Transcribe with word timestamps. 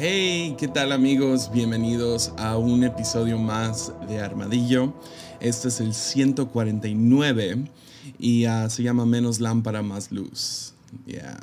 Hey, 0.00 0.54
¿qué 0.56 0.68
tal 0.68 0.92
amigos? 0.92 1.50
Bienvenidos 1.52 2.32
a 2.36 2.56
un 2.56 2.84
episodio 2.84 3.36
más 3.36 3.92
de 4.06 4.20
Armadillo. 4.20 4.94
Este 5.40 5.66
es 5.66 5.80
el 5.80 5.92
149 5.92 7.64
y 8.16 8.44
ah, 8.44 8.70
se 8.70 8.84
llama 8.84 9.06
Menos 9.06 9.40
lámpara, 9.40 9.82
más 9.82 10.12
luz. 10.12 10.72
Yeah. 11.04 11.40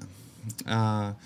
Ah, 0.66 1.18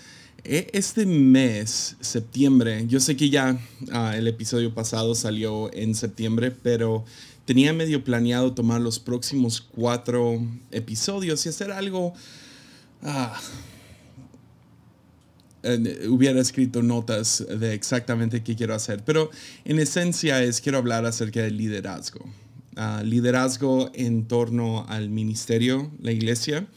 e, 0.44 0.71
este 0.74 1.06
mes, 1.06 1.98
septiembre, 2.00 2.88
yo 2.88 3.00
sé 3.00 3.16
que 3.16 3.30
ya 3.30 3.60
ah, 3.92 4.18
el 4.18 4.28
episodio 4.28 4.74
pasado 4.74 5.14
salió 5.14 5.71
en 5.71 5.93
septiembre, 5.93 6.50
pero 6.50 7.06
tenía 7.46 7.74
medio 7.74 8.04
planeado 8.04 8.56
tomar 8.56 8.82
los 8.82 8.98
próximos 8.98 9.61
cuatro 9.61 10.42
episodios 10.71 11.46
y 11.46 11.50
hacer 11.50 11.71
algo 11.71 12.11
hubiera 16.08 16.40
escrito 16.40 16.82
notas 16.82 17.46
de 17.48 17.74
exactamente 17.74 18.44
qué 18.44 18.56
quiero 18.56 18.74
hacer, 18.74 19.04
pero 19.04 19.30
en 19.66 19.80
esencia 19.80 20.44
es 20.44 20.62
quiero 20.62 20.78
hablar 20.78 21.06
acerca 21.06 21.42
del 21.42 21.58
liderazgo. 21.58 22.26
Ah, 22.76 23.02
liderazgo 23.04 23.92
en 23.94 24.26
torno 24.26 24.86
al 24.88 25.10
ministerio, 25.10 25.92
la 26.02 26.14
iglesia. 26.14 26.68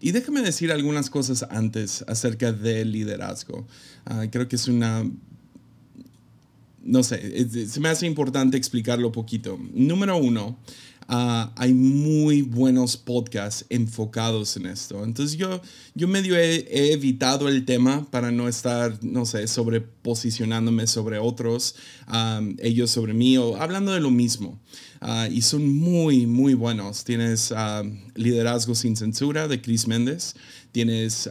y 0.00 0.10
déjame 0.10 0.42
decir 0.42 0.72
algunas 0.72 1.08
cosas 1.08 1.46
antes 1.50 2.04
acerca 2.08 2.52
del 2.52 2.90
liderazgo. 2.90 3.66
Ah, 4.04 4.24
creo 4.30 4.48
que 4.48 4.56
es 4.56 4.66
una... 4.66 5.08
No 6.82 7.02
sé, 7.02 7.48
se 7.68 7.80
me 7.80 7.88
hace 7.88 8.06
importante 8.06 8.56
explicarlo 8.56 9.12
poquito. 9.12 9.58
Número 9.72 10.16
uno, 10.16 10.58
Ah, 11.06 11.52
hay 11.56 11.74
muy 11.74 12.42
buenos 12.42 12.96
podcasts 12.96 13.66
enfocados 13.68 14.56
en 14.56 14.66
esto. 14.66 15.04
Entonces 15.04 15.36
yo, 15.36 15.60
yo 15.94 16.08
medio 16.08 16.36
he, 16.36 16.92
evitado 16.92 17.48
el 17.48 17.64
tema 17.64 18.06
para 18.10 18.30
no 18.30 18.48
estar, 18.48 19.02
no 19.02 19.26
sé, 19.26 19.46
sobreposicionándome 19.46 20.86
sobre 20.86 21.18
otros, 21.18 21.76
ellos 22.58 22.90
sobre 22.90 23.12
mí 23.12 23.36
o 23.36 23.56
hablando 23.56 23.92
de 23.92 24.00
lo 24.00 24.10
mismo. 24.10 24.58
Ah, 25.06 25.28
y 25.30 25.42
son 25.42 25.68
muy, 25.68 26.26
muy 26.26 26.54
buenos. 26.54 27.04
Tienes 27.04 27.52
Liderazgo 28.14 28.74
sin 28.74 28.96
Censura 28.96 29.48
de 29.48 29.60
Chris 29.60 29.86
Méndez 29.86 30.34
tienes 30.74 31.30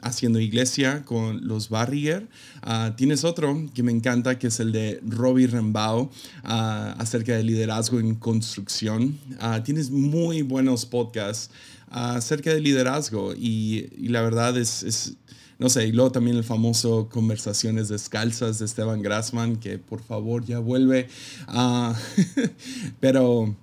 Haciendo 0.00 0.38
Iglesia 0.38 1.04
con 1.04 1.46
los 1.46 1.70
Barrier, 1.70 2.28
ah, 2.62 2.94
tienes 2.96 3.24
otro 3.24 3.66
que 3.74 3.82
me 3.82 3.90
encanta 3.90 4.38
que 4.38 4.46
es 4.46 4.60
el 4.60 4.70
de 4.70 5.00
Robbie 5.04 5.48
Rembao 5.48 6.08
ah, 6.44 6.94
acerca 6.96 7.36
del 7.36 7.48
liderazgo 7.48 7.98
en 7.98 8.14
construcción. 8.14 9.18
Ah, 9.40 9.64
tienes 9.64 9.90
muy 9.90 10.42
buenos 10.42 10.86
podcasts 10.86 11.50
acerca 11.90 12.54
del 12.54 12.62
liderazgo 12.62 13.34
y, 13.34 13.88
la 14.08 14.22
verdad 14.22 14.56
es, 14.56 15.16
no 15.60 15.68
sé, 15.68 15.86
y 15.86 15.92
luego 15.92 16.10
también 16.10 16.38
el 16.38 16.42
famoso 16.42 17.10
Conversaciones 17.10 17.90
Descalzas 17.90 18.58
de 18.58 18.64
Esteban 18.64 19.02
Grassman, 19.02 19.56
que 19.56 19.78
por 19.78 20.02
favor 20.02 20.42
ya 20.42 20.58
vuelve. 20.58 21.06
pero 23.00 23.54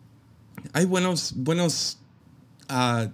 hay 0.73 0.86
buenos, 0.86 1.34
buenos 1.36 1.98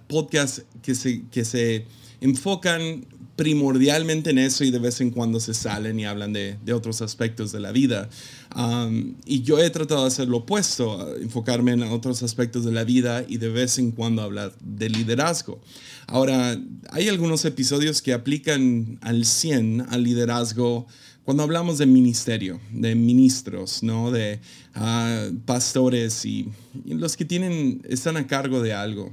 podcasts 0.06 0.66
que 0.82 0.94
se, 0.94 1.22
que 1.28 1.46
se 1.46 1.86
enfocan 2.20 3.06
primordialmente 3.36 4.30
en 4.30 4.38
eso 4.38 4.64
y 4.64 4.70
de 4.70 4.78
vez 4.78 5.00
en 5.00 5.10
cuando 5.10 5.40
se 5.40 5.54
salen 5.54 5.98
y 5.98 6.04
hablan 6.04 6.32
de, 6.32 6.56
otros 6.72 7.02
aspectos 7.02 7.52
de 7.52 7.60
la 7.60 7.72
vida. 7.72 8.08
Um, 8.54 9.14
y 9.24 9.42
yo 9.42 9.58
he 9.58 9.68
tratado 9.70 10.02
de 10.02 10.08
hacer 10.08 10.28
lo 10.28 10.38
opuesto, 10.38 11.16
enfocarme 11.16 11.72
en 11.72 11.82
otros 11.84 12.22
aspectos 12.22 12.64
de 12.64 12.72
la 12.72 12.84
vida 12.84 13.24
y 13.26 13.38
de 13.38 13.48
vez 13.48 13.78
en 13.78 13.90
cuando 13.90 14.22
hablar 14.22 14.52
de 14.60 14.88
liderazgo. 14.88 15.60
Ahora, 16.06 16.58
hay 16.90 17.08
algunos 17.08 17.44
episodios 17.44 18.02
que 18.02 18.12
aplican 18.12 18.98
al 19.00 19.24
100 19.24 19.86
al 19.88 20.04
liderazgo 20.04 20.86
cuando 21.24 21.42
hablamos 21.42 21.78
de 21.78 21.86
ministerio, 21.86 22.60
de 22.70 22.94
ministros, 22.94 23.82
¿no? 23.82 24.10
de 24.10 24.40
uh, 24.76 25.34
pastores 25.46 26.24
y, 26.26 26.48
y 26.84 26.94
los 26.94 27.16
que 27.16 27.24
tienen, 27.24 27.82
están 27.88 28.16
a 28.16 28.26
cargo 28.26 28.60
de 28.60 28.74
algo. 28.74 29.10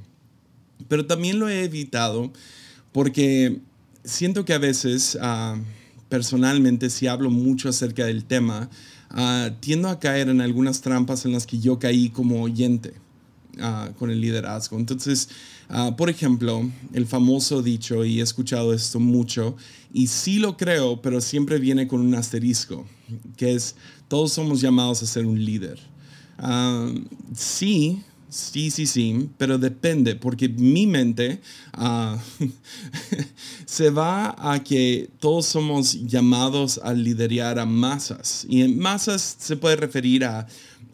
Pero 0.89 1.05
también 1.05 1.39
lo 1.39 1.47
he 1.47 1.63
evitado 1.63 2.31
porque 2.91 3.61
siento 4.03 4.45
que 4.45 4.53
a 4.53 4.57
veces, 4.57 5.17
ah, 5.21 5.57
personalmente, 6.09 6.89
si 6.89 7.07
hablo 7.07 7.29
mucho 7.29 7.69
acerca 7.69 8.05
del 8.05 8.25
tema, 8.25 8.69
uh, 9.11 9.51
tiendo 9.59 9.89
a 9.89 9.99
caer 9.99 10.29
en 10.29 10.41
algunas 10.41 10.81
trampas 10.81 11.25
en 11.25 11.31
las 11.31 11.45
que 11.45 11.59
yo 11.59 11.79
caí 11.79 12.09
como 12.09 12.41
oyente 12.41 12.93
ah, 13.59 13.91
con 13.97 14.11
el 14.11 14.19
liderazgo. 14.19 14.77
Entonces, 14.77 15.29
por 15.97 16.09
ejemplo, 16.09 16.69
el 16.91 17.07
famoso 17.07 17.61
dicho, 17.61 18.03
y 18.03 18.19
he 18.19 18.23
escuchado 18.23 18.73
esto 18.73 18.99
mucho, 18.99 19.55
y 19.93 20.07
sí 20.07 20.37
lo 20.37 20.57
creo, 20.57 21.01
pero 21.01 21.21
siempre 21.21 21.59
viene 21.59 21.87
con 21.87 22.01
un 22.01 22.13
asterisco, 22.13 22.85
que 23.37 23.53
es, 23.55 23.77
todos 24.09 24.33
somos 24.33 24.59
llamados 24.59 25.01
a 25.01 25.05
ser 25.05 25.25
un 25.25 25.45
líder. 25.45 25.79
sí, 27.33 28.03
Sí, 28.31 28.71
sí, 28.71 28.85
sí, 28.85 29.29
pero 29.37 29.57
depende, 29.57 30.15
porque 30.15 30.47
mi 30.47 30.87
mente 30.87 31.41
ah, 31.73 32.17
se 33.65 33.89
va 33.89 34.33
a 34.39 34.63
que 34.63 35.09
todos 35.19 35.47
somos 35.47 36.07
llamados 36.07 36.79
a 36.81 36.93
liderar 36.93 37.59
a 37.59 37.65
masas. 37.65 38.45
Y 38.47 38.61
en 38.61 38.79
masas 38.79 39.35
se 39.37 39.57
puede 39.57 39.75
referir 39.75 40.23
a, 40.23 40.47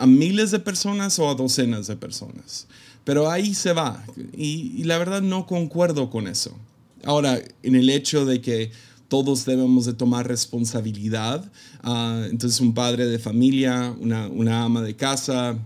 miles 0.07 0.49
de 0.49 0.57
personas 0.57 1.19
o 1.19 1.29
a 1.29 1.35
docenas 1.35 1.85
de 1.85 1.95
personas. 1.95 2.65
Pero 3.03 3.29
ahí 3.29 3.53
se 3.53 3.71
va. 3.71 4.03
Y, 4.35 4.83
la 4.85 4.97
verdad 4.97 5.21
no 5.21 5.45
concuerdo 5.45 6.09
con 6.09 6.25
eso. 6.25 6.57
Ahora, 7.03 7.39
en 7.61 7.75
el 7.75 7.91
hecho 7.91 8.25
de 8.25 8.41
que 8.41 8.71
todos 9.09 9.45
debemos 9.45 9.85
de 9.85 9.93
tomar 9.93 10.27
responsabilidad, 10.27 11.51
ah, 11.83 12.25
entonces 12.31 12.59
un 12.61 12.73
padre 12.73 13.05
de 13.05 13.19
familia, 13.19 13.95
una 13.99 14.63
ama 14.63 14.81
de 14.81 14.95
casa, 14.95 15.59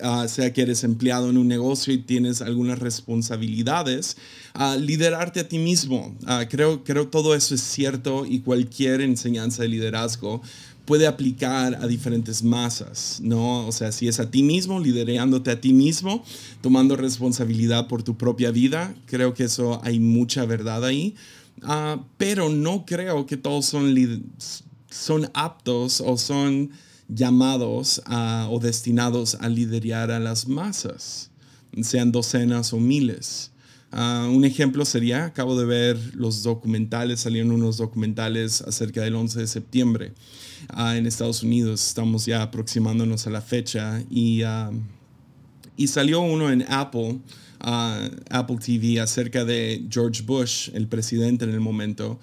Ah, 0.00 0.26
sea 0.26 0.52
que 0.52 0.62
eres 0.62 0.82
empleado 0.82 1.30
en 1.30 1.38
un 1.38 1.46
negocio 1.46 1.94
y 1.94 1.98
tienes 1.98 2.42
algunas 2.42 2.80
responsabilidades, 2.80 4.16
uh, 4.58 4.76
liderarte 4.76 5.38
a 5.38 5.48
ti 5.48 5.58
mismo. 5.58 6.16
Uh, 6.22 6.48
creo, 6.50 6.82
creo 6.82 7.06
todo 7.06 7.34
eso 7.34 7.54
es 7.54 7.60
cierto 7.60 8.26
y 8.26 8.40
cualquier 8.40 9.02
enseñanza 9.02 9.62
de 9.62 9.68
liderazgo 9.68 10.42
puede 10.84 11.06
aplicar 11.06 11.76
a 11.76 11.86
diferentes 11.86 12.42
masas, 12.42 13.20
¿no? 13.22 13.66
O 13.68 13.72
sea, 13.72 13.92
si 13.92 14.08
es 14.08 14.18
a 14.18 14.30
ti 14.30 14.42
mismo, 14.42 14.80
liderándote 14.80 15.52
a 15.52 15.60
ti 15.60 15.72
mismo, 15.72 16.24
tomando 16.60 16.96
responsabilidad 16.96 17.86
por 17.86 18.02
tu 18.02 18.16
propia 18.16 18.50
vida, 18.50 18.94
creo 19.06 19.32
que 19.32 19.44
eso 19.44 19.80
hay 19.84 20.00
mucha 20.00 20.44
verdad 20.44 20.84
ahí, 20.84 21.14
pero 22.18 22.50
no 22.50 22.84
creo 22.84 23.24
que 23.24 23.36
todos 23.36 23.64
son, 23.64 23.94
son 24.90 25.30
aptos 25.32 26.02
o 26.02 26.18
son 26.18 26.70
llamados 27.08 28.02
o 28.48 28.58
destinados 28.60 29.36
a 29.40 29.48
liderar 29.48 30.10
a 30.10 30.20
las 30.20 30.48
masas, 30.48 31.30
sean 31.82 32.12
docenas 32.12 32.72
o 32.72 32.78
miles. 32.78 33.50
Ah, 33.96 34.28
un 34.28 34.44
ejemplo 34.44 34.84
sería, 34.84 35.26
acabo 35.26 35.56
de 35.56 35.66
ver 35.66 35.96
los 36.16 36.42
documentales, 36.42 37.20
salieron 37.20 37.52
unos 37.52 37.76
documentales 37.76 38.60
acerca 38.62 39.02
del 39.02 39.14
11 39.14 39.38
de 39.38 39.46
septiembre 39.46 40.12
ah, 40.68 40.96
en 40.96 41.06
Estados 41.06 41.44
Unidos, 41.44 41.86
estamos 41.86 42.26
ya 42.26 42.42
aproximándonos 42.42 43.28
a 43.28 43.30
la 43.30 43.40
fecha 43.40 44.02
y, 44.10 44.42
ah, 44.42 44.72
y 45.76 45.86
salió 45.86 46.22
uno 46.22 46.50
en 46.50 46.64
Apple, 46.68 47.20
Apple 47.60 48.56
TV 48.56 49.00
acerca 49.00 49.44
de 49.44 49.86
George 49.88 50.22
Bush, 50.22 50.70
el 50.74 50.88
presidente 50.88 51.44
en 51.44 51.52
el 51.52 51.60
momento, 51.60 52.18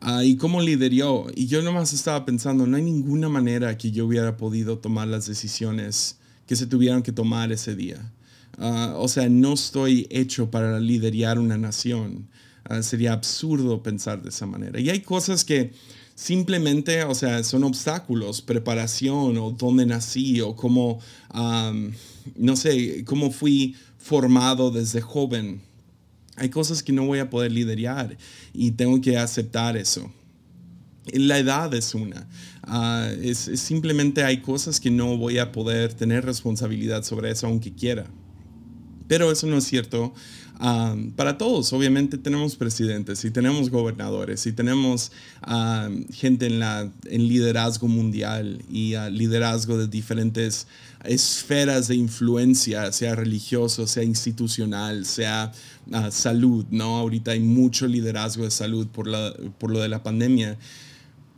Ah, 0.00 0.24
y 0.24 0.36
cómo 0.36 0.60
lideró. 0.60 1.26
Y 1.34 1.46
yo 1.46 1.62
nomás 1.62 1.92
estaba 1.92 2.24
pensando, 2.24 2.66
no 2.66 2.76
hay 2.76 2.82
ninguna 2.82 3.28
manera 3.28 3.78
que 3.78 3.90
yo 3.90 4.06
hubiera 4.06 4.36
podido 4.36 4.78
tomar 4.78 5.08
las 5.08 5.26
decisiones 5.26 6.18
que 6.46 6.56
se 6.56 6.66
tuvieron 6.66 7.02
que 7.02 7.12
tomar 7.12 7.52
ese 7.52 7.74
día. 7.74 8.12
Ah, 8.58 8.94
o 8.96 9.08
sea, 9.08 9.28
no 9.28 9.54
estoy 9.54 10.06
hecho 10.10 10.50
para 10.50 10.78
liderar 10.78 11.38
una 11.38 11.58
nación. 11.58 12.28
Ah, 12.64 12.82
sería 12.82 13.12
absurdo 13.12 13.82
pensar 13.82 14.22
de 14.22 14.28
esa 14.30 14.46
manera. 14.46 14.80
Y 14.80 14.90
hay 14.90 15.00
cosas 15.00 15.44
que 15.44 15.72
simplemente, 16.14 17.02
o 17.04 17.14
sea, 17.14 17.42
son 17.44 17.64
obstáculos, 17.64 18.42
preparación 18.42 19.36
o 19.38 19.50
dónde 19.50 19.86
nací 19.86 20.40
o 20.40 20.54
cómo, 20.54 21.00
no 22.36 22.56
sé, 22.56 23.04
cómo 23.04 23.30
fui 23.30 23.74
formado 23.98 24.70
desde 24.70 25.00
joven 25.00 25.60
hay 26.36 26.48
cosas 26.48 26.82
que 26.82 26.92
no 26.92 27.06
voy 27.06 27.18
a 27.18 27.30
poder 27.30 27.52
liderar 27.52 28.16
y 28.52 28.72
tengo 28.72 29.00
que 29.00 29.16
aceptar 29.16 29.76
eso. 29.76 30.12
La 31.12 31.38
edad 31.38 31.72
es 31.74 31.94
una. 31.94 32.26
Ah, 32.62 33.08
es, 33.22 33.38
simplemente 33.56 34.24
hay 34.24 34.40
cosas 34.40 34.80
que 34.80 34.90
no 34.90 35.16
voy 35.18 35.38
a 35.38 35.52
poder 35.52 35.92
tener 35.92 36.24
responsabilidad 36.24 37.02
sobre 37.04 37.30
eso 37.30 37.46
aunque 37.46 37.72
quiera. 37.72 38.06
Pero 39.06 39.30
eso 39.30 39.46
no 39.46 39.58
es 39.58 39.64
cierto 39.64 40.14
para 41.16 41.36
todos. 41.36 41.72
Obviamente 41.72 42.16
tenemos 42.16 42.56
presidentes 42.56 43.24
y 43.24 43.30
tenemos 43.30 43.70
gobernadores 43.70 44.46
y 44.46 44.52
tenemos 44.52 45.12
gente 46.12 46.46
en, 46.46 46.58
la, 46.58 46.90
en 47.04 47.28
liderazgo 47.28 47.88
mundial 47.88 48.62
y 48.70 48.94
liderazgo 49.10 49.76
de 49.76 49.88
diferentes 49.88 50.66
esferas 51.04 51.88
de 51.88 51.96
influencia, 51.96 52.90
sea 52.92 53.14
religioso, 53.14 53.86
sea 53.86 54.04
institucional, 54.04 55.04
sea 55.04 55.52
salud, 56.10 56.64
¿no? 56.70 56.96
Ahorita 56.96 57.32
hay 57.32 57.40
mucho 57.40 57.86
liderazgo 57.86 58.44
de 58.44 58.50
salud 58.50 58.86
por, 58.86 59.06
la, 59.06 59.34
por 59.58 59.70
lo 59.70 59.80
de 59.80 59.88
la 59.88 60.02
pandemia. 60.02 60.56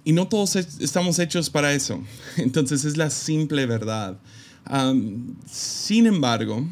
Y 0.05 0.13
no 0.13 0.29
todos 0.29 0.55
estamos 0.55 1.19
hechos 1.19 1.51
para 1.51 1.73
eso. 1.75 2.01
Entonces 2.37 2.85
es 2.85 2.97
la 2.97 3.11
simple 3.11 3.67
verdad. 3.67 4.19
sin 5.51 6.07
embargo, 6.07 6.65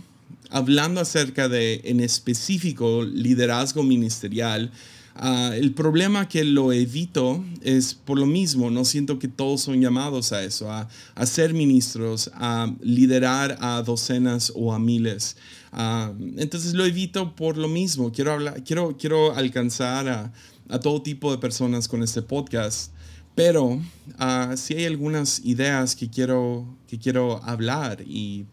hablando 0.55 1.01
acerca 1.01 1.49
de, 1.49 1.81
en 1.83 1.99
específico, 1.99 3.03
liderazgo 3.03 3.83
ministerial, 3.83 4.71
ah, 5.17 5.51
el 5.53 5.75
problema 5.75 6.29
que 6.29 6.45
lo 6.45 6.73
evito 6.73 7.45
es 7.61 7.95
por 7.95 8.21
lo 8.21 8.27
mismo, 8.27 8.71
no 8.71 8.85
siento 8.85 9.19
que 9.19 9.27
todos 9.27 9.63
son 9.63 9.81
llamados 9.81 10.33
a 10.33 10.45
eso, 10.45 10.71
a, 10.71 10.89
ser 11.27 11.55
ministros, 11.55 12.31
a 12.35 12.73
liderar 12.81 13.59
a 13.61 13.83
docenas 13.83 14.53
o 14.55 14.73
a 14.73 14.79
miles. 14.79 15.37
Ah, 15.73 16.13
entonces 16.37 16.75
lo 16.75 16.85
evito 16.85 17.35
por 17.35 17.59
lo 17.59 17.67
mismo, 17.67 18.13
quiero, 18.13 18.33
hablar, 18.33 18.63
quiero, 18.63 18.97
quiero 18.97 19.35
alcanzar 19.35 20.09
a, 20.09 20.79
todo 20.81 21.03
tipo 21.03 21.33
de 21.33 21.39
personas 21.39 21.89
con 21.89 22.05
este 22.05 22.23
podcast. 22.23 22.93
Pero 23.35 23.65
uh, 23.65 24.57
sí 24.57 24.75
hay 24.75 24.85
algunas 24.85 25.45
ideas 25.45 25.97
que 25.97 26.09
quiero, 26.09 26.79
que 26.87 27.01
quiero 27.01 27.43
hablar 27.43 28.01
y 28.07 28.47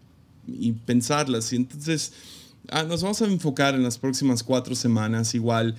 y 0.47 0.71
pensarlas. 0.73 1.51
Y 1.53 1.57
entonces 1.57 2.13
ah, 2.69 2.83
nos 2.83 3.01
vamos 3.01 3.21
a 3.21 3.25
enfocar 3.25 3.75
en 3.75 3.83
las 3.83 3.97
próximas 3.97 4.43
cuatro 4.43 4.75
semanas. 4.75 5.35
Igual, 5.35 5.75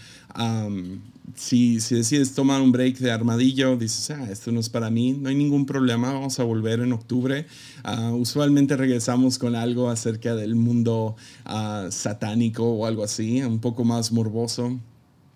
si, 1.34 1.80
si, 1.80 1.94
decides 1.94 2.34
tomar 2.34 2.60
un 2.60 2.72
break 2.72 2.98
de 2.98 3.10
armadillo, 3.10 3.76
dices, 3.76 4.10
ah, 4.10 4.30
esto 4.30 4.52
no 4.52 4.60
es 4.60 4.68
para 4.68 4.90
mí, 4.90 5.12
no 5.12 5.28
hay 5.28 5.34
ningún 5.34 5.66
problema, 5.66 6.12
vamos 6.12 6.38
a 6.38 6.44
volver 6.44 6.80
en 6.80 6.92
octubre. 6.92 7.46
Ah, 7.84 8.12
usualmente 8.12 8.76
regresamos 8.76 9.38
con 9.38 9.54
algo 9.54 9.88
acerca 9.88 10.34
del 10.34 10.54
mundo 10.54 11.16
ah, 11.44 11.88
satánico 11.90 12.64
o 12.64 12.86
algo 12.86 13.04
así, 13.04 13.42
un 13.42 13.60
poco 13.60 13.84
más 13.84 14.12
morboso. 14.12 14.78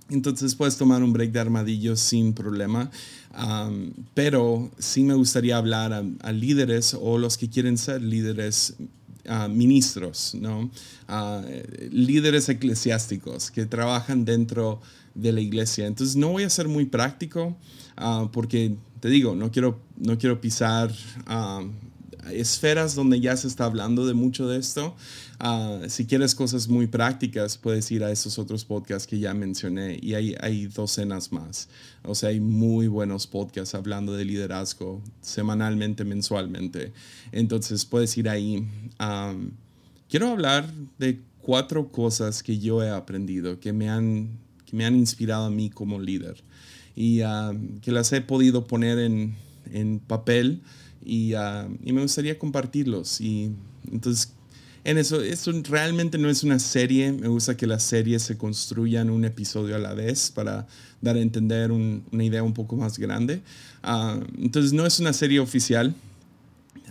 Entonces 0.09 0.55
puedes 0.55 0.77
tomar 0.77 1.03
un 1.03 1.13
break 1.13 1.33
de 1.33 1.41
armadillo 1.41 1.97
sin 1.97 2.33
problema. 2.33 2.91
pero 4.15 4.71
sí 4.79 5.03
me 5.03 5.15
gustaría 5.15 5.57
hablar 5.57 5.93
a, 5.93 6.33
líderes 6.33 6.95
o 6.95 7.19
los 7.19 7.37
que 7.37 7.51
quieren 7.51 7.77
ser 7.77 8.03
líderes 8.03 8.75
ministros, 9.49 10.37
¿no? 10.41 10.71
líderes 11.91 12.49
eclesiásticos 12.49 13.51
que 13.51 13.67
trabajan 13.67 14.25
dentro 14.25 14.81
de 15.15 15.33
la 15.33 15.41
iglesia. 15.41 15.87
Entonces 15.87 16.17
no 16.17 16.31
voy 16.31 16.45
a 16.45 16.51
ser 16.51 16.69
muy 16.69 16.85
práctico 16.85 17.57
ah, 17.97 18.29
porque, 18.33 18.77
te 19.01 19.09
digo, 19.09 19.35
no 19.35 19.51
quiero, 19.51 19.81
no 19.97 20.19
quiero 20.19 20.41
pisar 20.41 20.93
esferas 22.33 22.95
donde 22.95 23.21
ya 23.21 23.37
se 23.37 23.49
está 23.49 23.65
hablando 23.65 24.07
de 24.07 24.15
mucho 24.15 24.49
de 24.49 24.59
esto. 24.59 24.97
Ah, 25.39 25.81
si 25.89 26.07
quieres 26.07 26.35
cosas 26.35 26.69
muy 26.69 26.87
prácticas, 26.87 27.59
puedes 27.59 27.91
ir 27.91 28.05
a 28.05 28.11
esos 28.11 28.39
otros 28.39 28.65
podcasts 28.65 29.07
que 29.07 29.19
ya 29.19 29.35
mencioné 29.35 29.99
y 30.01 30.15
hay, 30.15 30.35
hay 30.41 30.67
docenas 30.67 31.33
más. 31.33 31.69
O 32.03 32.15
sea, 32.15 32.31
hay 32.31 32.41
muy 32.41 32.89
buenos 32.89 33.27
podcasts 33.27 33.75
hablando 33.75 34.15
de 34.15 34.25
liderazgo 34.25 35.03
semanalmente, 35.21 36.05
mensualmente. 36.05 36.93
Entonces 37.33 37.85
puedes 37.85 38.17
ir 38.17 38.29
ahí. 38.29 38.67
quiero 40.09 40.29
hablar 40.29 40.73
de 40.99 41.21
cuatro 41.41 41.93
cosas 41.93 42.43
que 42.43 42.59
yo 42.59 42.83
he 42.83 42.91
aprendido, 42.91 43.61
que 43.61 43.73
me 43.73 43.89
han, 43.89 44.39
que 44.65 44.77
me 44.77 44.85
han 44.85 44.97
inspirado 44.97 45.45
a 45.47 45.51
mí 45.51 45.71
como 45.71 46.01
líder 46.01 46.43
y 46.97 47.21
que 47.83 47.93
las 47.93 48.11
he 48.13 48.23
podido 48.23 48.67
poner 48.67 48.99
en, 48.99 49.37
en 49.71 50.01
papel 50.01 50.63
y, 51.07 51.35
y, 51.85 51.93
me 51.93 52.03
gustaría 52.03 52.39
compartirlos. 52.39 53.21
Y 53.21 53.53
entonces 53.91 54.33
en 54.87 54.99
eso. 54.99 55.21
Esto 55.21 55.53
realmente 55.69 56.17
no 56.17 56.31
es 56.31 56.45
una 56.45 56.59
serie. 56.61 57.13
Me 57.13 57.27
gusta 57.27 57.57
que 57.57 57.67
las 57.67 57.83
series 57.83 58.23
se 58.23 58.39
construyan 58.39 59.11
un 59.11 59.25
episodio 59.25 59.75
a 59.75 59.79
la 59.79 59.95
vez 59.95 60.31
para 60.31 60.67
dar 61.01 61.17
a 61.17 61.21
entender 61.21 61.73
una 61.73 62.25
idea 62.25 62.43
un 62.45 62.55
poco 62.55 62.77
más 62.77 62.97
grande. 62.97 63.43
Ah, 63.83 64.21
entonces 64.39 64.73
no 64.73 64.87
es 64.87 65.01
una 65.01 65.13
serie 65.13 65.41
oficial. 65.41 65.93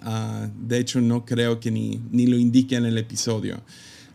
Ah, 0.02 0.50
de 0.68 0.78
hecho, 0.78 1.00
no 1.00 1.26
creo 1.26 1.62
que 1.62 1.72
ni, 1.72 2.02
ni 2.12 2.28
lo 2.28 2.38
indique 2.38 2.76
en 2.76 2.86
el 2.86 2.98
episodio. 2.98 3.62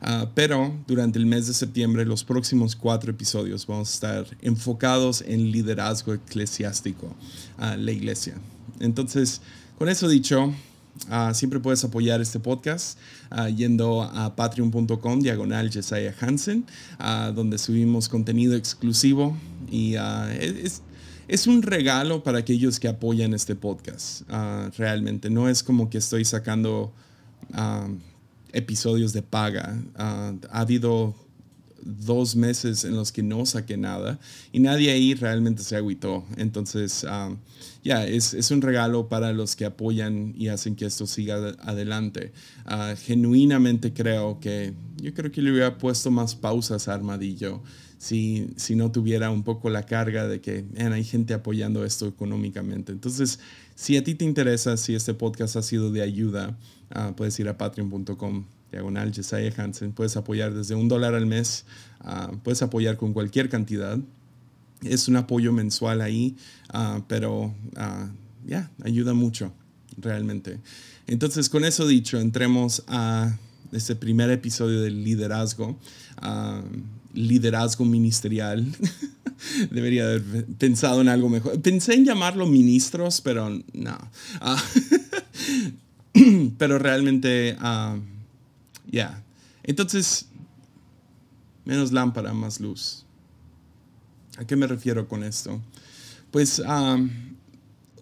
Ah, 0.03 0.31
pero 0.35 0.75
durante 0.87 1.19
el 1.19 1.25
mes 1.25 1.47
de 1.47 1.55
septiembre, 1.55 2.05
los 2.05 2.23
próximos 2.23 2.77
cuatro 2.77 3.11
episodios 3.11 3.67
vamos 3.67 3.89
a 3.91 3.95
estar 3.95 4.37
enfocados 4.43 5.25
en 5.27 5.51
liderazgo 5.51 6.13
eclesiástico 6.13 7.15
a 7.57 7.79
la 7.79 7.93
iglesia. 7.93 8.35
Entonces, 8.79 9.41
con 9.81 9.89
eso 9.89 10.09
dicho, 10.09 10.53
Ah, 11.09 11.33
siempre 11.33 11.59
puedes 11.59 11.83
apoyar 11.85 12.21
este 12.21 12.39
podcast 12.39 12.99
uh, 13.31 13.47
yendo 13.47 14.03
a 14.03 14.37
patreon.com 14.37 15.21
diagonal 15.21 15.71
Jesiah 15.71 16.15
Hansen, 16.21 16.67
uh, 16.99 17.33
donde 17.33 17.57
subimos 17.57 18.07
contenido 18.07 18.55
exclusivo 18.55 19.35
y 19.71 19.95
es, 19.95 21.47
un 21.47 21.63
regalo 21.63 22.23
para 22.23 22.41
aquellos 22.41 22.79
que 22.79 22.89
apoyan 22.89 23.33
este 23.33 23.55
podcast. 23.55 24.29
realmente 24.77 25.31
no 25.31 25.49
es 25.49 25.63
como 25.63 25.89
que 25.89 25.97
estoy 25.97 26.27
sacando 26.27 26.93
episodios 28.53 29.15
de 29.15 29.23
paga. 29.23 29.81
ha 29.97 30.35
habido 30.51 31.15
dos 31.83 32.37
meses 32.37 32.85
en 32.85 32.97
los 32.97 33.13
que 33.13 33.23
no 33.23 33.47
saqué 33.47 33.77
nada 33.79 34.19
y 34.53 34.61
nadie 34.61 34.91
ahí 34.91 35.15
realmente 35.15 35.63
se 35.63 35.77
agüitó. 35.77 36.25
Entonces, 36.37 37.07
ya, 37.83 38.07
es, 38.07 38.35
es, 38.35 38.51
un 38.51 38.63
regalo 38.63 39.09
para 39.09 39.33
los 39.33 39.57
que 39.57 39.65
apoyan 39.65 40.35
y 40.37 40.49
hacen 40.49 40.77
que 40.77 40.87
esto 40.87 41.07
siga 41.07 41.55
adelante. 41.61 42.33
Uh, 42.67 42.97
genuinamente 42.97 43.93
creo 43.93 44.39
que 44.41 44.75
yo 44.97 45.15
creo 45.15 45.33
que 45.33 45.43
le 45.43 45.53
hubiera 45.53 45.79
puesto 45.79 46.11
más 46.11 46.35
pausas 46.35 46.89
a 46.89 46.95
Armadillo 46.95 47.63
si, 47.99 48.51
si 48.57 48.77
no 48.77 48.93
tuviera 48.93 49.31
un 49.31 49.43
poco 49.43 49.71
la 49.71 49.85
carga 49.85 50.27
de 50.27 50.41
que 50.41 50.65
hay 50.79 51.05
gente 51.05 51.35
apoyando 51.35 51.85
esto 51.85 52.07
económicamente. 52.07 52.93
Entonces, 52.93 53.41
si 53.75 53.97
a 53.97 54.05
ti 54.05 54.15
te 54.15 54.25
interesa, 54.25 54.77
si 54.77 54.95
este 54.95 55.15
podcast 55.15 55.57
ha 55.57 55.63
sido 55.63 55.91
de 55.91 56.03
ayuda, 56.03 56.59
uh, 56.95 57.15
puedes 57.15 57.39
ir 57.41 57.49
a 57.49 57.57
patreon.com 57.59 58.45
diagonal 58.71 59.13
Jesiah 59.13 59.53
Hansen. 59.57 59.93
Puedes 59.93 60.17
apoyar 60.17 60.55
desde 60.55 60.75
un 60.75 60.89
dólar 60.89 61.15
al 61.15 61.27
mes, 61.27 61.65
ah, 62.01 62.33
puedes 62.43 62.63
apoyar 62.63 62.97
con 62.97 63.13
cualquier 63.13 63.49
cantidad. 63.49 63.99
Es 64.83 65.09
un 65.09 65.17
apoyo 65.17 65.53
mensual 65.53 66.01
ahí, 66.01 66.37
ah, 66.73 67.03
pero 67.09 67.55
ah, 67.77 68.09
ya, 68.47 68.71
ayuda 68.83 69.13
mucho, 69.13 69.53
realmente. 69.99 70.59
Entonces, 71.07 71.49
con 71.49 71.65
eso 71.65 71.87
dicho, 71.87 72.19
entremos 72.19 72.83
a 72.89 73.37
este 73.73 73.95
primer 73.95 74.31
episodio 74.31 74.81
del 74.81 75.05
liderazgo, 75.05 75.79
liderazgo 77.15 77.85
ministerial. 77.85 78.67
Debería 79.71 80.05
haber 80.05 80.47
pensado 80.59 81.01
en 81.01 81.09
algo 81.09 81.29
mejor. 81.29 81.61
Pensé 81.61 81.95
en 81.95 82.05
llamarlo 82.05 82.47
ministros, 82.47 83.21
pero 83.21 83.51
no. 83.73 83.99
pero 86.59 86.79
realmente 86.79 87.57
ya. 88.91 89.23
Entonces, 89.63 90.27
menos 91.65 91.93
lámpara, 91.93 92.33
más 92.33 92.61
luz. 92.61 93.05
¿A 94.41 94.47
qué 94.47 94.57
me 94.57 94.67
refiero 94.67 95.07
con 95.07 95.23
esto? 95.23 95.61
Pues 96.31 96.63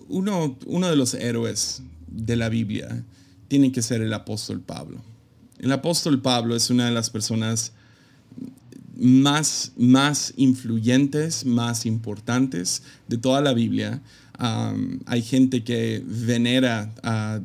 uno, 0.09 0.57
uno 0.67 0.89
de 0.89 0.95
los 0.95 1.15
héroes 1.15 1.83
de 2.07 2.37
la 2.37 2.49
Biblia 2.49 3.03
tiene 3.49 3.73
que 3.73 3.83
ser 3.83 4.03
el 4.03 4.15
apóstol 4.15 4.61
Pablo. 4.61 5.03
El 5.59 5.73
apóstol 5.73 6.23
Pablo 6.23 6.55
es 6.55 6.71
una 6.71 6.87
de 6.87 6.93
las 6.93 7.11
personas 7.11 7.73
más, 8.97 9.73
más 9.77 10.33
influyentes, 10.37 11.45
más 11.45 11.87
importantes 11.87 12.85
de 13.09 13.19
toda 13.19 13.41
la 13.41 13.53
Biblia. 13.53 14.01
hay 15.07 15.23
gente 15.23 15.65
que 15.65 16.05
venera 16.07 16.95
a, 17.03 17.41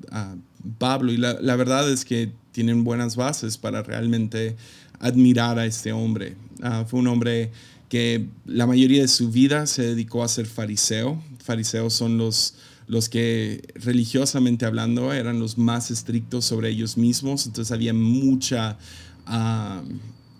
Pablo 0.77 1.11
y 1.11 1.17
la, 1.17 1.55
verdad 1.55 1.91
es 1.91 2.05
que 2.05 2.31
tienen 2.51 2.83
buenas 2.83 3.15
bases 3.15 3.57
para 3.57 3.81
realmente 3.81 4.55
admirar 4.99 5.57
a 5.57 5.65
este 5.65 5.91
hombre. 5.91 6.37
Ah, 6.61 6.85
fue 6.87 6.99
un 7.01 7.07
hombre 7.07 7.51
que 7.93 8.25
la 8.47 8.65
mayoría 8.65 9.03
de 9.03 9.07
su 9.07 9.29
vida 9.29 9.67
se 9.67 9.83
dedicó 9.83 10.23
a 10.23 10.27
ser 10.27 10.47
fariseo. 10.47 11.21
Fariseos 11.37 11.93
son 11.93 12.17
los, 12.17 12.55
los 12.87 13.07
que 13.07 13.71
religiosamente 13.75 14.65
hablando 14.65 15.13
eran 15.13 15.39
los 15.39 15.59
más 15.59 15.91
estrictos 15.91 16.43
sobre 16.43 16.69
ellos 16.69 16.97
mismos, 16.97 17.45
entonces 17.45 17.71
había 17.71 17.93
mucha, 17.93 18.79
ah, 19.27 19.83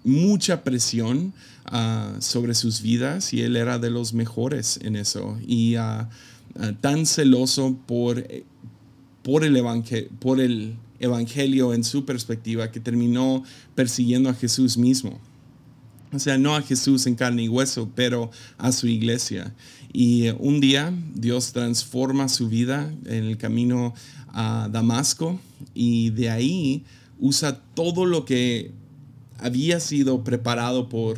mucha 0.03 0.63
presión 0.63 1.31
ah, 1.65 2.15
sobre 2.21 2.55
sus 2.55 2.81
vidas 2.81 3.33
y 3.33 3.41
él 3.41 3.55
era 3.55 3.77
de 3.77 3.91
los 3.91 4.15
mejores 4.15 4.79
en 4.81 4.95
eso. 4.95 5.37
Y 5.45 5.75
tan 6.81 7.05
celoso 7.05 7.77
por, 7.85 8.25
por 9.21 9.43
el 9.43 9.63
por 10.17 10.39
el 10.39 10.75
evangelio 10.99 11.75
en 11.75 11.83
su 11.83 12.03
perspectiva 12.03 12.71
que 12.71 12.79
terminó 12.79 13.43
persiguiendo 13.75 14.31
a 14.31 14.33
Jesús 14.33 14.75
mismo. 14.75 15.19
O 16.13 16.19
sea, 16.19 16.37
no 16.37 16.55
a 16.55 16.61
Jesús 16.61 17.07
en 17.07 17.15
carne 17.15 17.43
y 17.43 17.49
hueso, 17.49 17.89
pero 17.95 18.29
a 18.57 18.71
su 18.71 18.87
iglesia. 18.87 19.53
Y 19.91 20.29
un 20.39 20.59
día 20.59 20.93
Dios 21.15 21.53
transforma 21.53 22.29
su 22.29 22.49
vida 22.49 22.93
en 23.05 23.25
el 23.25 23.37
camino 23.37 23.93
a 24.27 24.69
Damasco 24.71 25.39
y 25.73 26.09
de 26.11 26.29
ahí 26.29 26.83
usa 27.19 27.61
todo 27.75 28.05
lo 28.05 28.25
que 28.25 28.71
había 29.39 29.79
sido 29.79 30.23
preparado 30.23 30.89
por 30.89 31.17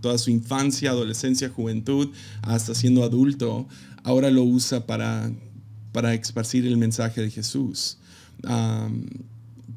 toda 0.00 0.18
su 0.18 0.30
infancia, 0.30 0.90
adolescencia, 0.90 1.48
juventud, 1.48 2.10
hasta 2.42 2.74
siendo 2.74 3.04
adulto, 3.04 3.66
ahora 4.02 4.30
lo 4.30 4.42
usa 4.42 4.86
para, 4.86 5.30
para 5.92 6.12
esparcir 6.12 6.66
el 6.66 6.76
mensaje 6.76 7.20
de 7.20 7.30
Jesús. 7.30 7.98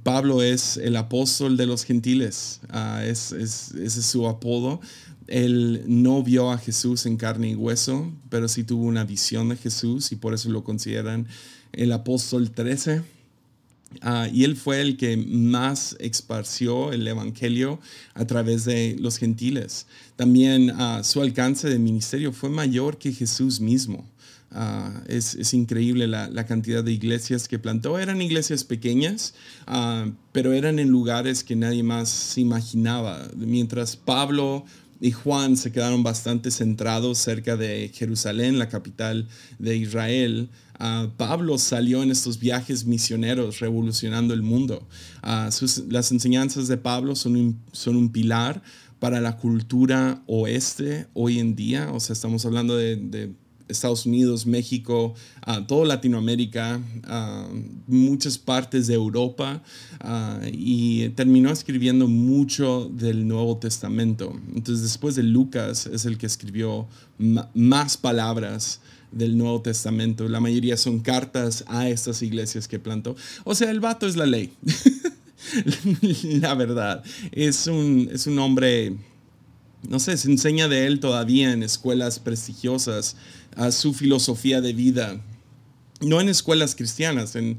Pablo 0.04 0.42
es 0.42 0.78
el 0.78 0.96
apóstol 0.96 1.58
de 1.58 1.66
los 1.66 1.84
gentiles, 1.84 2.62
uh, 2.74 3.00
es, 3.02 3.32
ese 3.32 3.86
es 3.86 4.06
su 4.06 4.28
apodo. 4.28 4.82
Él 5.28 5.84
no 5.88 6.22
vio 6.22 6.52
a 6.52 6.58
Jesús 6.58 7.06
en 7.06 7.18
carne 7.18 7.50
y 7.50 7.56
hueso, 7.56 8.12
pero 8.30 8.48
sí 8.48 8.64
tuvo 8.64 8.84
una 8.84 9.04
visión 9.06 9.50
de 9.50 9.58
Jesús 9.58 10.12
y 10.12 10.16
por 10.16 10.34
eso 10.34 10.50
lo 10.50 10.64
consideran 10.64 11.28
el 11.74 11.92
apóstol 11.92 12.52
13. 12.52 13.02
Ah, 14.02 14.28
y 14.32 14.44
él 14.44 14.56
fue 14.56 14.82
el 14.82 14.98
que 14.98 15.16
más 15.18 15.96
esparció 16.00 16.92
el 16.92 17.08
Evangelio 17.08 17.80
a 18.14 18.26
través 18.26 18.66
de 18.66 18.96
los 19.00 19.18
gentiles. 19.18 19.88
También 20.16 20.72
uh, 20.72 21.04
su 21.04 21.22
alcance 21.22 21.70
de 21.70 21.80
ministerio 21.80 22.34
fue 22.34 22.50
mayor 22.50 22.98
que 22.98 23.12
Jesús 23.12 23.60
mismo. 23.60 24.06
Ah, 24.58 24.90
es, 25.10 25.54
increíble 25.54 26.08
la, 26.08 26.46
cantidad 26.46 26.82
de 26.82 26.94
iglesias 26.94 27.50
que 27.50 27.60
plantó. 27.60 28.00
Eran 28.00 28.22
iglesias 28.22 28.64
pequeñas, 28.64 29.34
ah, 29.68 30.10
pero 30.32 30.54
eran 30.54 30.80
en 30.80 30.88
lugares 30.88 31.44
que 31.44 31.58
nadie 31.58 31.84
más 31.84 32.08
se 32.08 32.40
imaginaba. 32.40 33.28
Mientras 33.36 33.98
Pablo 33.98 34.64
y 35.02 35.12
Juan 35.12 35.58
se 35.58 35.74
quedaron 35.74 36.04
bastante 36.04 36.52
centrados 36.52 37.18
cerca 37.18 37.58
de 37.58 37.92
Jerusalén, 37.94 38.58
la 38.58 38.70
capital 38.70 39.28
de 39.60 39.76
Israel. 39.76 40.50
Ah, 40.80 41.10
Pablo 41.18 41.58
salió 41.58 42.02
en 42.02 42.10
estos 42.10 42.40
viajes 42.40 42.86
misioneros 42.86 43.60
revolucionando 43.60 44.34
el 44.34 44.42
mundo. 44.42 44.88
las 45.22 46.12
enseñanzas 46.14 46.70
de 46.70 46.78
Pablo 46.78 47.18
son 47.18 47.36
un, 47.36 47.60
son 47.74 47.98
un 47.98 48.10
pilar 48.10 48.64
para 49.00 49.20
la 49.20 49.36
cultura 49.36 50.24
oeste 50.28 51.08
hoy 51.14 51.40
en 51.40 51.58
día. 51.58 51.92
O 51.92 52.00
sea, 52.00 52.14
estamos 52.14 52.46
hablando 52.46 52.78
de 52.78 53.36
Estados 53.68 54.06
Unidos, 54.06 54.46
México, 54.46 55.14
toda 55.68 55.86
Latinoamérica, 55.86 56.80
muchas 57.88 58.38
partes 58.38 58.88
de 58.88 58.94
Europa 58.94 59.62
y 60.52 61.10
terminó 61.10 61.52
escribiendo 61.52 62.08
mucho 62.08 62.90
del 62.94 63.28
Nuevo 63.28 63.58
Testamento. 63.58 64.40
Entonces 64.56 64.84
después 64.84 65.16
de 65.16 65.24
Lucas 65.24 65.88
es 65.88 66.06
el 66.06 66.18
que 66.18 66.26
escribió 66.26 66.88
más 67.54 67.98
palabras 67.98 68.80
del 69.12 69.38
Nuevo 69.38 69.62
Testamento. 69.62 70.28
La 70.28 70.40
mayoría 70.40 70.78
son 70.78 71.00
cartas 71.00 71.64
a 71.68 71.90
estas 71.90 72.22
iglesias 72.22 72.68
que 72.68 72.80
plantó. 72.80 73.16
O 73.46 73.56
sea, 73.56 73.72
el 73.72 73.80
vato 73.80 74.06
es 74.06 74.16
la 74.16 74.26
ley. 74.26 74.54
la 76.42 76.54
verdad. 76.54 77.04
Es 77.32 77.68
un, 77.68 78.10
es 78.12 78.28
un 78.28 78.38
hombre 78.40 78.96
no 79.90 80.00
sé, 80.00 80.18
se 80.18 80.30
enseña 80.30 80.68
de 80.68 80.88
él 80.88 81.00
todavía 81.00 81.52
en 81.52 81.64
escuelas 81.64 82.20
prestigiosas 82.20 83.16
a 83.56 83.72
su 83.72 83.94
filosofía 83.94 84.62
de 84.62 84.74
vida. 84.74 85.22
No 86.02 86.20
en 86.20 86.28
escuelas 86.28 86.76
cristianas, 86.76 87.36
en, 87.36 87.58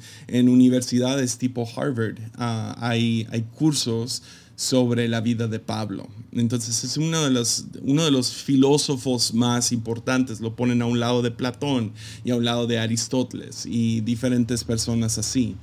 universidades 0.49 1.39
tipo 1.39 1.67
Harvard 1.77 2.19
ah, 2.37 2.77
hay, 2.79 3.27
hay 3.31 3.43
cursos 3.43 4.23
sobre 4.57 5.07
la 5.07 5.21
vida 5.21 5.47
de 5.49 5.61
Pablo. 5.61 6.09
Entonces 6.33 6.83
es 6.83 6.97
uno 6.97 7.25
de, 7.25 7.31
los, 7.31 7.67
uno 7.83 8.05
de 8.05 8.11
los 8.11 8.33
filósofos 8.33 9.35
más 9.35 9.71
importantes. 9.71 10.41
Lo 10.41 10.57
ponen 10.57 10.83
a 10.83 10.87
un 10.87 10.99
lado 10.99 11.23
de 11.23 11.31
Platón 11.31 11.93
y 12.25 12.31
a 12.31 12.37
un 12.37 12.45
lado 12.45 12.67
de 12.67 12.79
Aristóteles 12.79 13.67
y 13.67 14.01
diferentes 14.01 14.65
personas 14.65 15.19
así. 15.19 15.57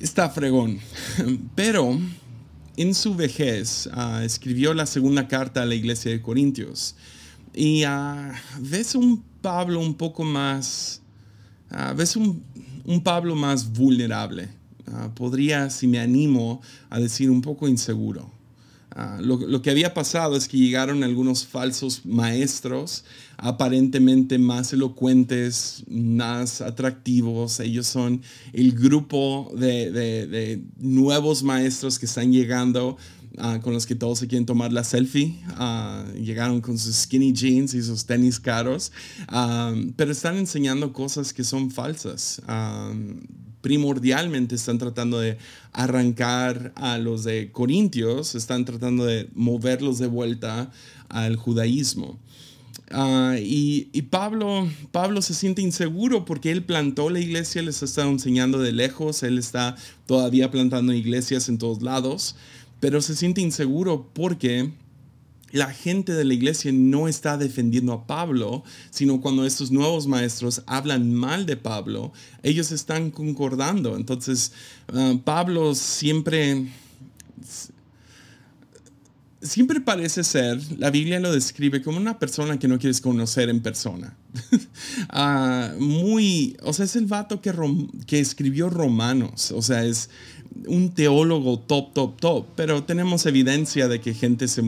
Está 0.00 0.30
fregón. 0.30 0.80
Pero 1.54 1.98
en 2.76 2.94
su 2.94 3.14
vejez 3.14 3.88
ah, 3.92 4.22
escribió 4.24 4.74
la 4.74 4.86
segunda 4.86 5.28
carta 5.28 5.62
a 5.62 5.66
la 5.66 5.74
iglesia 5.74 6.10
de 6.10 6.20
Corintios. 6.20 6.94
Y 7.54 7.84
uh, 7.86 8.32
ves 8.60 8.94
un 8.94 9.22
Pablo 9.40 9.80
un 9.80 9.94
poco 9.94 10.24
más, 10.24 11.00
uh, 11.70 11.96
ves 11.96 12.16
un, 12.16 12.42
un, 12.84 13.02
Pablo 13.02 13.34
más 13.34 13.72
vulnerable. 13.72 14.48
podría, 15.14 15.70
si 15.70 15.86
me 15.86 15.98
animo, 15.98 16.60
a 16.90 17.00
decir 17.00 17.30
un 17.30 17.40
poco 17.40 17.66
inseguro. 17.66 18.35
Lo, 19.20 19.36
lo, 19.36 19.60
que 19.60 19.70
había 19.70 19.92
pasado 19.92 20.36
es 20.36 20.48
que 20.48 20.56
llegaron 20.56 21.04
algunos 21.04 21.46
falsos 21.46 22.06
maestros, 22.06 23.04
aparentemente 23.36 24.38
más 24.38 24.72
elocuentes, 24.72 25.84
más 25.86 26.62
atractivos. 26.62 27.60
Ellos 27.60 27.86
son 27.86 28.22
el 28.54 28.72
grupo 28.72 29.52
de, 29.54 30.62
nuevos 30.78 31.42
maestros 31.42 31.98
que 31.98 32.06
están 32.06 32.32
llegando 32.32 32.96
Ah, 33.38 33.60
con 33.62 33.74
los 33.74 33.86
que 33.86 33.94
todos 33.94 34.18
se 34.18 34.28
quieren 34.28 34.46
tomar 34.46 34.72
la 34.72 34.82
selfie. 34.82 35.38
Ah, 35.48 36.04
llegaron 36.14 36.60
con 36.60 36.78
sus 36.78 36.96
skinny 36.96 37.32
jeans 37.32 37.74
y 37.74 37.82
sus 37.82 38.06
tenis 38.06 38.40
caros, 38.40 38.92
ah, 39.28 39.74
pero 39.96 40.12
están 40.12 40.36
enseñando 40.36 40.92
cosas 40.92 41.32
que 41.32 41.44
son 41.44 41.70
falsas. 41.70 42.40
Primordialmente 43.66 44.54
están 44.54 44.78
tratando 44.78 45.18
de 45.18 45.38
arrancar 45.72 46.72
a 46.76 46.98
los 46.98 47.24
de 47.24 47.50
Corintios, 47.50 48.36
están 48.36 48.64
tratando 48.64 49.04
de 49.04 49.28
moverlos 49.34 49.98
de 49.98 50.06
vuelta 50.06 50.70
al 51.08 51.34
judaísmo. 51.34 52.16
y, 53.42 53.88
y, 53.92 54.02
Pablo, 54.02 54.70
Pablo 54.92 55.20
se 55.20 55.34
siente 55.34 55.62
inseguro 55.62 56.24
porque 56.24 56.52
él 56.52 56.62
plantó 56.62 57.10
la 57.10 57.18
iglesia, 57.18 57.60
les 57.60 57.82
está 57.82 58.04
enseñando 58.04 58.60
de 58.60 58.70
lejos, 58.70 59.24
él 59.24 59.36
está 59.36 59.74
todavía 60.06 60.52
plantando 60.52 60.92
iglesias 60.92 61.48
en 61.48 61.58
todos 61.58 61.82
lados, 61.82 62.36
pero 62.78 63.02
se 63.02 63.16
siente 63.16 63.40
inseguro 63.40 64.08
porque 64.14 64.70
la 65.56 65.72
gente 65.72 66.12
de 66.12 66.24
la 66.24 66.34
iglesia 66.34 66.70
no 66.72 67.08
está 67.08 67.36
defendiendo 67.36 67.92
a 67.92 68.06
Pablo, 68.06 68.62
sino 68.90 69.20
cuando 69.20 69.46
estos 69.46 69.70
nuevos 69.70 70.06
maestros 70.06 70.62
hablan 70.66 71.14
mal 71.14 71.46
de 71.46 71.56
Pablo, 71.56 72.12
ellos 72.42 72.72
están 72.72 73.10
concordando. 73.10 73.96
Entonces, 73.96 74.52
ah, 74.88 75.14
Pablo 75.24 75.74
siempre, 75.74 76.66
siempre 79.40 79.80
parece 79.80 80.24
ser, 80.24 80.60
la 80.78 80.90
Biblia 80.90 81.20
lo 81.20 81.32
describe 81.32 81.82
como 81.82 81.96
una 81.96 82.18
persona 82.18 82.58
que 82.58 82.68
no 82.68 82.78
quieres 82.78 83.00
conocer 83.00 83.48
en 83.48 83.60
persona. 83.60 84.16
Ah, 85.08 85.72
muy, 85.78 86.56
o 86.62 86.72
sea, 86.72 86.84
es 86.84 86.96
el 86.96 87.06
vato 87.06 87.40
que, 87.40 87.52
que 88.06 88.20
escribió 88.20 88.68
Romanos, 88.68 89.50
o 89.50 89.62
sea, 89.62 89.84
es 89.84 90.10
un 90.66 90.92
teólogo 90.94 91.58
top, 91.60 91.94
top, 91.94 92.20
top, 92.20 92.46
pero 92.54 92.84
tenemos 92.84 93.24
evidencia 93.26 93.88
de 93.88 94.00
que 94.00 94.14
gente 94.14 94.48
se, 94.48 94.62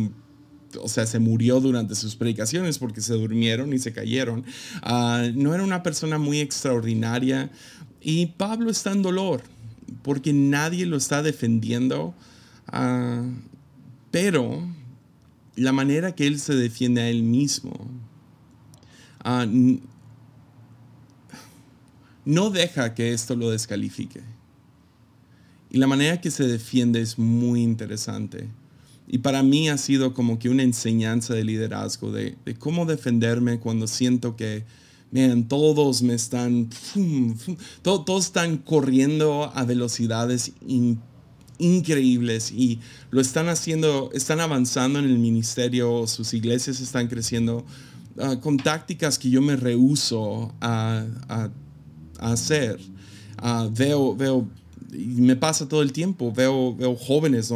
o 0.81 0.89
sea, 0.89 1.07
se 1.07 1.19
murió 1.19 1.61
durante 1.61 1.95
sus 1.95 2.17
predicaciones 2.17 2.79
porque 2.79 3.01
se 3.01 3.15
durmieron 3.15 3.73
y 3.73 3.79
se 3.79 3.93
cayeron. 3.93 4.45
Ah, 4.83 5.27
no 5.35 5.55
era 5.55 5.65
una 5.65 5.83
persona 5.83 6.19
muy 6.19 6.41
extraordinaria 6.41 7.51
y 8.01 8.27
Pablo 8.27 8.71
está 8.71 8.93
en 8.93 9.03
dolor 9.03 9.43
porque 10.03 10.33
nadie 10.33 10.87
lo 10.87 10.97
está 10.97 11.23
defendiendo, 11.23 12.15
ah, 12.67 13.25
pero 14.11 14.63
la 15.57 15.73
manera 15.73 16.15
que 16.15 16.27
él 16.27 16.39
se 16.39 16.55
defiende 16.55 17.01
a 17.01 17.09
él 17.09 17.23
mismo 17.23 17.91
ah, 19.25 19.47
no 22.25 22.51
deja 22.51 22.95
que 22.95 23.13
esto 23.13 23.35
lo 23.37 23.51
descalifique. 23.51 24.21
Y 25.71 25.79
la 25.79 25.87
manera 25.87 26.21
que 26.21 26.31
se 26.31 26.47
defiende 26.47 27.01
es 27.01 27.19
muy 27.19 27.63
interesante. 27.63 28.49
Y 29.11 29.19
para 29.19 29.43
mí 29.43 29.71
ha 29.71 29.79
sido 29.79 30.12
como 30.12 30.38
que 30.38 30.50
una 30.50 30.62
enseñanza 30.62 31.33
de 31.33 31.43
liderazgo, 31.43 32.12
de, 32.12 32.37
cómo 32.59 32.85
defenderme 32.85 33.59
cuando 33.59 33.87
siento 33.87 34.37
que, 34.37 34.65
vean, 35.11 35.49
todos 35.49 36.03
me 36.03 36.12
están, 36.12 36.69
todos 37.83 38.27
están 38.27 38.59
corriendo 38.59 39.50
a 39.55 39.65
velocidades 39.65 40.53
increíbles 41.59 42.53
y 42.53 42.81
lo 43.11 43.23
están 43.23 43.49
haciendo, 43.49 44.11
están 44.12 44.41
avanzando 44.41 44.99
en 44.99 45.07
el 45.07 45.19
ministerio, 45.19 46.07
sus 46.07 46.35
iglesias 46.35 46.79
están 46.81 47.09
creciendo 47.09 47.65
ah, 48.21 48.37
con 48.41 48.59
tácticas 48.59 49.19
que 49.19 49.31
yo 49.31 49.41
me 49.41 49.57
rehuso 49.57 50.55
a, 50.61 51.07
hacer. 52.19 52.79
Ah, 53.38 53.69
veo, 53.73 54.15
veo 54.15 54.49
y 54.92 55.21
me 55.21 55.37
pasa 55.37 55.68
todo 55.68 55.83
el 55.83 55.92
tiempo, 55.92 56.33
veo, 56.33 56.75
veo 56.75 56.97
jóvenes, 56.97 57.52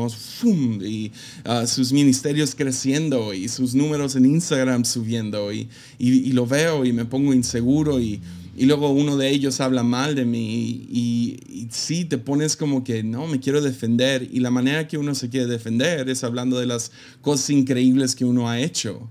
y 0.83 1.13
ah, 1.45 1.67
sus 1.67 1.93
ministerios 1.93 2.55
creciendo 2.55 3.33
y 3.33 3.49
sus 3.49 3.75
números 3.75 4.17
en 4.17 4.27
Instagram 4.27 4.85
subiendo 4.85 5.53
y, 5.53 5.69
y, 5.99 6.33
lo 6.33 6.47
veo 6.47 6.85
y 6.85 6.93
me 6.93 7.05
pongo 7.05 7.33
inseguro 7.33 8.01
y, 8.01 8.21
y 8.55 8.67
luego 8.67 8.91
uno 8.91 9.17
de 9.17 9.31
ellos 9.31 9.61
habla 9.61 9.83
mal 9.83 10.15
de 10.15 10.27
mí 10.27 10.87
y, 10.91 11.41
y, 11.49 11.69
sí, 11.71 12.05
te 12.05 12.19
pones 12.19 12.57
como 12.57 12.85
que, 12.85 13.03
no, 13.03 13.27
me 13.27 13.41
quiero 13.41 13.63
defender. 13.63 14.29
Y 14.31 14.41
la 14.41 14.51
manera 14.51 14.87
que 14.87 14.99
uno 14.99 15.15
se 15.15 15.31
quiere 15.31 15.47
defender 15.47 16.09
es 16.11 16.23
hablando 16.25 16.59
de 16.59 16.67
las 16.67 16.93
cosas 17.23 17.49
increíbles 17.51 18.15
que 18.15 18.27
uno 18.27 18.51
ha 18.51 18.61
hecho. 18.61 19.09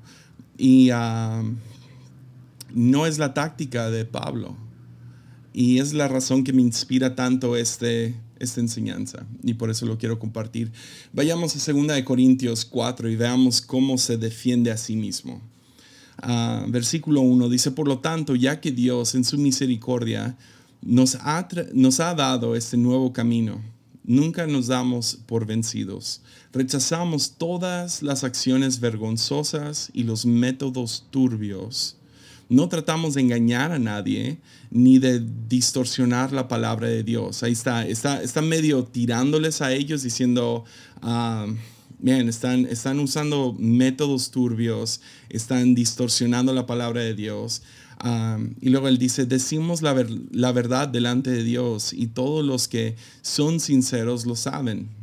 Y 0.57 0.91
uh, 0.91 1.55
no 2.73 3.07
es 3.07 3.17
la 3.17 3.33
táctica 3.33 3.89
de 3.89 4.05
Pablo. 4.05 4.55
Y 5.53 5.79
es 5.79 5.93
la 5.93 6.08
razón 6.08 6.43
que 6.43 6.53
me 6.53 6.62
inspira 6.62 7.15
tanto 7.15 7.55
este, 7.58 8.15
esta 8.39 8.62
enseñanza. 8.62 9.25
Y 9.43 9.55
por 9.55 9.70
eso 9.70 9.86
lo 9.86 9.98
quiero 9.98 10.20
compartir. 10.20 10.72
Vayamos 11.13 11.55
a 11.55 11.74
2 11.74 12.01
Corintios 12.03 12.65
4 12.65 13.10
y 13.10 13.15
veamos 13.15 13.62
cómo 13.62 13.98
se 13.98 14.17
defiende 14.17 14.72
a 14.72 14.77
sí 14.77 14.96
mismo. 14.96 15.41
Uh, 16.24 16.70
versículo 16.70 17.22
1 17.22 17.50
dice, 17.50 17.72
por 17.72 17.88
lo 17.88 18.00
tanto, 18.00 18.36
ya 18.36 18.62
que 18.62 18.72
Dios 18.72 19.15
en 19.15 19.24
su 19.24 19.38
misericordia 19.38 20.38
nos 20.81 21.15
ha, 21.15 21.48
nos 21.74 22.00
ha 22.00 22.13
dado 22.13 22.55
este 22.55 22.77
nuevo 22.77 23.12
camino, 23.12 23.62
nunca 24.03 24.48
nos 24.48 24.67
damos 24.67 25.17
por 25.25 25.46
vencidos. 25.46 26.22
Rechazamos 26.53 27.34
todas 27.38 28.03
las 28.03 28.24
acciones 28.24 28.79
vergonzosas 28.79 29.89
y 29.93 30.03
los 30.03 30.25
métodos 30.25 31.05
turbios. 31.10 31.98
No 32.51 32.67
tratamos 32.67 33.13
de 33.13 33.22
engañar 33.22 33.72
a 33.72 33.79
nadie 33.79 34.39
ni 34.72 35.00
de 35.00 35.25
distorsionar 35.48 36.34
la 36.34 36.50
palabra 36.50 36.89
de 36.89 37.01
Dios. 37.01 37.43
Ahí 37.43 37.53
está, 37.53 37.88
está, 37.88 38.41
medio 38.41 38.84
tirándoles 38.84 39.62
a 39.62 39.72
ellos 39.72 40.03
diciendo, 40.03 40.65
uh, 41.01 41.50
Bien, 42.00 42.27
están, 42.27 43.00
usando 43.00 43.55
métodos 43.58 44.31
turbios, 44.31 45.00
están 45.29 45.75
distorsionando 45.75 46.51
la 46.51 46.65
palabra 46.65 47.00
de 47.01 47.13
Dios. 47.13 47.62
y 48.60 48.70
luego 48.70 48.89
él 48.89 48.98
dice, 48.98 49.25
decimos 49.25 49.81
la, 49.81 49.96
la 50.31 50.51
verdad 50.51 50.89
delante 50.89 51.29
de 51.29 51.46
Dios 51.46 51.93
y 51.93 52.08
todos 52.08 52.43
los 52.43 52.67
que 52.67 52.98
son 53.22 53.62
sinceros 53.62 54.25
lo 54.25 54.36
saben. 54.36 55.00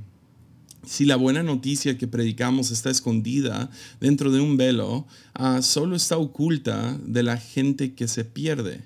Si 0.88 1.04
la 1.04 1.16
buena 1.16 1.42
noticia 1.42 1.98
que 1.98 2.08
predicamos 2.08 2.70
está 2.70 2.88
escondida 2.88 3.70
dentro 4.00 4.32
de 4.32 4.40
un 4.40 4.56
velo, 4.56 5.06
uh, 5.38 5.60
solo 5.60 5.94
está 5.94 6.16
oculta 6.16 6.98
de 7.04 7.22
la 7.22 7.36
gente 7.36 7.92
que 7.92 8.08
se 8.08 8.24
pierde. 8.24 8.80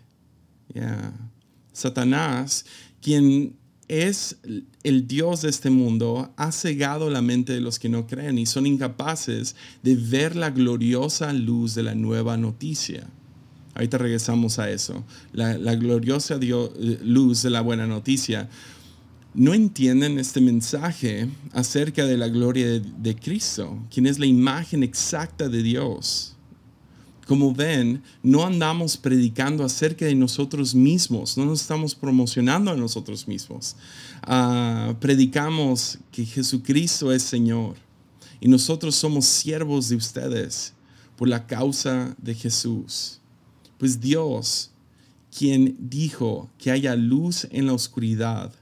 Satanás, 1.73 2.64
quien 3.00 3.54
es 3.87 4.37
el 4.82 5.06
Dios 5.06 5.42
de 5.42 5.50
este 5.50 5.71
mundo, 5.71 6.32
ha 6.37 6.50
cegado 6.50 7.09
la 7.09 7.23
mente 7.23 7.52
de 7.52 7.61
los 7.61 7.78
que 7.78 7.88
no 7.88 8.09
creen 8.09 8.37
y 8.37 8.47
son 8.47 8.66
incapaces 8.66 9.54
de 9.85 9.94
ver 9.94 10.35
la 10.35 10.50
gloriosa 10.50 11.32
luz 11.32 11.76
de 11.76 11.85
la 11.85 11.94
nueva 11.94 12.37
noticia. 12.37 13.06
Ahorita 13.75 13.99
regresamos 13.99 14.59
a 14.59 14.71
eso. 14.71 15.04
La, 15.32 15.54
gloriosa 15.76 16.37
luz 17.02 17.42
de 17.42 17.50
la 17.50 17.61
buena 17.61 17.87
noticia. 17.87 18.49
No 19.34 19.54
entienden 19.54 20.18
este 20.18 20.42
mensaje 20.42 21.26
acerca 21.52 22.04
de 22.04 22.18
la 22.18 22.28
gloria 22.28 22.78
de, 22.78 23.16
Cristo, 23.16 23.78
quien 23.90 24.06
es 24.06 24.18
la 24.18 24.26
imagen 24.26 24.82
exacta 24.82 25.48
de 25.48 25.62
Dios. 25.62 26.34
Como 27.26 27.54
ven, 27.54 28.02
no 28.22 28.44
andamos 28.44 28.98
predicando 28.98 29.64
acerca 29.64 30.04
de 30.04 30.14
nosotros 30.14 30.74
mismos, 30.74 31.38
no 31.38 31.46
nos 31.46 31.62
estamos 31.62 31.94
promocionando 31.94 32.70
a 32.70 32.76
nosotros 32.76 33.26
mismos. 33.26 33.74
Uh, 34.28 34.92
predicamos 34.96 35.98
que 36.10 36.26
Jesucristo 36.26 37.10
es 37.10 37.22
Señor 37.22 37.76
y 38.38 38.48
nosotros 38.48 38.94
somos 38.96 39.24
siervos 39.24 39.88
de 39.88 39.96
ustedes 39.96 40.74
por 41.16 41.26
la 41.26 41.46
causa 41.46 42.14
de 42.20 42.34
Jesús. 42.34 43.18
Pues 43.78 43.98
Dios, 43.98 44.72
quien 45.34 45.74
dijo 45.80 46.50
que 46.58 46.70
haya 46.70 46.94
luz 46.96 47.46
en 47.50 47.64
la 47.66 47.72
oscuridad, 47.72 48.52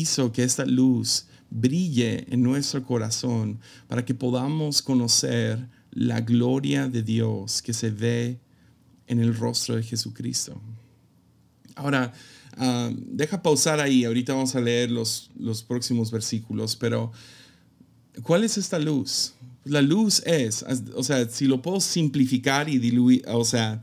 hizo 0.00 0.32
que 0.32 0.42
esta 0.42 0.64
luz 0.64 1.26
brille 1.50 2.26
en 2.30 2.42
nuestro 2.42 2.82
corazón 2.84 3.60
para 3.88 4.04
que 4.04 4.14
podamos 4.14 4.82
conocer 4.82 5.68
la 5.92 6.20
gloria 6.20 6.88
de 6.88 7.02
Dios 7.02 7.62
que 7.62 7.72
se 7.72 7.90
ve 7.90 8.40
en 9.06 9.20
el 9.20 9.36
rostro 9.36 9.76
de 9.76 9.82
Jesucristo. 9.82 10.60
Ahora, 11.76 12.12
ah, 12.56 12.90
deja 12.96 13.42
pausar 13.42 13.80
ahí, 13.80 14.04
ahorita 14.04 14.34
vamos 14.34 14.54
a 14.56 14.60
leer 14.60 14.90
los, 14.90 15.30
los 15.38 15.62
próximos 15.62 16.10
versículos, 16.10 16.74
pero 16.76 17.12
¿cuál 18.22 18.42
es 18.44 18.58
esta 18.58 18.78
luz? 18.78 19.34
La 19.64 19.80
luz 19.80 20.22
es, 20.26 20.64
o 20.94 21.02
sea, 21.02 21.28
si 21.28 21.46
lo 21.46 21.62
puedo 21.62 21.80
simplificar 21.80 22.68
y 22.68 22.78
diluir, 22.78 23.24
o 23.28 23.44
sea, 23.44 23.82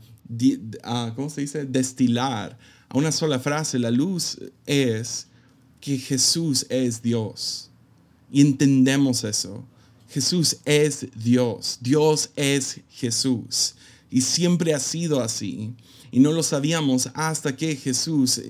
ah, 0.84 1.12
¿cómo 1.16 1.30
se 1.30 1.40
dice? 1.40 1.64
Destilar 1.64 2.58
a 2.88 2.98
una 2.98 3.12
sola 3.12 3.38
frase, 3.38 3.78
la 3.78 3.90
luz 3.90 4.38
es 4.66 5.28
que 5.82 5.98
Jesús 5.98 6.64
es 6.70 7.02
Dios. 7.02 7.68
Y 8.30 8.40
entendemos 8.40 9.24
eso. 9.24 9.62
Jesús 10.08 10.56
es 10.64 11.06
Dios, 11.22 11.78
Dios 11.82 12.30
es 12.36 12.80
Jesús. 12.90 13.74
Y 14.10 14.20
siempre 14.22 14.72
ha 14.72 14.80
sido 14.80 15.20
así. 15.20 15.74
Y 16.10 16.20
no 16.20 16.32
lo 16.32 16.42
sabíamos 16.42 17.08
hasta 17.14 17.56
que 17.56 17.74
Jesús, 17.74 18.40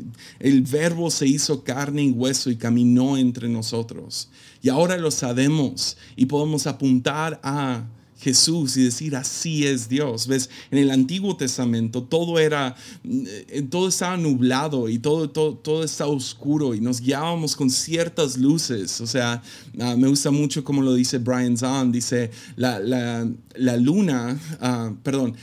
el 0.40 0.62
verbo 0.62 1.10
se 1.10 1.26
hizo 1.26 1.62
carne 1.62 2.02
y 2.02 2.10
hueso 2.10 2.50
y 2.50 2.56
caminó 2.56 3.16
entre 3.16 3.48
nosotros. 3.48 4.28
Y 4.60 4.68
ahora 4.68 4.96
lo 4.96 5.10
sabemos 5.10 5.96
y 6.16 6.26
podemos 6.26 6.66
apuntar 6.66 7.40
a 7.44 7.84
Jesús 8.22 8.76
y 8.76 8.84
decir 8.84 9.16
así 9.16 9.66
es 9.66 9.88
Dios. 9.88 10.26
Ves, 10.26 10.48
en 10.70 10.78
el 10.78 10.90
Antiguo 10.90 11.36
Testamento 11.36 12.04
todo 12.04 12.38
era, 12.38 12.76
eh, 13.04 13.66
todo 13.68 13.88
estaba 13.88 14.16
nublado 14.16 14.88
y 14.88 14.98
todo, 14.98 15.28
todo, 15.30 15.54
todo 15.56 15.82
estaba 15.82 16.10
oscuro 16.10 16.74
y 16.74 16.80
nos 16.80 17.00
guiábamos 17.00 17.56
con 17.56 17.68
ciertas 17.68 18.36
luces. 18.36 19.00
O 19.00 19.06
sea, 19.06 19.42
ah, 19.80 19.96
me 19.96 20.06
gusta 20.08 20.30
mucho 20.30 20.62
como 20.62 20.82
lo 20.82 20.94
dice 20.94 21.18
Brian 21.18 21.56
Zahn, 21.56 21.90
dice 21.90 22.30
la, 22.56 22.78
la, 22.78 23.76
luna, 23.76 24.38
uh, 24.60 24.94
perdón, 25.02 25.36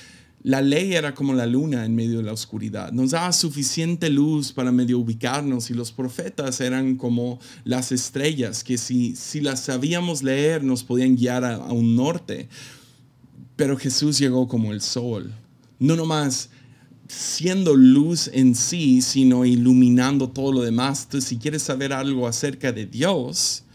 la 0.50 0.64
ley 0.64 0.96
era 0.96 1.14
como 1.14 1.36
la 1.36 1.46
luna 1.46 1.86
en 1.86 1.94
medio 1.94 2.18
de 2.18 2.24
la 2.24 2.34
oscuridad. 2.34 2.92
Nos 2.92 3.12
daba 3.12 3.32
suficiente 3.34 4.10
luz 4.10 4.52
para 4.52 4.72
medio 4.72 4.98
ubicarnos 4.98 5.70
y 5.70 5.76
los 5.76 5.92
profetas 5.92 6.60
eran 6.60 6.96
como 6.96 7.40
las 7.66 7.92
estrellas 7.92 8.64
que 8.64 8.80
si, 8.80 9.16
si 9.16 9.42
las 9.42 9.60
sabíamos 9.60 10.24
leer 10.24 10.64
nos 10.64 10.84
podían 10.84 11.16
guiar 11.16 11.46
a, 11.46 11.60
un 11.72 11.96
norte. 11.96 12.50
Pero 13.56 13.78
Jesús 13.78 14.18
llegó 14.18 14.48
como 14.48 14.74
el 14.74 14.82
sol. 14.82 15.32
No 15.78 15.96
nomás 15.96 16.50
siendo 17.08 17.76
luz 17.76 18.28
en 18.34 18.56
sí, 18.56 19.04
sino 19.04 19.46
iluminando 19.46 20.30
todo 20.30 20.52
lo 20.52 20.62
demás. 20.64 21.08
Si 21.20 21.38
quieres 21.38 21.62
saber 21.62 21.94
algo 21.94 22.28
acerca 22.28 22.72
de 22.72 22.88
Dios, 22.88 23.66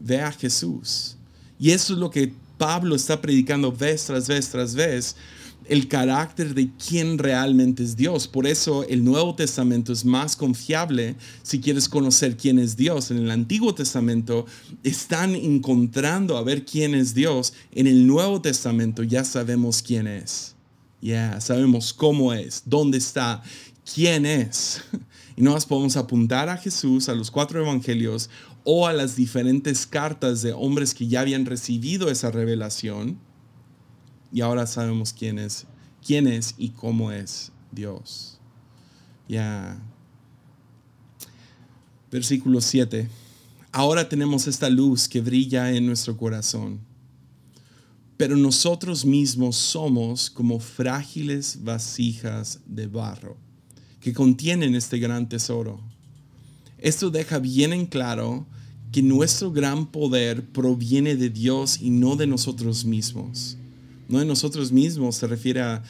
ve 0.00 0.20
a 0.20 0.32
Jesús. 0.32 1.16
Y 1.60 1.70
eso 1.70 1.92
es 1.92 2.00
lo 2.00 2.10
que 2.10 2.34
Pablo 2.56 2.96
está 2.96 3.20
predicando 3.20 3.70
vez 3.70 4.06
tras 4.06 4.26
vez 4.26 4.48
tras 4.48 4.74
vez 4.74 5.14
el 5.68 5.86
carácter 5.86 6.54
de 6.54 6.70
quién 6.76 7.18
realmente 7.18 7.82
es 7.82 7.96
Dios. 7.96 8.26
Por 8.26 8.46
eso 8.46 8.84
el 8.84 9.04
Nuevo 9.04 9.34
Testamento 9.34 9.92
es 9.92 10.04
más 10.04 10.34
confiable 10.34 11.16
si 11.42 11.60
quieres 11.60 11.88
conocer 11.88 12.36
quién 12.36 12.58
es 12.58 12.76
Dios. 12.76 13.10
En 13.10 13.18
el 13.18 13.30
Antiguo 13.30 13.74
Testamento 13.74 14.46
están 14.82 15.34
encontrando 15.34 16.36
a 16.36 16.42
ver 16.42 16.64
quién 16.64 16.94
es 16.94 17.14
Dios. 17.14 17.52
En 17.72 17.86
el 17.86 18.06
Nuevo 18.06 18.40
Testamento 18.40 19.02
ya 19.02 19.24
sabemos 19.24 19.82
quién 19.82 20.06
es. 20.06 20.54
Ya 21.00 21.40
sabemos 21.40 21.92
cómo 21.92 22.32
es, 22.32 22.62
dónde 22.64 22.98
está, 22.98 23.42
quién 23.94 24.26
es. 24.26 24.82
Y 25.36 25.40
no 25.40 25.52
más 25.52 25.66
podemos 25.66 25.96
apuntar 25.96 26.48
a 26.48 26.56
Jesús, 26.56 27.08
a 27.08 27.14
los 27.14 27.30
cuatro 27.30 27.60
evangelios 27.60 28.28
o 28.64 28.88
a 28.88 28.92
las 28.92 29.14
diferentes 29.14 29.86
cartas 29.86 30.42
de 30.42 30.52
hombres 30.52 30.94
que 30.94 31.06
ya 31.06 31.20
habían 31.20 31.46
recibido 31.46 32.10
esa 32.10 32.32
revelación 32.32 33.20
y 34.32 34.40
ahora 34.40 34.66
sabemos 34.66 35.12
quién 35.12 35.38
es, 35.38 35.66
quién 36.04 36.26
es 36.26 36.54
y 36.58 36.70
cómo 36.70 37.10
es 37.10 37.52
Dios. 37.72 38.38
Ya. 39.28 39.80
Versículo 42.10 42.60
7. 42.60 43.08
Ahora 43.72 44.08
tenemos 44.08 44.46
esta 44.46 44.68
luz 44.70 45.08
que 45.08 45.20
brilla 45.20 45.72
en 45.72 45.86
nuestro 45.86 46.16
corazón, 46.16 46.80
pero 48.16 48.36
nosotros 48.36 49.04
mismos 49.04 49.56
somos 49.56 50.30
como 50.30 50.58
frágiles 50.58 51.62
vasijas 51.62 52.60
de 52.66 52.86
barro 52.86 53.36
que 54.00 54.12
contienen 54.12 54.74
este 54.74 54.98
gran 54.98 55.28
tesoro. 55.28 55.80
Esto 56.78 57.10
deja 57.10 57.38
bien 57.38 57.72
en 57.72 57.86
claro 57.86 58.46
que 58.92 59.02
nuestro 59.02 59.52
gran 59.52 59.86
poder 59.86 60.46
proviene 60.46 61.16
de 61.16 61.28
Dios 61.28 61.78
y 61.80 61.90
no 61.90 62.16
de 62.16 62.26
nosotros 62.26 62.84
mismos 62.84 63.57
no 64.08 64.18
de 64.18 64.24
nosotros 64.24 64.72
mismos, 64.72 65.16
se 65.16 65.26
refiere 65.26 65.60
a, 65.60 65.82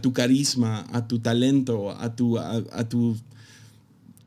tu 0.00 0.12
carisma, 0.12 0.86
a 0.92 1.06
tu 1.06 1.18
talento, 1.18 1.90
a 1.90 2.14
tu, 2.14 2.38
a, 2.38 2.88
tu 2.88 3.16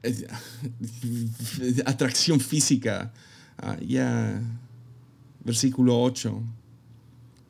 atracción 1.86 2.40
física. 2.40 3.14
Ah, 3.58 3.78
ya, 3.80 4.42
versículo 5.44 6.02
8. 6.02 6.42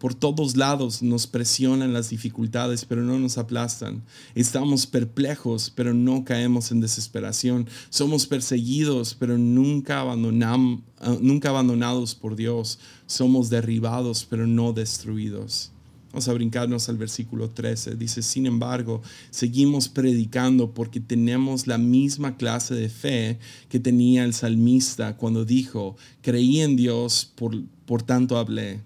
Por 0.04 0.13
todos 0.13 0.58
lados 0.58 1.02
nos 1.02 1.28
presionan 1.28 1.94
las 1.94 2.10
dificultades, 2.10 2.84
pero 2.84 3.04
no 3.04 3.18
nos 3.20 3.38
aplastan. 3.38 4.04
Estamos 4.36 4.86
perplejos, 4.86 5.72
pero 5.74 5.94
no 5.94 6.26
caemos 6.26 6.74
en 6.74 6.82
desesperación. 6.82 7.70
Somos 7.89 8.28
perseguidos, 8.28 9.16
pero 9.18 9.38
nunca, 9.38 10.02
abandonamos, 10.02 10.82
ah, 11.00 11.16
nunca 11.22 11.48
abandonados 11.48 12.16
por 12.16 12.36
Dios. 12.36 12.80
Somos 13.06 13.50
derribados, 13.50 14.28
pero 14.30 14.46
no 14.46 14.74
destruidos. 14.74 15.72
Vamos 16.12 16.28
a 16.28 16.34
brincarnos 16.34 16.89
al 16.89 16.98
versículo 16.98 17.52
13. 17.52 17.96
Dice, 17.96 18.24
sin 18.24 18.46
embargo, 18.46 19.02
seguimos 19.30 19.88
predicando 19.88 20.74
porque 20.74 21.00
tenemos 21.00 21.66
la 21.66 21.78
misma 21.78 22.36
clase 22.36 22.76
de 22.76 22.89
fe 22.89 23.39
que 23.70 23.80
tenía 23.80 24.26
el 24.26 24.34
salmista 24.34 25.16
cuando 25.16 25.46
dijo, 25.46 25.96
creí 26.22 26.60
en 26.60 26.76
Dios, 26.76 27.32
por, 27.38 27.58
por 27.86 28.04
tanto 28.04 28.38
hablé. 28.38 28.82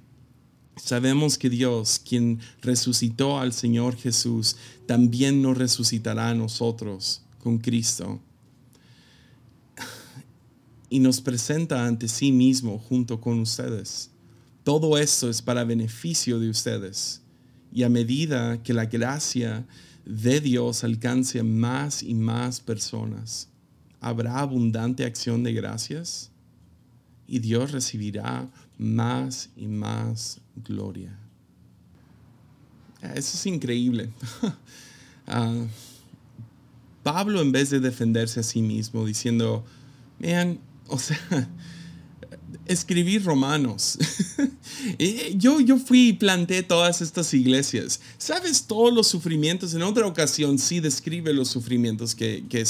Sabemos 0.78 1.38
que 1.38 1.50
Dios, 1.50 2.00
quien 2.00 2.40
resucitó 2.62 3.40
al 3.40 3.54
Señor 3.54 3.96
Jesús, 3.96 4.56
también 4.86 5.42
nos 5.42 5.58
resucitará 5.58 6.30
a 6.30 6.36
nosotros 6.36 7.22
con 7.44 7.58
Cristo. 7.58 8.20
Y 10.90 11.00
nos 11.00 11.20
presenta 11.20 11.86
ante 11.86 12.08
sí 12.08 12.32
mismo 12.32 12.80
junto 12.80 13.20
con 13.20 13.40
ustedes. 13.40 14.10
Todo 14.63 14.98
esto 14.98 15.30
es 15.30 15.42
para 15.42 15.63
beneficio 15.63 16.40
de 16.40 16.50
ustedes. 16.50 17.22
Y 17.74 17.84
a 17.84 17.90
medida 17.90 18.63
que 18.63 18.74
la 18.74 18.86
gracia 18.86 19.66
de 20.06 20.40
Dios 20.40 20.84
alcance 20.84 21.44
más 21.44 22.02
y 22.04 22.13
más 22.13 22.62
personas, 22.62 23.50
habrá 24.00 24.40
abundante 24.40 25.04
acción 25.04 25.44
de 25.44 25.54
gracias 25.54 26.32
y 27.28 27.40
Dios 27.40 27.72
recibirá 27.72 28.50
más 28.78 29.50
y 29.56 29.68
más 29.68 30.40
gloria. 30.56 31.18
Eso 33.02 33.38
es 33.38 33.46
increíble. 33.46 34.12
Ah, 35.30 35.66
Pablo 37.04 37.42
en 37.42 37.52
vez 37.52 37.70
de 37.70 37.82
defenderse 37.82 38.40
a 38.40 38.44
sí 38.44 38.62
mismo 38.62 39.06
diciendo, 39.06 39.66
vean, 40.20 40.58
o 40.88 40.98
sea, 40.98 41.20
escribir 42.66 43.24
romanos. 43.26 43.98
yo, 45.36 45.60
yo 45.60 45.78
fui 45.78 46.10
y 46.10 46.13
planté 46.13 46.63
todas 46.63 47.02
estas 47.02 47.34
iglesias. 47.34 48.00
¿Sabes 48.18 48.63
todos 48.68 48.94
los 48.94 49.08
sufrimientos? 49.08 49.74
En 49.74 49.84
otra 49.84 50.08
ocasión 50.08 50.58
sí 50.60 50.80
describe 50.80 51.34
los 51.34 51.50
sufrimientos 51.50 52.16
que, 52.16 52.46
que, 52.48 52.66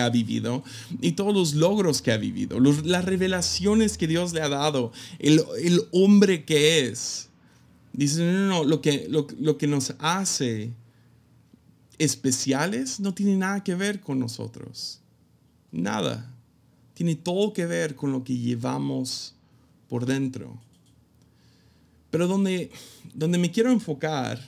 ha 0.00 0.08
vivido 0.10 0.62
y 1.00 1.12
todos 1.12 1.34
los 1.34 1.54
logros 1.54 2.02
que 2.02 2.12
ha 2.12 2.16
vivido, 2.16 2.58
las 2.60 3.04
revelaciones 3.04 3.96
que 3.96 4.06
Dios 4.06 4.32
le 4.32 4.42
ha 4.42 4.48
dado, 4.48 4.92
el, 5.18 5.42
hombre 5.92 6.44
que 6.44 6.86
es. 6.86 7.28
Dice, 7.92 8.22
no, 8.22 8.32
no, 8.32 8.48
no, 8.48 8.64
lo 8.64 8.80
que, 8.82 9.06
lo, 9.08 9.26
lo 9.38 9.56
que 9.56 9.66
nos 9.66 9.94
hace 9.98 10.72
especiales 11.98 13.00
no 13.00 13.14
tiene 13.14 13.36
nada 13.36 13.64
que 13.64 13.74
ver 13.74 14.00
con 14.00 14.18
nosotros. 14.18 15.00
Nada 15.72 16.36
tiene 16.96 17.14
todo 17.14 17.52
que 17.52 17.66
ver 17.66 17.94
con 17.94 18.10
lo 18.10 18.24
que 18.24 18.38
llevamos 18.38 19.34
por 19.86 20.06
dentro. 20.06 20.58
Pero 22.10 22.26
donde, 22.26 22.70
donde 23.12 23.36
me 23.36 23.50
quiero 23.50 23.70
enfocar 23.70 24.40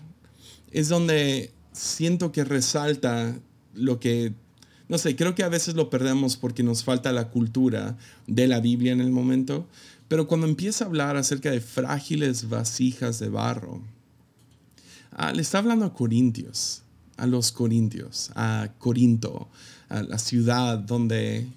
es 0.71 0.89
donde 0.89 1.53
siento 1.73 2.33
que 2.33 2.45
resalta 2.45 3.39
lo 3.75 4.01
que, 4.01 4.33
no 4.89 4.99
sé, 4.99 5.17
creo 5.17 5.35
que 5.35 5.43
a 5.43 5.49
veces 5.49 5.75
lo 5.75 5.91
perdemos 5.91 6.37
porque 6.37 6.63
nos 6.63 6.85
falta 6.85 7.13
la 7.13 7.31
cultura 7.31 7.97
de 8.27 8.47
la 8.47 8.61
Biblia 8.61 8.93
en 8.93 9.01
el 9.01 9.11
momento, 9.11 9.67
pero 10.09 10.27
cuando 10.27 10.47
empieza 10.47 10.85
a 10.85 10.89
hablar 10.89 11.17
acerca 11.17 11.51
de 11.51 11.61
frágiles 11.61 12.49
vasijas 12.49 13.19
de 13.19 13.29
barro, 13.29 13.83
ah, 15.13 15.33
le 15.33 15.43
está 15.43 15.59
hablando 15.59 15.85
a 15.85 15.95
Corintios, 15.95 16.83
a 17.17 17.27
los 17.27 17.53
Corintios, 17.53 18.31
a 18.35 18.71
Corinto, 18.79 19.49
a 19.89 20.03
la 20.03 20.19
ciudad 20.19 20.79
donde 20.79 21.49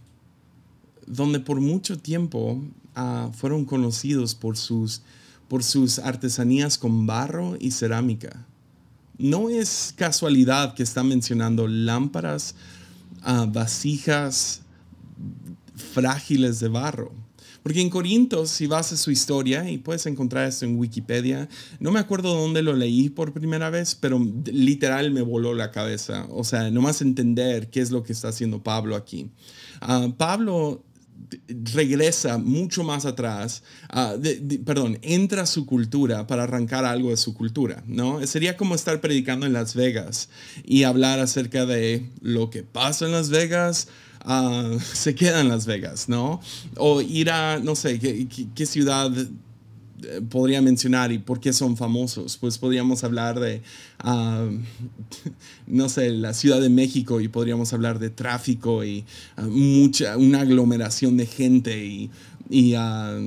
donde 1.12 1.40
por 1.40 1.60
mucho 1.60 1.98
tiempo 1.98 2.62
ah, 2.96 3.30
fueron 3.34 3.66
conocidos 3.66 4.34
por 4.34 4.58
sus, 4.58 5.02
por 5.48 5.64
sus 5.64 6.00
artesanías 6.00 6.78
con 6.78 7.06
barro 7.06 7.58
y 7.60 7.72
cerámica. 7.72 8.46
No 9.18 9.50
es 9.50 9.94
casualidad 9.96 10.74
que 10.74 10.84
está 10.84 11.04
mencionando 11.04 11.68
lámparas, 11.68 12.56
ah, 13.22 13.48
vasijas 13.50 14.62
frágiles 15.76 16.60
de 16.60 16.68
barro. 16.68 17.12
Porque 17.64 17.82
en 17.82 17.92
Corinto, 17.92 18.48
si 18.48 18.66
vas 18.66 18.92
a 18.92 18.98
su 18.98 19.12
historia, 19.12 19.70
y 19.70 19.78
puedes 19.78 20.08
encontrar 20.08 20.48
esto 20.48 20.66
en 20.66 20.80
Wikipedia, 20.80 21.48
no 21.80 21.92
me 21.92 22.00
acuerdo 22.00 22.34
dónde 22.34 22.64
lo 22.64 22.74
leí 22.74 23.10
por 23.10 23.34
primera 23.34 23.70
vez, 23.70 23.94
pero 23.94 24.20
literal 24.46 25.12
me 25.12 25.22
voló 25.22 25.54
la 25.54 25.70
cabeza. 25.70 26.26
O 26.32 26.44
sea, 26.44 26.72
nomás 26.72 27.02
entender 27.02 27.70
qué 27.70 27.82
es 27.82 27.92
lo 27.92 28.04
que 28.04 28.14
está 28.14 28.30
haciendo 28.30 28.64
Pablo 28.64 28.96
aquí. 28.96 29.30
Ah, 29.80 30.08
Pablo 30.18 30.84
regresa 31.48 32.38
mucho 32.38 32.84
más 32.84 33.06
atrás, 33.06 33.64
ah, 33.90 34.16
perdón, 34.66 35.00
entra 35.02 35.44
a 35.44 35.46
su 35.46 35.66
cultura 35.66 36.28
para 36.28 36.44
arrancar 36.44 36.86
algo 36.86 37.10
de 37.10 37.18
su 37.18 37.34
cultura, 37.34 37.84
¿no? 37.88 38.26
Sería 38.28 38.58
como 38.58 38.76
estar 38.76 39.02
predicando 39.02 39.46
en 39.46 39.54
Las 39.54 39.76
Vegas 39.76 40.30
y 40.64 40.84
hablar 40.84 41.20
acerca 41.20 41.66
de 41.66 42.10
lo 42.22 42.50
que 42.50 42.64
pasa 42.64 43.06
en 43.06 43.12
Las 43.12 43.30
Vegas, 43.30 43.88
ah, 44.22 44.72
se 44.94 45.16
queda 45.16 45.42
en 45.42 45.50
Las 45.50 45.66
Vegas, 45.66 46.10
¿no? 46.10 46.42
O 46.78 47.02
ir 47.02 47.30
a, 47.30 47.60
no 47.60 47.76
sé, 47.76 48.00
qué 48.00 48.66
ciudad 48.66 49.12
eh, 49.18 49.28
podría 50.30 50.62
mencionar 50.62 51.12
y 51.12 51.20
por 51.20 51.40
qué 51.40 51.54
son 51.54 51.78
famosos. 51.78 52.38
Pues 52.38 52.58
podríamos 52.58 53.04
hablar 53.04 53.40
de, 53.40 53.62
ah, 54.00 54.48
no 55.68 55.90
sé, 55.90 56.12
la 56.12 56.34
Ciudad 56.34 56.62
de 56.62 56.70
México 56.70 57.22
y 57.22 57.28
podríamos 57.28 57.74
hablar 57.74 58.00
de 58.00 58.10
tráfico 58.10 58.84
y 58.84 59.06
ah, 59.36 59.48
mucha, 59.48 60.18
una 60.18 60.42
aglomeración 60.42 61.18
de 61.18 61.26
gente 61.26 62.10
y, 62.50 62.74
ah, 62.76 63.20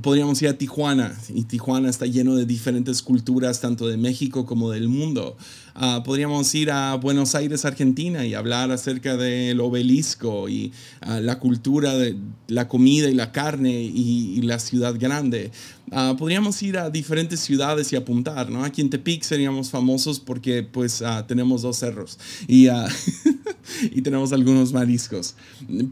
podríamos 0.00 0.40
ir 0.40 0.48
a 0.48 0.56
Tijuana 0.56 1.14
y 1.28 1.44
Tijuana 1.44 1.90
está 1.90 2.06
lleno 2.06 2.36
de 2.36 2.46
diferentes 2.46 3.02
culturas, 3.02 3.60
tanto 3.60 3.86
de 3.86 3.96
México 3.96 4.46
como 4.46 4.70
del 4.70 4.88
mundo. 4.88 5.36
Ah, 5.74 6.02
podríamos 6.04 6.54
ir 6.54 6.70
a 6.70 6.94
Buenos 6.94 7.34
Aires, 7.34 7.64
Argentina 7.64 8.24
y 8.24 8.34
hablar 8.34 8.70
acerca 8.70 9.16
del 9.16 9.60
obelisco 9.60 10.48
y 10.48 10.72
ah, 11.00 11.20
la 11.20 11.38
cultura 11.38 11.94
de 11.94 12.16
la 12.48 12.68
comida 12.68 13.08
y 13.08 13.14
la 13.14 13.32
carne 13.32 13.72
y, 13.72 14.40
la 14.42 14.58
ciudad 14.58 14.94
grande. 14.98 15.50
Uh, 15.90 16.16
podríamos 16.16 16.62
ir 16.62 16.76
a 16.76 16.90
diferentes 16.90 17.40
ciudades 17.40 17.92
y 17.92 17.96
apuntar, 17.96 18.50
¿no? 18.50 18.62
Aquí 18.62 18.82
en 18.82 18.90
Tepic 18.90 19.22
seríamos 19.22 19.70
famosos 19.70 20.20
porque 20.20 20.62
pues 20.62 21.02
tenemos 21.26 21.62
dos 21.62 21.78
cerros 21.78 22.18
y, 22.46 22.68
y 23.90 24.02
tenemos 24.02 24.32
algunos 24.32 24.72
mariscos. 24.72 25.34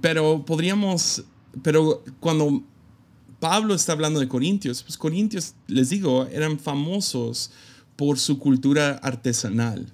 Pero 0.03 0.45
podríamos, 0.45 1.25
pero 1.63 2.05
cuando 2.21 2.63
Pablo 3.43 3.75
está 3.75 3.91
hablando 3.91 4.21
de 4.21 4.29
Corintios, 4.29 4.85
pues 4.85 4.97
Corintios, 4.97 5.55
les 5.67 5.91
digo, 5.91 6.29
eran 6.31 6.61
famosos 6.61 7.51
por 7.97 8.21
su 8.21 8.39
cultura 8.39 9.01
artesanal. 9.03 9.93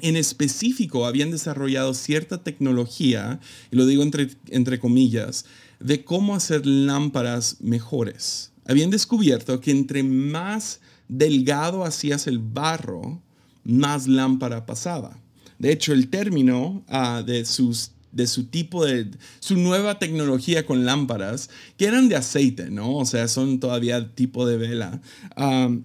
En 0.00 0.14
específico, 0.14 1.04
habían 1.04 1.32
desarrollado 1.32 1.94
cierta 1.94 2.44
tecnología, 2.44 3.40
y 3.72 3.76
lo 3.76 3.86
digo 3.86 4.04
entre, 4.04 4.78
comillas, 4.78 5.46
de 5.80 6.04
cómo 6.04 6.36
hacer 6.36 6.64
lámparas 6.64 7.56
mejores. 7.58 8.52
Habían 8.64 8.90
descubierto 8.90 9.58
que 9.60 9.72
entre 9.72 10.04
más 10.04 10.78
delgado 11.08 11.84
hacías 11.84 12.28
el 12.28 12.38
barro, 12.38 13.20
más 13.64 14.06
lámpara 14.06 14.64
pasaba. 14.64 15.18
De 15.58 15.72
hecho, 15.72 15.92
el 15.92 16.08
término 16.08 16.84
ah, 16.86 17.24
de 17.26 17.44
sus 17.46 17.90
de 18.12 18.26
su 18.26 18.44
tipo 18.44 18.84
de, 18.84 19.08
su 19.38 19.56
nueva 19.56 19.98
tecnología 19.98 20.66
con 20.66 20.84
lámparas, 20.84 21.50
que 21.76 21.86
eran 21.86 22.08
de 22.08 22.16
aceite, 22.16 22.70
¿no? 22.70 22.96
O 22.96 23.04
sea, 23.04 23.28
son 23.28 23.60
todavía 23.60 24.14
tipo 24.14 24.46
de 24.46 24.56
vela, 24.56 25.00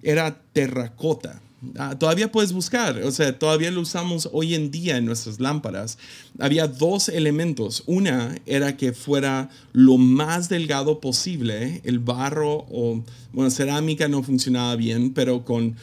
era 0.02 0.40
terracota. 0.52 1.42
Ah, 1.78 1.98
todavía 1.98 2.30
puedes 2.30 2.52
buscar, 2.52 3.02
o 3.02 3.10
sea, 3.10 3.38
todavía 3.38 3.70
lo 3.70 3.80
usamos 3.80 4.28
hoy 4.32 4.54
en 4.54 4.70
día 4.70 4.98
en 4.98 5.06
nuestras 5.06 5.40
lámparas. 5.40 5.98
Había 6.38 6.68
dos 6.68 7.08
elementos. 7.08 7.82
Una 7.86 8.36
era 8.44 8.76
que 8.76 8.92
fuera 8.92 9.48
lo 9.72 9.96
más 9.96 10.48
delgado 10.48 11.00
posible. 11.00 11.80
El 11.84 11.98
barro 11.98 12.66
o, 12.70 13.02
bueno, 13.32 13.50
cerámica 13.50 14.06
no 14.06 14.22
funcionaba 14.22 14.76
bien, 14.76 15.12
pero 15.14 15.44
con, 15.44 15.76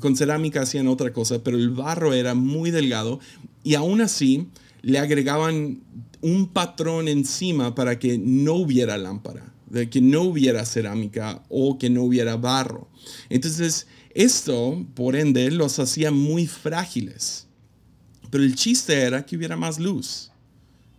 con 0.00 0.16
cerámica 0.16 0.62
hacían 0.62 0.88
otra 0.88 1.12
cosa, 1.12 1.44
pero 1.44 1.58
el 1.58 1.70
barro 1.70 2.14
era 2.14 2.34
muy 2.34 2.70
delgado 2.70 3.20
y 3.62 3.74
aún 3.74 4.00
así 4.00 4.48
le 4.82 4.98
agregaban 4.98 5.82
un 6.20 6.48
patrón 6.48 7.08
encima 7.08 7.74
para 7.74 7.98
que 7.98 8.18
no 8.18 8.54
hubiera 8.54 8.98
lámpara, 8.98 9.52
de 9.66 9.88
que 9.88 10.00
no 10.00 10.22
hubiera 10.22 10.64
cerámica 10.64 11.42
o 11.48 11.78
que 11.78 11.90
no 11.90 12.02
hubiera 12.02 12.36
barro. 12.36 12.88
Entonces, 13.28 13.86
esto, 14.14 14.84
por 14.94 15.16
ende, 15.16 15.50
los 15.50 15.78
hacía 15.78 16.10
muy 16.10 16.46
frágiles. 16.46 17.46
Pero 18.30 18.44
el 18.44 18.54
chiste 18.54 18.94
era 18.94 19.24
que 19.24 19.36
hubiera 19.36 19.56
más 19.56 19.78
luz. 19.78 20.30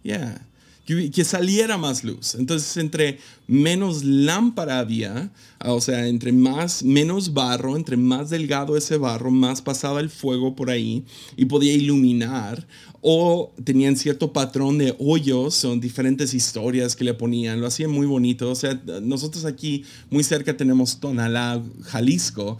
Yeah. 0.04 0.48
Que, 0.86 1.12
que 1.12 1.24
saliera 1.24 1.78
más 1.78 2.04
luz. 2.04 2.36
Entonces, 2.36 2.78
entre 2.78 3.20
menos 3.50 4.04
lámpara 4.04 4.78
había, 4.78 5.32
o 5.66 5.82
sea, 5.82 6.08
entre 6.08 6.32
más, 6.32 6.84
menos 6.84 7.34
barro, 7.34 7.76
entre 7.76 7.98
más 7.98 8.30
delgado 8.30 8.78
ese 8.78 8.98
barro, 8.98 9.32
más 9.32 9.64
pasaba 9.64 10.02
el 10.02 10.12
fuego 10.12 10.56
por 10.56 10.70
ahí 10.70 11.04
y 11.36 11.46
podía 11.46 11.74
iluminar. 11.74 12.68
O 13.02 13.52
tenían 13.64 13.96
cierto 13.96 14.34
patrón 14.34 14.78
de 14.78 14.94
hoyos, 15.00 15.56
son 15.56 15.80
diferentes 15.80 16.34
historias 16.34 16.96
que 16.96 17.06
le 17.06 17.14
ponían, 17.14 17.60
lo 17.60 17.66
hacían 17.66 17.90
muy 17.90 18.06
bonito. 18.06 18.52
O 18.52 18.56
sea, 18.56 18.80
nosotros 19.02 19.46
aquí 19.46 19.84
muy 20.12 20.24
cerca 20.24 20.56
tenemos 20.56 21.00
Tonalá, 21.00 21.64
Jalisco. 21.84 22.58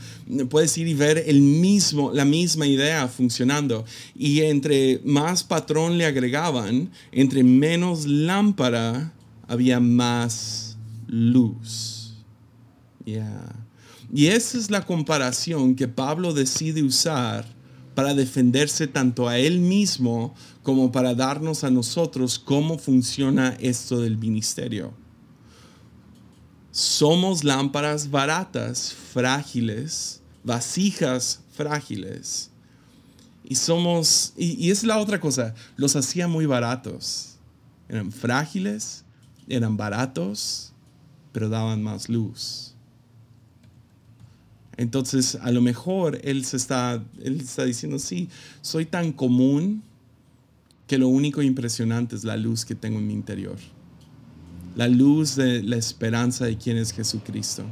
Puedes 0.50 0.76
ir 0.78 0.88
y 0.88 0.94
ver 0.96 1.24
el 1.28 1.42
mismo, 1.42 2.12
la 2.14 2.26
misma 2.26 2.66
idea 2.66 3.08
funcionando. 3.10 3.86
Y 4.18 4.42
entre 4.42 5.02
más 5.04 5.44
patrón 5.44 5.98
le 6.00 6.06
agregaban, 6.06 6.90
entre 7.12 7.44
menos 7.44 8.08
lámpara 8.08 9.14
había 9.48 9.80
más 9.80 10.69
luz. 11.10 12.14
Y 14.14 14.28
esa 14.28 14.58
es 14.58 14.70
la 14.70 14.86
comparación 14.86 15.76
que 15.76 15.88
Pablo 15.88 16.34
decide 16.34 16.84
usar 16.84 17.46
para 17.96 18.14
defenderse 18.14 18.88
tanto 18.88 19.28
a 19.28 19.38
él 19.38 19.60
mismo 19.60 20.34
como 20.64 20.92
para 20.92 21.16
darnos 21.16 21.64
a 21.64 21.72
nosotros 21.72 22.40
cómo 22.40 22.78
funciona 22.78 23.58
esto 23.60 24.00
del 24.00 24.18
ministerio. 24.18 24.94
Somos 26.72 27.44
lámparas 27.44 28.10
baratas, 28.10 28.94
frágiles, 28.94 30.22
vasijas 30.44 31.42
frágiles. 31.56 32.52
Y 33.44 33.56
somos, 33.56 34.34
y, 34.38 34.54
y 34.66 34.70
es 34.70 34.84
la 34.84 35.00
otra 35.00 35.20
cosa, 35.20 35.56
los 35.76 35.96
hacía 35.96 36.28
muy 36.28 36.46
baratos. 36.46 37.38
Eran 37.90 38.12
frágiles, 38.12 39.04
eran 39.48 39.76
baratos, 39.76 40.69
pero 41.32 41.50
daban 41.50 41.84
más 41.84 42.10
luz. 42.10 42.76
Entonces, 44.78 45.36
a 45.42 45.52
lo 45.52 45.62
mejor 45.62 46.20
él, 46.24 46.46
se 46.46 46.56
está, 46.56 47.04
él 47.22 47.42
está 47.42 47.66
diciendo, 47.66 48.00
sí, 48.00 48.30
soy 48.62 48.86
tan 48.86 49.12
común 49.12 49.84
que 50.88 50.98
lo 50.98 51.10
único 51.10 51.42
impresionante 51.42 52.16
es 52.16 52.24
la 52.24 52.38
luz 52.38 52.64
que 52.64 52.76
tengo 52.76 52.98
en 52.98 53.08
mi 53.08 53.14
interior. 53.14 53.58
La 54.76 54.88
luz 54.88 55.36
de 55.36 55.62
la 55.62 55.76
esperanza 55.76 56.46
de 56.46 56.58
quién 56.58 56.78
es 56.78 56.94
Jesucristo. 56.94 57.66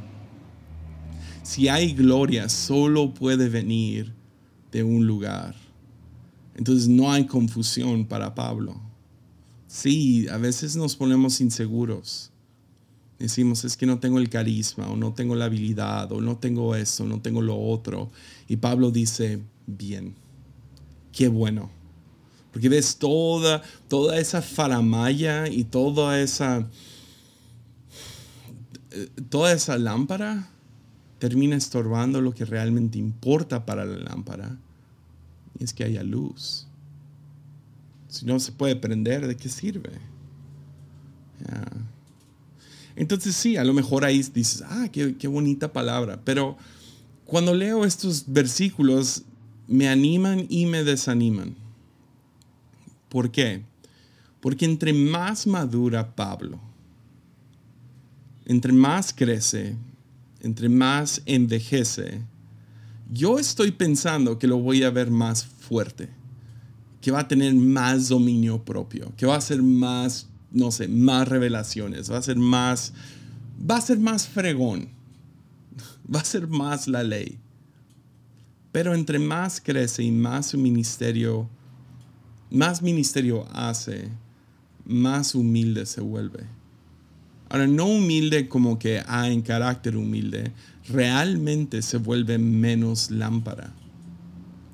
Si 1.42 1.68
hay 1.68 1.94
gloria, 1.94 2.50
solo 2.50 3.14
puede 3.14 3.48
venir 3.48 4.12
de 4.70 4.82
un 4.82 5.06
lugar. 5.06 5.54
Entonces 6.54 6.88
no 6.88 7.10
hay 7.10 7.26
confusión 7.26 8.04
para 8.04 8.34
Pablo. 8.34 8.78
Sí, 9.66 10.28
a 10.28 10.36
veces 10.36 10.76
nos 10.76 10.94
ponemos 10.94 11.40
inseguros. 11.40 12.30
Decimos, 13.18 13.64
es 13.64 13.76
que 13.76 13.86
no 13.86 13.98
tengo 13.98 14.18
el 14.18 14.28
carisma, 14.28 14.88
o 14.88 14.96
no 14.96 15.12
tengo 15.12 15.34
la 15.34 15.46
habilidad, 15.46 16.10
o 16.12 16.20
no 16.20 16.36
tengo 16.36 16.76
eso, 16.76 17.04
no 17.04 17.20
tengo 17.20 17.42
lo 17.42 17.58
otro. 17.58 18.10
Y 18.46 18.58
Pablo 18.58 18.92
dice, 18.92 19.40
bien, 19.66 20.14
qué 21.12 21.26
bueno. 21.26 21.70
Porque 22.52 22.68
ves 22.68 22.96
toda, 22.96 23.62
toda 23.88 24.18
esa 24.18 24.40
faramaya 24.40 25.48
y 25.48 25.64
toda 25.64 26.20
esa, 26.20 26.68
eh, 28.92 29.08
toda 29.28 29.52
esa 29.52 29.78
lámpara 29.78 30.48
termina 31.18 31.56
estorbando 31.56 32.20
lo 32.20 32.32
que 32.32 32.44
realmente 32.44 32.98
importa 32.98 33.66
para 33.66 33.84
la 33.84 33.98
lámpara. 33.98 34.56
Y 35.58 35.64
es 35.64 35.72
que 35.72 35.82
haya 35.82 36.04
luz. 36.04 36.68
Si 38.08 38.24
no 38.24 38.38
se 38.38 38.52
puede 38.52 38.76
prender, 38.76 39.26
¿de 39.26 39.36
qué 39.36 39.48
sirve? 39.48 39.90
Entonces 42.98 43.34
sí, 43.36 43.56
a 43.56 43.64
lo 43.64 43.72
mejor 43.72 44.04
ahí 44.04 44.22
dices, 44.34 44.62
ah, 44.66 44.88
qué, 44.92 45.16
qué 45.16 45.28
bonita 45.28 45.72
palabra. 45.72 46.20
Pero 46.24 46.56
cuando 47.24 47.54
leo 47.54 47.84
estos 47.84 48.24
versículos, 48.26 49.22
me 49.66 49.88
animan 49.88 50.46
y 50.48 50.66
me 50.66 50.84
desaniman. 50.84 51.54
¿Por 53.08 53.30
qué? 53.30 53.62
Porque 54.40 54.64
entre 54.64 54.92
más 54.92 55.46
madura 55.46 56.14
Pablo, 56.14 56.60
entre 58.44 58.72
más 58.72 59.12
crece, 59.12 59.76
entre 60.40 60.68
más 60.68 61.22
envejece, 61.26 62.20
yo 63.10 63.38
estoy 63.38 63.72
pensando 63.72 64.38
que 64.38 64.46
lo 64.46 64.58
voy 64.58 64.82
a 64.82 64.90
ver 64.90 65.10
más 65.10 65.44
fuerte 65.44 66.18
que 67.00 67.10
va 67.10 67.20
a 67.20 67.28
tener 67.28 67.54
más 67.54 68.08
dominio 68.08 68.62
propio, 68.64 69.12
que 69.16 69.26
va 69.26 69.36
a 69.36 69.40
ser 69.40 69.62
más, 69.62 70.26
no 70.50 70.70
sé, 70.70 70.88
más 70.88 71.28
revelaciones, 71.28 72.10
va 72.10 72.18
a 72.18 72.22
ser 72.22 72.36
más, 72.36 72.92
va 73.58 73.76
a 73.76 73.80
ser 73.80 73.98
más 73.98 74.26
fregón, 74.26 74.88
va 76.14 76.20
a 76.20 76.24
ser 76.24 76.46
más 76.48 76.88
la 76.88 77.02
ley. 77.02 77.38
Pero 78.72 78.94
entre 78.94 79.18
más 79.18 79.60
crece 79.60 80.02
y 80.02 80.10
más 80.10 80.46
su 80.46 80.58
ministerio, 80.58 81.48
más 82.50 82.82
ministerio 82.82 83.46
hace, 83.52 84.10
más 84.84 85.34
humilde 85.34 85.86
se 85.86 86.00
vuelve. 86.00 86.44
Ahora, 87.50 87.66
no 87.66 87.86
humilde 87.86 88.48
como 88.48 88.78
que, 88.78 89.02
ah, 89.06 89.28
en 89.28 89.40
carácter 89.40 89.96
humilde, 89.96 90.52
realmente 90.88 91.80
se 91.80 91.96
vuelve 91.96 92.38
menos 92.38 93.10
lámpara. 93.10 93.72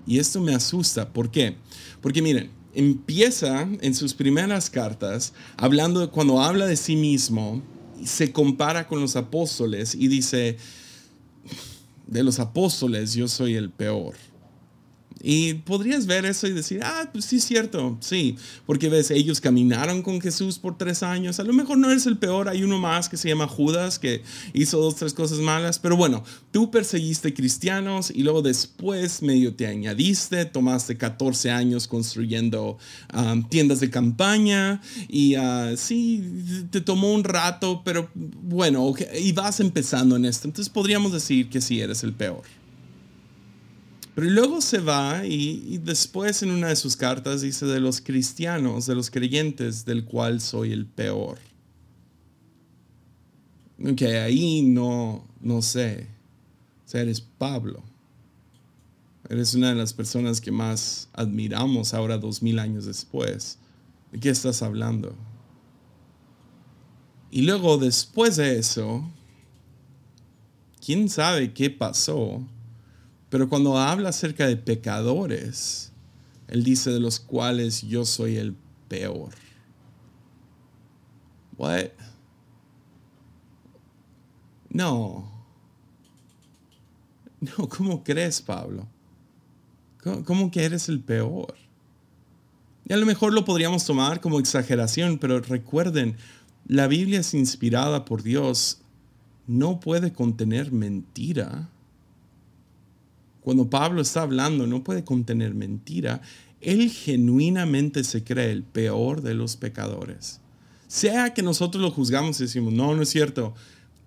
Y 0.06 0.18
esto 0.18 0.40
me 0.40 0.54
asusta. 0.54 1.12
¿Por 1.12 1.30
qué? 1.30 1.56
Porque 2.00 2.20
miren, 2.20 2.50
empieza 2.74 3.68
en 3.80 3.94
sus 3.94 4.14
primeras 4.14 4.70
cartas 4.70 5.32
hablando, 5.56 6.10
cuando 6.10 6.40
habla 6.40 6.66
de 6.66 6.76
sí 6.76 6.96
mismo, 6.96 7.62
se 8.04 8.32
compara 8.32 8.86
con 8.86 9.00
los 9.00 9.16
apóstoles 9.16 9.94
y 9.94 10.08
dice, 10.08 10.58
de 12.06 12.22
los 12.22 12.38
apóstoles 12.38 13.14
yo 13.14 13.28
soy 13.28 13.54
el 13.54 13.70
peor. 13.70 14.14
Y 15.26 15.54
podrías 15.54 16.04
ver 16.04 16.26
eso 16.26 16.46
y 16.46 16.52
decir, 16.52 16.80
ah, 16.84 17.08
pues 17.10 17.24
sí 17.24 17.36
es 17.36 17.44
cierto, 17.46 17.96
sí, 18.00 18.36
porque 18.66 18.90
ves, 18.90 19.10
ellos 19.10 19.40
caminaron 19.40 20.02
con 20.02 20.20
Jesús 20.20 20.58
por 20.58 20.76
tres 20.76 21.02
años, 21.02 21.40
a 21.40 21.44
lo 21.44 21.54
mejor 21.54 21.78
no 21.78 21.90
eres 21.90 22.04
el 22.04 22.18
peor, 22.18 22.46
hay 22.46 22.62
uno 22.62 22.78
más 22.78 23.08
que 23.08 23.16
se 23.16 23.30
llama 23.30 23.48
Judas, 23.48 23.98
que 23.98 24.22
hizo 24.52 24.78
dos, 24.78 24.96
tres 24.96 25.14
cosas 25.14 25.38
malas, 25.38 25.78
pero 25.78 25.96
bueno, 25.96 26.22
tú 26.50 26.70
perseguiste 26.70 27.32
cristianos 27.32 28.10
y 28.14 28.22
luego 28.22 28.42
después 28.42 29.22
medio 29.22 29.54
te 29.54 29.66
añadiste, 29.66 30.44
tomaste 30.44 30.98
14 30.98 31.50
años 31.50 31.88
construyendo 31.88 32.76
um, 33.14 33.48
tiendas 33.48 33.80
de 33.80 33.88
campaña 33.88 34.82
y 35.08 35.38
uh, 35.38 35.74
sí, 35.78 36.22
te 36.70 36.82
tomó 36.82 37.14
un 37.14 37.24
rato, 37.24 37.80
pero 37.82 38.10
bueno, 38.14 38.94
y 39.18 39.32
vas 39.32 39.58
empezando 39.60 40.16
en 40.16 40.26
esto, 40.26 40.48
entonces 40.48 40.68
podríamos 40.68 41.12
decir 41.12 41.48
que 41.48 41.62
sí 41.62 41.80
eres 41.80 42.04
el 42.04 42.12
peor. 42.12 42.42
Pero 44.14 44.30
luego 44.30 44.60
se 44.60 44.78
va 44.78 45.26
y, 45.26 45.78
después 45.78 46.42
en 46.42 46.50
una 46.50 46.68
de 46.68 46.76
sus 46.76 46.96
cartas 46.96 47.40
dice 47.40 47.66
de 47.66 47.80
los 47.80 48.00
cristianos, 48.00 48.86
de 48.86 48.94
los 48.94 49.10
creyentes, 49.10 49.84
del 49.84 50.04
cual 50.04 50.40
soy 50.40 50.72
el 50.72 50.86
peor. 50.86 51.38
Ok, 53.84 54.02
ahí 54.02 54.62
no, 54.62 55.26
no 55.40 55.62
sé. 55.62 56.06
O 56.86 56.88
sea, 56.88 57.00
eres 57.00 57.20
Pablo. 57.20 57.82
Eres 59.28 59.54
una 59.54 59.70
de 59.70 59.74
las 59.74 59.92
personas 59.92 60.40
que 60.40 60.52
más 60.52 61.08
admiramos 61.12 61.92
ahora 61.92 62.16
dos 62.16 62.40
mil 62.40 62.60
años 62.60 62.84
después. 62.84 63.58
¿De 64.12 64.20
qué 64.20 64.28
estás 64.28 64.62
hablando? 64.62 65.16
Y 67.32 67.42
luego 67.42 67.78
después 67.78 68.36
de 68.36 68.60
eso, 68.60 69.10
¿quién 70.84 71.08
sabe 71.08 71.52
qué 71.52 71.68
pasó? 71.68 72.46
Pero 73.34 73.48
cuando 73.48 73.76
habla 73.76 74.10
acerca 74.10 74.46
de 74.46 74.56
pecadores, 74.56 75.90
él 76.46 76.62
dice 76.62 76.92
de 76.92 77.00
los 77.00 77.18
cuales 77.18 77.82
yo 77.82 78.04
soy 78.04 78.36
el 78.36 78.54
peor. 78.86 79.34
What? 81.56 81.88
No. 84.70 85.32
No, 87.58 87.68
¿cómo 87.68 88.04
crees, 88.04 88.40
Pablo? 88.40 88.86
¿Cómo, 90.24 90.52
que 90.52 90.62
eres 90.62 90.88
el 90.88 91.00
peor? 91.00 91.56
Y 92.84 92.92
a 92.92 92.96
lo 92.96 93.04
mejor 93.04 93.32
lo 93.32 93.44
podríamos 93.44 93.84
tomar 93.84 94.20
como 94.20 94.38
exageración, 94.38 95.18
pero 95.18 95.40
recuerden, 95.40 96.18
la 96.68 96.86
Biblia 96.86 97.18
es 97.18 97.34
inspirada 97.34 98.04
por 98.04 98.22
Dios, 98.22 98.80
no 99.48 99.80
puede 99.80 100.12
contener 100.12 100.70
mentira 100.70 101.68
cuando 103.44 103.68
Pablo 103.68 104.00
está 104.00 104.22
hablando, 104.22 104.66
no 104.66 104.82
puede 104.82 105.04
contener 105.04 105.54
mentira. 105.54 106.22
Él 106.62 106.90
genuinamente 106.90 108.02
se 108.02 108.24
cree 108.24 108.50
el 108.50 108.62
peor 108.62 109.20
de 109.20 109.34
los 109.34 109.56
pecadores. 109.56 110.40
Sea 110.88 111.34
que 111.34 111.42
nosotros 111.42 111.82
lo 111.82 111.90
juzgamos 111.90 112.40
y 112.40 112.44
decimos, 112.44 112.72
no, 112.72 112.96
no 112.96 113.02
es 113.02 113.10
cierto. 113.10 113.54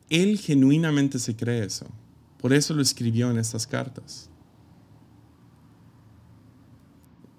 Él 0.09 0.39
genuinamente 0.39 1.19
se 1.19 1.35
cree 1.35 1.63
eso. 1.63 1.85
Por 2.39 2.51
eso 2.51 2.73
lo 2.73 2.81
escribió 2.81 3.29
en 3.29 3.37
estas 3.37 3.67
cartas. 3.67 4.27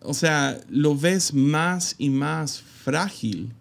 O 0.00 0.14
sea, 0.14 0.60
lo 0.68 0.96
ves 0.96 1.34
más 1.34 1.96
y 1.98 2.10
más 2.10 2.60
frágil 2.60 3.52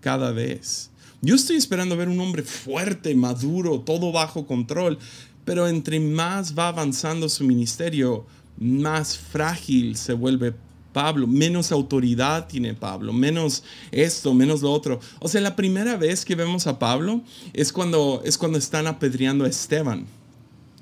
cada 0.00 0.32
vez. 0.32 0.90
Yo 1.22 1.34
estoy 1.34 1.56
esperando 1.56 1.96
ver 1.96 2.10
un 2.10 2.20
hombre 2.20 2.42
fuerte, 2.42 3.14
maduro, 3.14 3.80
todo 3.80 4.12
bajo 4.12 4.46
control, 4.46 4.98
pero 5.46 5.66
entre 5.66 5.98
más 5.98 6.58
va 6.58 6.68
avanzando 6.68 7.30
su 7.30 7.44
ministerio, 7.44 8.26
más 8.58 9.16
frágil 9.16 9.96
se 9.96 10.12
vuelve 10.12 10.52
Pablo, 10.92 11.26
menos 11.26 11.72
autoridad 11.72 12.48
tiene 12.48 12.74
Pablo, 12.74 13.12
menos 13.12 13.62
esto, 13.92 14.34
menos 14.34 14.62
lo 14.62 14.72
otro. 14.72 14.98
O 15.20 15.28
sea, 15.28 15.40
la 15.40 15.54
primera 15.54 15.96
vez 15.96 16.24
que 16.24 16.34
vemos 16.34 16.66
a 16.66 16.78
Pablo 16.78 17.22
es 17.52 17.72
cuando, 17.72 18.22
es 18.24 18.36
cuando 18.36 18.58
están 18.58 18.86
apedreando 18.86 19.44
a 19.44 19.48
Esteban 19.48 20.06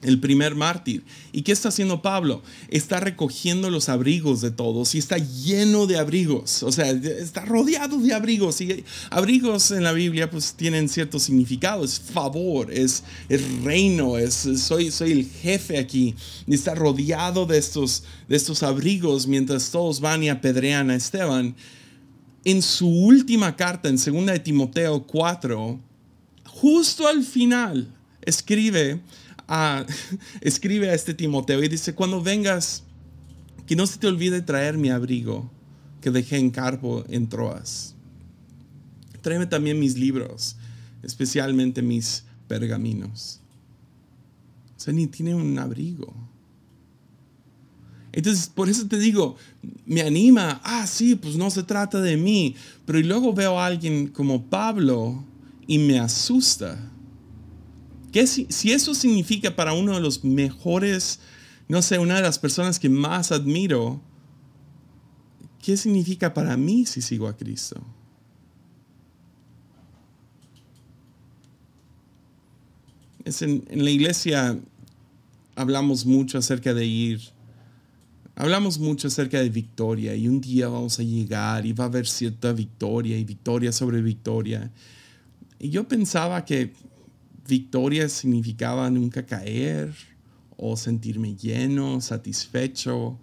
el 0.04 0.20
primer 0.20 0.54
mártir. 0.54 1.02
¿Y 1.32 1.42
qué 1.42 1.52
está 1.52 1.70
haciendo 1.70 2.02
Pablo? 2.02 2.42
Está 2.68 3.00
recogiendo 3.00 3.70
los 3.70 3.88
abrigos 3.88 4.40
de 4.40 4.50
todos 4.50 4.94
y 4.94 4.98
está 4.98 5.18
lleno 5.18 5.86
de 5.86 5.98
abrigos. 5.98 6.62
O 6.62 6.70
sea, 6.70 6.90
está 6.90 7.44
rodeado 7.44 7.98
de 7.98 8.14
abrigos. 8.14 8.60
Y 8.60 8.84
abrigos 9.10 9.70
en 9.70 9.82
la 9.82 9.92
Biblia 9.92 10.30
pues 10.30 10.54
tienen 10.54 10.88
cierto 10.88 11.18
significado. 11.18 11.84
Es 11.84 11.98
favor, 11.98 12.72
es, 12.72 13.02
reino, 13.62 14.18
es, 14.18 14.34
soy, 14.58 14.90
soy 14.90 15.12
el 15.12 15.26
jefe 15.26 15.78
aquí. 15.78 16.14
Y 16.46 16.54
está 16.54 16.74
rodeado 16.74 17.46
de 17.46 17.58
estos, 17.58 18.04
de 18.28 18.36
estos 18.36 18.62
abrigos 18.62 19.26
mientras 19.26 19.70
todos 19.70 20.00
van 20.00 20.22
y 20.22 20.28
apedrean 20.28 20.90
a 20.90 20.96
Esteban. 20.96 21.56
En 22.44 22.60
su 22.60 22.88
última 22.88 23.56
carta, 23.56 23.88
en 23.88 23.96
2 23.96 24.26
de 24.26 24.38
Timoteo 24.38 25.06
4, 25.06 25.80
justo 26.44 27.08
al 27.08 27.24
final, 27.24 27.88
escribe 28.20 29.00
escribe 30.40 30.90
a 30.90 30.94
este 30.94 31.14
Timoteo 31.14 31.62
y 31.62 31.68
dice, 31.68 31.94
cuando 31.94 32.22
vengas, 32.22 32.84
que 33.66 33.76
no 33.76 33.86
se 33.86 33.98
te 33.98 34.06
olvide 34.06 34.42
traer 34.42 34.76
mi 34.76 34.90
abrigo 34.90 35.50
que 36.00 36.10
dejé 36.10 36.36
en 36.36 36.50
Carpo 36.50 37.04
en 37.08 37.28
Troas. 37.28 37.94
Tráeme 39.22 39.46
también 39.46 39.80
mis 39.80 39.96
libros, 39.96 40.56
especialmente 41.02 41.80
mis 41.80 42.24
pergaminos. 42.46 43.40
O 44.76 44.80
sea, 44.80 44.92
ni 44.92 45.06
tiene 45.06 45.34
un 45.34 45.58
abrigo. 45.58 46.12
Entonces, 48.12 48.48
por 48.48 48.68
eso 48.68 48.86
te 48.86 48.98
digo, 48.98 49.36
me 49.86 50.02
anima, 50.02 50.60
ah, 50.62 50.86
sí, 50.86 51.14
pues 51.14 51.36
no 51.36 51.50
se 51.50 51.62
trata 51.62 52.00
de 52.00 52.16
mí, 52.16 52.54
pero 52.84 53.00
luego 53.00 53.32
veo 53.32 53.58
a 53.58 53.66
alguien 53.66 54.08
como 54.08 54.44
Pablo 54.44 55.24
y 55.66 55.78
me 55.78 55.98
asusta 55.98 56.92
si, 58.26 58.72
eso 58.72 58.94
significa 58.94 59.56
para 59.56 59.72
uno 59.72 59.94
de 59.94 60.00
los 60.00 60.24
mejores, 60.24 61.18
no 61.68 61.82
sé, 61.82 61.98
una 61.98 62.14
de 62.16 62.22
las 62.22 62.38
personas 62.38 62.78
que 62.78 62.88
más 62.88 63.32
admiro, 63.32 64.00
¿qué 65.60 65.76
significa 65.76 66.32
para 66.32 66.56
mí 66.56 66.86
si 66.86 67.02
sigo 67.02 67.26
a 67.26 67.36
Cristo? 67.36 67.84
Es 73.24 73.42
en, 73.42 73.64
en 73.68 73.84
la 73.84 73.90
iglesia 73.90 74.60
hablamos 75.56 76.06
mucho 76.06 76.38
acerca 76.38 76.72
de 76.72 76.86
ir, 76.86 77.20
hablamos 78.36 78.78
mucho 78.78 79.08
acerca 79.08 79.40
de 79.40 79.48
victoria 79.48 80.14
y 80.14 80.28
un 80.28 80.40
día 80.40 80.68
vamos 80.68 81.00
a 81.00 81.02
llegar 81.02 81.66
y 81.66 81.72
va 81.72 81.84
a 81.84 81.86
haber 81.88 82.06
cierta 82.06 82.52
victoria 82.52 83.18
y 83.18 83.24
victoria 83.24 83.72
sobre 83.72 84.02
victoria. 84.02 84.70
Y 85.58 85.70
yo 85.70 85.88
pensaba 85.88 86.44
que 86.44 86.74
victoria 87.46 88.08
significaba 88.08 88.88
nunca 88.90 89.26
caer 89.26 89.94
o 90.56 90.76
sentirme 90.76 91.34
lleno, 91.36 92.00
satisfecho, 92.00 93.18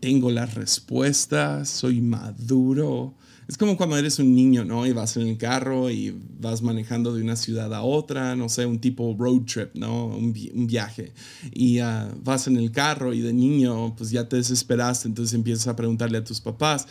tengo 0.00 0.30
las 0.30 0.54
respuestas, 0.54 1.68
soy 1.68 2.00
maduro. 2.00 3.14
Es 3.48 3.56
como 3.56 3.76
cuando 3.76 3.96
eres 3.96 4.18
un 4.18 4.34
niño, 4.34 4.64
¿no? 4.64 4.86
Y 4.86 4.92
vas 4.92 5.16
en 5.16 5.28
el 5.28 5.38
carro 5.38 5.88
y 5.90 6.18
vas 6.40 6.62
manejando 6.62 7.14
de 7.14 7.22
una 7.22 7.36
ciudad 7.36 7.72
a 7.72 7.82
otra, 7.82 8.34
no 8.34 8.48
sé, 8.48 8.66
un 8.66 8.80
tipo 8.80 9.14
road 9.16 9.42
trip, 9.42 9.74
¿no? 9.74 10.06
Un, 10.06 10.32
viaje. 10.66 11.12
Y 11.52 11.78
ah, 11.78 12.12
vas 12.24 12.48
en 12.48 12.56
el 12.56 12.72
carro 12.72 13.14
y 13.14 13.20
de 13.20 13.32
niño, 13.32 13.94
pues 13.96 14.10
ya 14.10 14.28
te 14.28 14.36
desesperaste, 14.36 15.06
entonces 15.06 15.34
empiezas 15.34 15.68
a 15.68 15.76
preguntarle 15.76 16.18
a 16.18 16.24
tus 16.24 16.40
papás, 16.40 16.88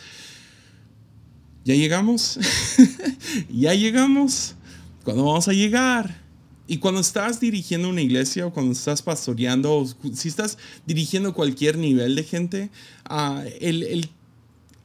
¿ya 1.64 1.74
llegamos? 1.74 2.38
¿Ya 3.50 3.74
llegamos? 3.74 4.54
¿Cuándo 5.04 5.24
vamos 5.24 5.48
a 5.48 5.52
llegar? 5.52 6.25
Y 6.68 6.78
cuando 6.78 7.00
estás 7.00 7.38
dirigiendo 7.38 7.88
una 7.88 8.02
iglesia 8.02 8.46
o 8.46 8.52
cuando 8.52 8.72
estás 8.72 9.00
pastoreando, 9.02 9.78
o 9.78 9.86
si 10.12 10.28
estás 10.28 10.58
dirigiendo 10.84 11.32
cualquier 11.32 11.78
nivel 11.78 12.16
de 12.16 12.24
gente, 12.24 12.70
uh, 13.08 13.42
el, 13.60 14.08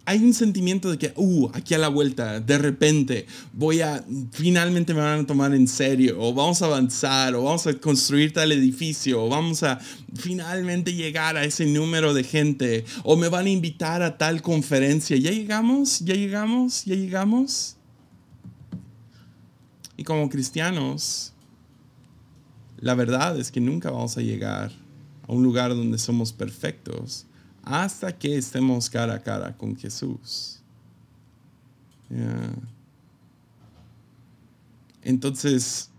hay 0.06 0.20
un 0.20 0.34
sentimiento 0.34 0.92
de 0.92 0.98
que, 0.98 1.14
uh, 1.16 1.50
aquí 1.54 1.74
a 1.74 1.78
la 1.78 1.88
vuelta, 1.88 2.40
de 2.40 2.58
repente, 2.58 3.26
voy 3.54 3.82
a, 3.82 4.04
finalmente 4.32 4.94
me 4.94 5.02
van 5.02 5.22
a 5.22 5.26
tomar 5.26 5.54
en 5.54 5.68
serio, 5.68 6.18
o 6.20 6.34
vamos 6.34 6.62
a 6.62 6.66
avanzar, 6.66 7.34
o 7.36 7.44
vamos 7.44 7.66
a 7.68 7.74
construir 7.74 8.34
tal 8.34 8.52
edificio, 8.52 9.24
o 9.24 9.30
vamos 9.30 9.64
a 9.64 9.80
finalmente 10.16 10.94
llegar 10.94 11.38
a 11.38 11.46
ese 11.46 11.66
número 11.66 12.14
de 12.14 12.24
gente, 12.24 12.86
o 13.04 13.16
me 13.16 13.30
van 13.30 13.46
a 13.46 13.50
invitar 13.50 14.02
a 14.02 14.18
tal 14.18 14.42
conferencia. 14.42 15.18
¿Ya 15.18 15.32
llegamos? 15.32 16.00
¿Ya 16.00 16.16
llegamos? 16.16 16.84
¿Ya 16.86 16.96
llegamos? 16.96 17.78
Y 19.98 20.04
como 20.04 20.30
cristianos, 20.30 21.32
la 22.82 22.96
verdad 22.96 23.40
es 23.40 23.52
que 23.52 23.62
nunca 23.62 23.92
vamos 23.92 24.18
a 24.18 24.22
llegar 24.22 24.72
a 25.28 25.32
un 25.32 25.44
lugar 25.44 25.70
donde 25.70 25.98
somos 25.98 26.34
perfectos 26.34 27.26
hasta 27.64 28.18
que 28.18 28.38
estemos 28.38 28.90
cara 28.90 29.14
a 29.14 29.24
cara 29.24 29.56
con 29.56 29.78
Jesús. 29.78 30.60
Entonces, 35.04 35.90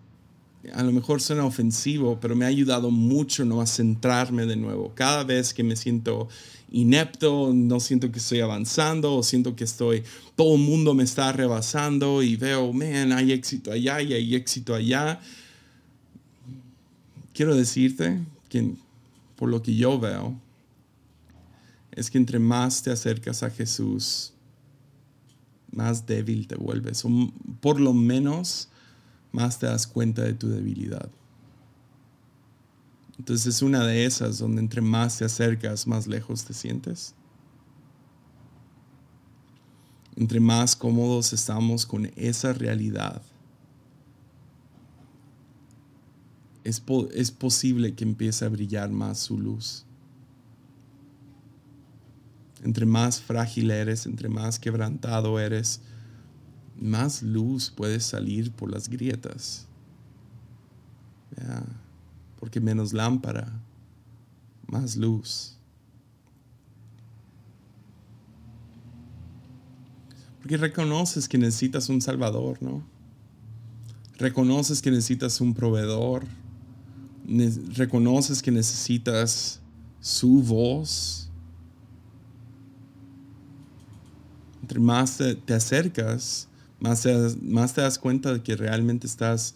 a 0.74 0.82
lo 0.82 0.92
mejor 0.92 1.22
suena 1.22 1.44
ofensivo, 1.44 2.18
pero 2.20 2.34
me 2.34 2.44
ha 2.44 2.48
ayudado 2.48 2.90
mucho 2.90 3.44
no 3.44 3.60
a 3.60 3.66
centrarme 3.66 4.44
de 4.46 4.56
nuevo. 4.56 4.92
Cada 4.94 5.22
vez 5.22 5.54
que 5.54 5.62
me 5.62 5.76
siento 5.76 6.28
inepto, 6.72 7.52
no 7.54 7.78
siento 7.78 8.10
que 8.10 8.18
estoy 8.18 8.40
avanzando, 8.40 9.14
o 9.14 9.22
siento 9.22 9.54
que 9.54 9.64
estoy, 9.64 10.02
todo 10.34 10.56
el 10.56 10.62
mundo 10.62 10.94
me 10.94 11.04
está 11.04 11.30
rebasando 11.30 12.22
y 12.22 12.36
veo, 12.36 12.72
man, 12.72 13.12
hay 13.12 13.30
éxito 13.32 13.70
allá 13.70 14.02
y 14.02 14.14
hay 14.14 14.34
éxito 14.34 14.74
allá 14.74 15.20
quiero 17.42 17.56
decirte 17.56 18.24
que 18.48 18.76
por 19.34 19.48
lo 19.48 19.64
que 19.64 19.74
yo 19.74 19.98
veo, 19.98 20.38
es 21.90 22.08
que 22.08 22.16
entre 22.16 22.38
más 22.38 22.84
te 22.84 22.92
acercas 22.92 23.42
a 23.42 23.50
Jesús, 23.50 24.32
más 25.72 26.06
débil 26.06 26.46
te 26.46 26.54
vuelves, 26.54 27.04
o 27.04 27.10
por 27.60 27.80
lo 27.80 27.94
menos 27.94 28.68
más 29.32 29.58
te 29.58 29.66
das 29.66 29.88
cuenta 29.88 30.22
de 30.22 30.34
tu 30.34 30.50
debilidad. 30.50 31.10
Entonces 33.18 33.56
es 33.56 33.60
una 33.60 33.84
de 33.84 34.04
esas 34.04 34.38
donde 34.38 34.60
entre 34.60 34.80
más 34.80 35.18
te 35.18 35.24
acercas, 35.24 35.88
más 35.88 36.06
lejos 36.06 36.44
te 36.44 36.54
sientes. 36.54 37.12
Entre 40.14 40.38
más 40.38 40.76
cómodos 40.76 41.32
estamos 41.32 41.86
con 41.86 42.08
esa 42.14 42.52
realidad, 42.52 43.20
es, 46.64 46.82
es 47.14 47.30
posible 47.30 47.94
que 47.94 48.04
empiece 48.04 48.44
a 48.44 48.48
brillar 48.48 48.90
más 48.90 49.18
su 49.18 49.38
luz. 49.38 49.84
Entre 52.62 52.86
más 52.86 53.20
frágil 53.20 53.70
eres, 53.70 54.06
entre 54.06 54.28
más 54.28 54.58
quebrantado 54.58 55.40
eres, 55.40 55.80
más 56.76 57.22
luz 57.22 57.70
puede 57.70 57.98
salir 58.00 58.52
por 58.52 58.70
las 58.70 58.88
grietas. 58.88 59.66
Porque 62.38 62.60
menos 62.60 62.92
lámpara, 62.92 63.52
más 64.66 64.96
luz. 64.96 65.56
Porque 70.38 70.56
reconoces 70.56 71.28
que 71.28 71.38
necesitas 71.38 71.88
un 71.88 72.00
salvador, 72.00 72.60
¿no? 72.62 72.82
Reconoces 74.18 74.82
que 74.82 74.90
necesitas 74.90 75.40
un 75.40 75.54
proveedor, 75.54 76.26
reconoces 77.74 78.42
que 78.42 78.50
necesitas 78.50 79.60
su 80.00 80.42
voz, 80.42 81.30
entre 84.62 84.80
más 84.80 85.18
te, 85.18 85.54
acercas, 85.54 86.48
más 86.80 87.02
te, 87.02 87.14
más 87.42 87.74
te 87.74 87.80
das 87.80 87.98
cuenta 87.98 88.32
de 88.32 88.42
que 88.42 88.56
realmente 88.56 89.06
estás 89.06 89.54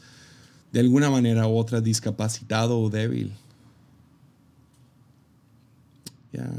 de 0.73 0.81
alguna 0.81 1.11
manera 1.11 1.47
u 1.47 1.57
otra 1.57 1.81
discapacitado 1.81 2.79
o 2.79 2.91
débil. 2.91 3.33
Ya, 6.33 6.51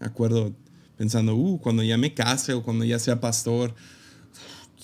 acuerdo 0.00 0.52
pensando, 0.96 1.36
uh, 1.36 1.58
cuando 1.60 1.82
ya 1.82 1.96
me 1.96 2.14
case 2.14 2.52
o 2.52 2.62
cuando 2.62 2.84
ya 2.84 2.98
sea 2.98 3.20
pastor, 3.20 3.74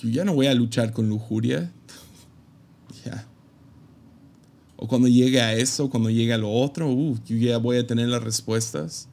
yo 0.01 0.09
ya 0.09 0.25
no 0.25 0.35
voy 0.35 0.47
a 0.47 0.55
luchar 0.55 0.93
con 0.93 1.09
lujuria. 1.09 1.73
Ya, 3.05 3.27
o 4.83 4.89
cuando 4.89 5.09
llegue 5.09 5.43
a 5.43 5.53
eso, 5.53 5.91
cuando 5.91 6.09
llegue 6.09 6.33
a 6.33 6.39
lo 6.39 6.51
otro, 6.51 6.91
uh, 6.91 7.19
yo 7.27 7.37
ya 7.37 7.59
voy 7.59 7.77
a 7.77 7.87
tener 7.87 8.09
las 8.09 8.23
respuestas. 8.23 9.09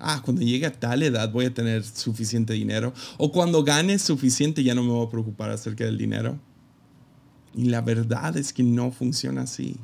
Ah, 0.00 0.22
cuando 0.24 0.40
llegue 0.40 0.64
a 0.64 0.72
tal 0.72 1.02
edad 1.02 1.30
voy 1.30 1.44
a 1.44 1.52
tener 1.52 1.84
suficiente 1.84 2.54
dinero. 2.54 2.94
O 3.18 3.30
cuando 3.30 3.62
gane 3.62 3.98
suficiente 3.98 4.64
ya 4.64 4.74
no 4.74 4.82
me 4.82 4.88
voy 4.88 5.06
a 5.06 5.10
preocupar 5.10 5.50
acerca 5.50 5.84
del 5.84 5.98
dinero. 5.98 6.40
Y 7.54 7.64
la 7.66 7.82
verdad 7.82 8.38
es 8.38 8.54
que 8.54 8.62
no 8.62 8.90
funciona 8.90 9.42
así. 9.42 9.76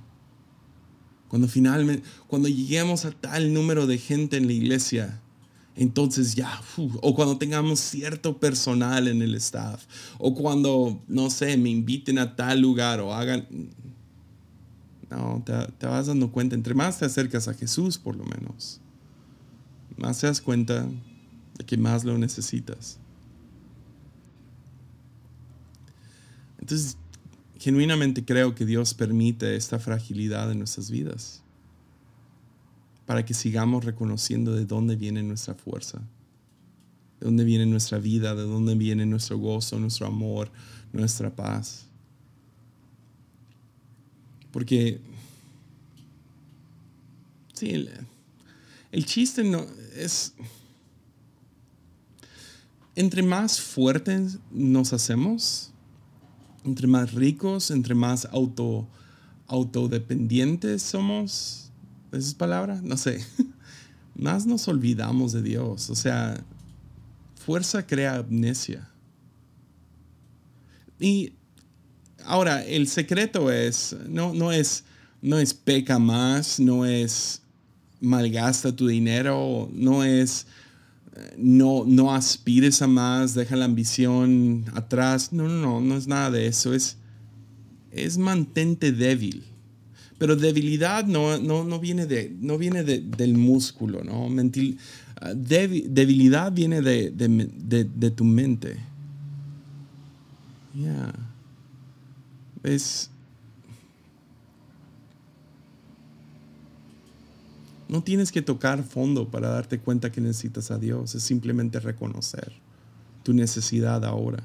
Cuando 1.29 1.47
finalmente, 1.47 2.03
cuando 2.26 2.49
lleguemos 2.49 3.05
a 3.05 3.11
tal 3.11 3.53
número 3.53 3.87
de 3.87 3.99
gente 3.99 4.39
en 4.39 4.47
la 4.47 4.55
iglesia, 4.55 5.20
entonces 5.76 6.37
ya, 6.37 6.59
o 7.03 7.14
cuando 7.14 7.37
tengamos 7.37 7.81
cierto 7.81 8.39
personal 8.39 9.09
en 9.09 9.20
el 9.20 9.35
staff, 9.35 9.85
o 10.16 10.35
cuando, 10.35 11.03
no 11.07 11.29
sé, 11.29 11.59
me 11.59 11.68
inviten 11.68 12.18
a 12.18 12.35
tal 12.35 12.61
lugar 12.62 13.01
o 13.01 13.12
hagan... 13.12 13.47
No, 15.11 15.43
te, 15.45 15.87
vas 15.87 16.07
dando 16.07 16.31
cuenta, 16.31 16.55
entre 16.55 16.75
más 16.75 16.99
te 16.99 17.07
acercas 17.07 17.49
a 17.49 17.55
Jesús 17.55 17.97
por 17.99 18.15
lo 18.15 18.25
menos, 18.25 18.81
más 19.97 20.21
te 20.21 20.27
das 20.27 20.41
cuenta 20.41 20.87
de 21.57 21.65
que 21.65 21.77
más 21.79 22.05
lo 22.05 22.19
necesitas. 22.19 22.99
Entonces, 26.61 26.99
genuinamente 27.59 28.25
creo 28.25 28.55
que 28.55 28.67
Dios 28.67 28.93
permite 28.93 29.57
esta 29.57 29.79
fragilidad 29.79 30.53
en 30.53 30.59
nuestras 30.59 30.91
vidas 30.91 31.43
para 33.07 33.25
que 33.25 33.33
sigamos 33.33 33.87
reconociendo 33.87 34.55
de 34.55 34.67
dónde 34.67 34.95
viene 34.95 35.23
nuestra 35.23 35.55
fuerza, 35.55 35.99
de 37.19 37.25
dónde 37.25 37.45
viene 37.45 37.65
nuestra 37.65 37.97
vida, 37.97 38.35
de 38.35 38.43
dónde 38.43 38.75
viene 38.75 39.07
nuestro 39.07 39.39
gozo, 39.39 39.79
nuestro 39.79 40.07
amor, 40.07 40.51
nuestra 40.93 41.35
paz. 41.35 41.88
Porque, 44.53 45.01
sí, 47.53 47.88
el, 48.92 49.05
chiste 49.05 49.44
no 49.44 49.66
es, 49.96 50.34
entre 52.94 53.22
más 53.22 53.61
fuertes 53.61 54.38
nos 54.51 54.92
hacemos, 54.92 55.72
entre 56.64 56.86
más 56.86 57.12
ricos, 57.12 57.70
entre 57.70 57.94
más 57.94 58.26
auto, 58.32 58.88
autodependientes 59.46 60.82
somos, 60.82 61.70
¿esas 62.12 62.34
palabras? 62.34 62.82
No 62.82 62.96
sé, 62.96 63.24
más 64.14 64.46
nos 64.46 64.66
olvidamos 64.68 65.32
de 65.32 65.42
Dios. 65.42 65.90
O 65.90 65.94
sea, 65.94 66.42
fuerza 67.36 67.86
crea 67.86 68.16
amnesia. 68.16 68.88
Y 71.01 71.32
ahora, 72.29 72.64
el 72.64 72.87
secreto 72.89 73.51
es, 73.51 73.97
no, 74.09 74.33
no 74.35 74.53
es, 74.53 74.85
no 75.22 75.39
es 75.39 75.55
peca 75.55 75.99
más, 75.99 76.61
no 76.61 76.87
es 76.87 77.43
malgasta 78.01 78.74
tu 78.74 78.87
dinero, 78.87 79.68
no 79.72 80.05
es 80.05 80.47
no, 81.37 81.85
no 81.87 82.14
aspires 82.14 82.83
a 82.83 82.87
más, 82.87 83.35
deja 83.35 83.57
la 83.57 83.64
ambición 83.64 84.64
atrás. 84.74 85.33
No, 85.33 85.49
no, 85.49 85.61
no, 85.61 85.81
no 85.81 85.97
es 85.97 86.07
nada 86.07 86.31
de 86.31 86.47
eso. 86.47 86.74
Es, 86.74 86.97
es 87.91 88.18
mantente 88.18 88.93
débil. 88.93 89.45
Pero 90.18 90.35
debilidad 90.35 91.07
no, 91.07 91.39
no, 91.39 91.81
viene, 91.81 92.07
de, 92.07 92.35
no 92.41 92.59
viene 92.59 92.83
del 92.83 93.35
músculo, 93.37 94.03
¿no? 94.03 94.29
Ah, 95.20 95.33
debilidad 95.35 96.53
viene 96.53 96.83
de, 96.83 98.11
tu 98.16 98.24
mente. 98.24 98.76
Ya. 100.74 101.14
No 107.89 108.03
tienes 108.03 108.31
que 108.31 108.43
tocar 108.43 108.83
fondo 108.83 109.31
para 109.31 109.49
darte 109.49 109.79
cuenta 109.79 110.12
que 110.12 110.21
necesitas 110.21 110.71
a 110.71 110.79
Dios, 110.79 111.14
es 111.14 111.23
simplemente 111.23 111.81
reconocer 111.81 112.53
tu 113.23 113.33
necesidad 113.33 114.05
ahora. 114.05 114.43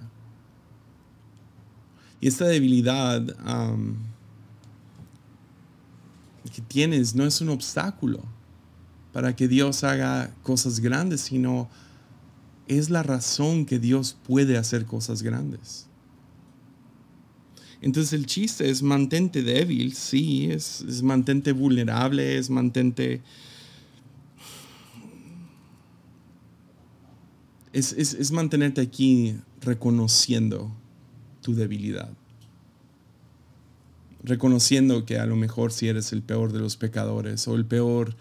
Y 2.21 2.27
esta 2.27 2.45
debilidad 2.45 3.21
que 6.53 6.61
tienes 6.61 7.15
no 7.15 7.25
es 7.25 7.41
un 7.41 7.49
obstáculo 7.49 8.21
para 9.11 9.35
que 9.35 9.47
Dios 9.47 9.83
haga 9.83 10.33
cosas 10.43 10.79
grandes, 10.79 11.21
sino 11.21 11.69
es 12.67 12.89
la 12.89 13.03
razón 13.03 13.65
que 13.65 13.79
Dios 13.79 14.15
puede 14.25 14.57
hacer 14.57 14.85
cosas 14.85 15.21
grandes. 15.21 15.87
Entonces 17.83 18.13
el 18.13 18.25
chiste 18.25 18.69
es 18.69 18.81
mantente 18.81 19.43
débil, 19.43 19.93
sí, 19.93 20.49
es, 20.49 21.03
mantente 21.03 21.51
vulnerable, 21.51 22.37
es 22.37 22.49
mantente... 22.49 23.21
Es, 27.73 27.91
es, 27.91 28.31
mantenerte 28.31 28.79
aquí 28.79 29.35
reconociendo 29.59 30.73
tu 31.41 31.55
debilidad. 31.55 32.09
Reconociendo 34.23 35.05
que 35.05 35.19
a 35.19 35.25
lo 35.25 35.35
mejor 35.35 35.73
si 35.73 35.89
eres 35.89 36.13
el 36.13 36.21
peor 36.21 36.53
de 36.53 36.59
los 36.59 36.77
pecadores 36.77 37.45
o 37.49 37.55
el 37.55 37.65
peor 37.65 38.15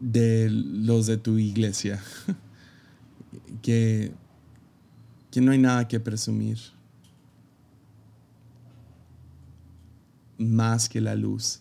de 0.00 0.48
los 0.50 1.06
de 1.06 1.16
tu 1.16 1.38
iglesia, 1.38 2.02
que, 3.62 4.10
que 5.30 5.40
no 5.40 5.52
hay 5.52 5.58
nada 5.58 5.86
que 5.86 6.00
presumir 6.00 6.58
más 10.38 10.88
que 10.88 11.00
la 11.00 11.14
luz. 11.14 11.60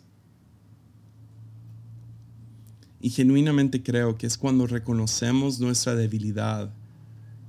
Y 3.00 3.10
genuinamente 3.10 3.84
creo 3.84 4.18
que 4.18 4.28
es 4.28 4.38
cuando 4.38 4.66
reconocemos 4.66 5.60
nuestra 5.60 5.96
debilidad 5.96 6.72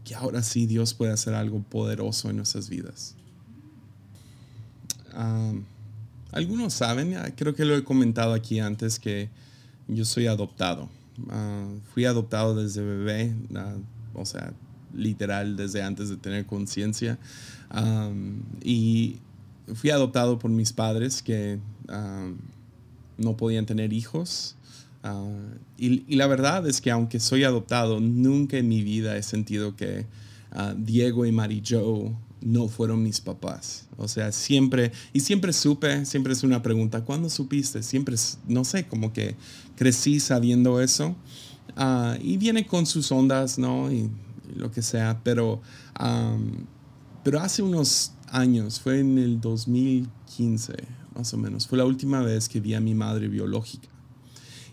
que 0.04 0.14
ahora 0.14 0.42
sí 0.42 0.66
Dios 0.66 0.94
puede 0.94 1.12
hacer 1.12 1.34
algo 1.34 1.62
poderoso 1.62 2.30
en 2.30 2.36
nuestras 2.36 2.68
vidas. 2.68 3.14
algunos 6.32 6.74
saben, 6.74 7.14
creo 7.36 7.54
que 7.54 7.64
lo 7.64 7.76
he 7.76 7.84
comentado 7.84 8.32
aquí 8.32 8.60
antes, 8.60 8.98
que 8.98 9.28
yo 9.88 10.04
soy 10.04 10.26
adoptado. 10.26 10.88
Ah, 11.28 11.68
fui 11.92 12.04
adoptado 12.04 12.54
desde 12.54 12.82
bebé, 12.82 13.34
ah, 13.54 13.76
o 14.14 14.24
sea, 14.24 14.52
literal 14.94 15.56
desde 15.56 15.82
antes 15.82 16.08
de 16.08 16.16
tener 16.16 16.46
conciencia. 16.46 17.18
y 18.62 19.18
fui 19.74 19.90
adoptado 19.90 20.38
por 20.38 20.50
mis 20.50 20.72
padres 20.72 21.22
que 21.22 21.58
no 23.18 23.36
podían 23.36 23.66
tener 23.66 23.92
hijos. 23.92 24.56
Ah, 25.02 25.26
y, 25.76 26.16
la 26.16 26.26
verdad 26.26 26.66
es 26.66 26.80
que 26.80 26.90
aunque 26.90 27.20
soy 27.20 27.44
adoptado, 27.44 28.00
nunca 28.00 28.56
en 28.56 28.68
mi 28.68 28.82
vida 28.82 29.16
he 29.16 29.22
sentido 29.22 29.76
que 29.76 30.06
ah, 30.52 30.74
Diego 30.76 31.26
y 31.26 31.32
Mary 31.32 31.62
Joe 31.66 32.14
no 32.40 32.68
fueron 32.68 33.02
mis 33.02 33.20
papás. 33.20 33.86
O 33.96 34.08
sea, 34.08 34.32
siempre, 34.32 34.92
y 35.12 35.20
siempre 35.20 35.52
supe, 35.52 36.04
siempre 36.04 36.32
es 36.32 36.42
una 36.44 36.62
pregunta, 36.62 37.04
¿cuándo 37.04 37.28
supiste? 37.28 37.82
Siempre, 37.82 38.16
no 38.46 38.64
sé, 38.64 38.86
como 38.86 39.12
que 39.12 39.34
crecí 39.76 40.20
sabiendo 40.20 40.80
eso. 40.80 41.16
y 42.20 42.36
viene 42.36 42.66
con 42.66 42.86
sus 42.86 43.10
ondas, 43.12 43.58
¿no? 43.58 43.92
Y, 43.92 44.10
lo 44.56 44.70
que 44.70 44.80
sea, 44.80 45.20
pero, 45.22 45.60
pero 47.22 47.40
hace 47.40 47.60
unos 47.60 48.12
años, 48.32 48.80
fue 48.80 49.00
en 49.00 49.18
el 49.18 49.40
2015 49.40 50.74
más 51.18 51.34
o 51.34 51.36
menos, 51.36 51.66
fue 51.66 51.76
la 51.78 51.84
última 51.84 52.22
vez 52.22 52.48
que 52.48 52.60
vi 52.60 52.74
a 52.74 52.80
mi 52.80 52.94
madre 52.94 53.28
biológica. 53.28 53.88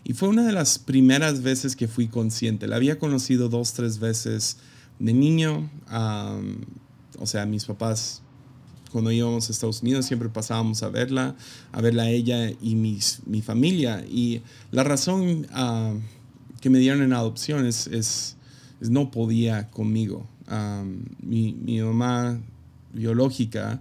Y 0.04 0.12
fue 0.12 0.28
una 0.28 0.46
de 0.46 0.52
las 0.52 0.78
primeras 0.78 1.42
veces 1.42 1.74
que 1.74 1.88
fui 1.88 2.06
consciente. 2.06 2.68
La 2.68 2.76
había 2.76 3.00
conocido 3.00 3.48
dos, 3.48 3.72
tres 3.72 3.98
veces 3.98 4.58
de 5.00 5.12
niño. 5.12 5.68
o 7.18 7.26
sea, 7.26 7.44
mis 7.44 7.64
papás, 7.64 8.22
cuando 8.92 9.10
íbamos 9.10 9.48
a 9.48 9.52
Estados 9.52 9.82
Unidos, 9.82 10.06
siempre 10.06 10.28
pasábamos 10.28 10.84
a 10.84 10.88
verla, 10.88 11.34
a 11.72 11.80
verla 11.80 12.04
a 12.04 12.10
ella 12.10 12.52
y 12.60 12.76
mis, 12.76 13.22
mi 13.26 13.42
familia. 13.42 14.04
Y 14.08 14.42
la 14.70 14.84
razón 14.84 15.48
que 16.60 16.70
me 16.70 16.78
dieron 16.78 17.02
en 17.02 17.12
adopción 17.12 17.66
es, 17.66 17.88
es, 17.88 18.36
no 18.78 19.10
podía 19.10 19.68
conmigo. 19.72 20.28
mi, 21.20 21.54
mi 21.54 21.80
mamá 21.80 22.40
biológica 22.96 23.80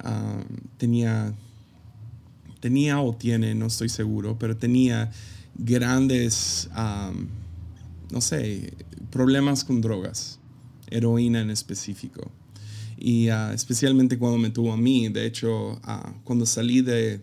ah, 0.00 0.42
tenía, 0.76 1.34
tenía 2.60 3.00
o 3.00 3.14
tiene, 3.14 3.54
no 3.54 3.66
estoy 3.66 3.88
seguro, 3.88 4.38
pero 4.38 4.56
tenía 4.56 5.10
grandes, 5.54 6.68
ah, 6.72 7.12
no 8.10 8.20
sé, 8.20 8.74
problemas 9.10 9.64
con 9.64 9.80
drogas, 9.80 10.38
heroína 10.90 11.40
en 11.40 11.50
específico. 11.50 12.30
Y 12.98 13.28
ah, 13.28 13.52
especialmente 13.54 14.18
cuando 14.18 14.38
me 14.38 14.50
tuvo 14.50 14.72
a 14.72 14.76
mí, 14.76 15.08
de 15.08 15.26
hecho, 15.26 15.80
cuando 16.24 16.46
salí 16.46 16.82
de, 16.82 17.20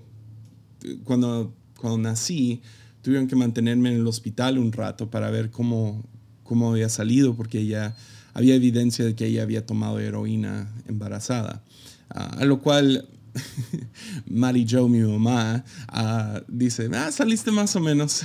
cuando, 1.04 1.54
cuando 1.80 1.98
nací, 1.98 2.62
tuvieron 3.02 3.28
que 3.28 3.36
mantenerme 3.36 3.90
en 3.90 3.96
el 3.96 4.08
hospital 4.08 4.58
un 4.58 4.72
rato 4.72 5.10
para 5.10 5.30
ver 5.30 5.52
cómo, 5.52 6.04
cómo 6.44 6.72
había 6.72 6.90
salido, 6.90 7.36
porque 7.36 7.60
ella 7.60 7.96
había 8.34 8.56
evidencia 8.56 9.06
de 9.06 9.16
que 9.16 9.28
ella 9.28 9.44
había 9.44 9.66
tomado 9.66 10.00
heroína 10.00 10.74
embarazada. 10.88 11.64
Ah, 12.10 12.36
a 12.40 12.46
lo 12.46 12.62
cual 12.62 13.08
Mary 14.28 14.66
Joe, 14.70 14.90
mi 14.90 15.00
mamá, 15.00 15.64
ah, 15.88 16.42
dice, 16.48 16.90
ah, 16.94 17.12
saliste 17.12 17.52
más 17.52 17.76
o 17.76 17.80
menos. 17.80 18.24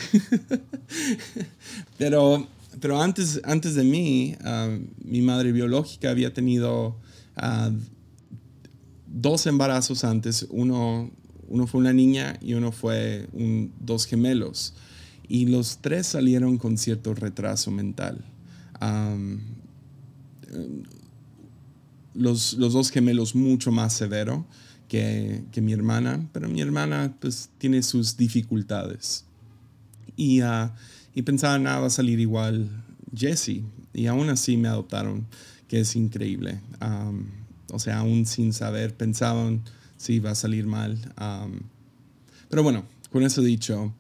pero, 1.99 2.47
pero 2.81 3.01
antes, 3.01 3.41
antes 3.45 3.75
de 3.75 3.85
mí, 3.85 4.37
ah, 4.45 4.77
mi 5.05 5.23
madre 5.23 5.53
biológica 5.53 6.11
había 6.11 6.33
tenido 6.33 6.97
dos 9.07 9.47
embarazos 9.47 10.03
antes, 10.03 10.47
uno, 10.51 11.11
uno 11.47 11.67
fue 11.69 11.81
una 11.81 11.93
niña 11.93 12.37
y 12.41 12.55
uno 12.55 12.73
fue 12.73 13.29
un, 13.33 13.73
dos 13.79 14.07
gemelos. 14.07 14.75
Y 15.29 15.47
los 15.47 15.79
tres 15.79 16.07
salieron 16.09 16.57
con 16.57 16.79
cierto 16.79 17.15
retraso 17.15 17.71
mental. 17.71 18.25
Los, 22.15 22.55
los, 22.55 22.73
dos 22.73 22.91
gemelos 22.91 23.35
mucho 23.35 23.71
más 23.71 23.93
severo 23.93 24.45
que, 24.89 25.45
que, 25.53 25.61
mi 25.61 25.73
hermana, 25.73 26.29
pero 26.33 26.49
mi 26.49 26.61
hermana 26.61 27.15
pues 27.21 27.51
tiene 27.59 27.83
sus 27.83 28.17
dificultades. 28.17 29.25
Y, 30.17 30.43
uh, 30.43 30.71
y 31.15 31.23
pensaba, 31.23 31.59
nada, 31.59 31.81
va 31.81 31.87
a 31.87 31.91
salir 31.91 32.19
igual 32.21 32.69
Jesse. 33.15 33.63
Y 33.93 34.07
aún 34.07 34.29
así 34.31 34.57
me 34.57 34.69
adoptaron, 34.69 35.27
que 35.69 35.81
es 35.81 35.97
increíble. 35.97 36.61
o 37.73 37.79
sea, 37.79 37.99
aún 37.99 38.27
sin 38.27 38.53
saber, 38.53 38.95
pensaban, 38.95 39.63
sí, 39.97 40.19
va 40.19 40.31
a 40.31 40.35
salir 40.35 40.67
mal. 40.67 40.99
pero 42.49 42.63
bueno, 42.63 42.85
con 43.11 43.23
eso 43.23 43.43
dicho, 43.43 43.93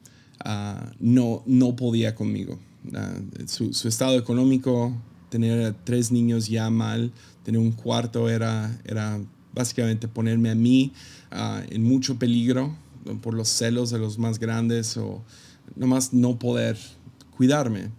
uh, 0.44 0.90
no, 0.98 1.42
no 1.46 1.76
podía 1.76 2.14
conmigo. 2.14 2.58
Su, 3.46 3.74
su, 3.74 3.88
estado 3.88 4.18
económico, 4.18 4.94
tener 5.28 5.74
tres 5.84 6.10
niños 6.10 6.48
ya 6.48 6.70
mal, 6.70 7.12
tener 7.44 7.60
un 7.60 7.72
cuarto 7.72 8.28
era, 8.28 8.78
era 8.84 9.20
básicamente 9.52 10.08
ponerme 10.08 10.50
a 10.50 10.54
mí 10.54 10.92
uh, 11.32 11.62
en 11.70 11.82
mucho 11.82 12.18
peligro 12.18 12.76
por 13.22 13.34
los 13.34 13.48
celos 13.48 13.90
de 13.90 13.98
los 13.98 14.18
más 14.18 14.38
grandes 14.38 14.96
o 14.96 15.22
nomás 15.76 16.12
no 16.12 16.38
poder 16.38 16.76
cuidarme. 17.36 17.90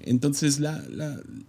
Entonces 0.00 0.60
la, 0.60 0.82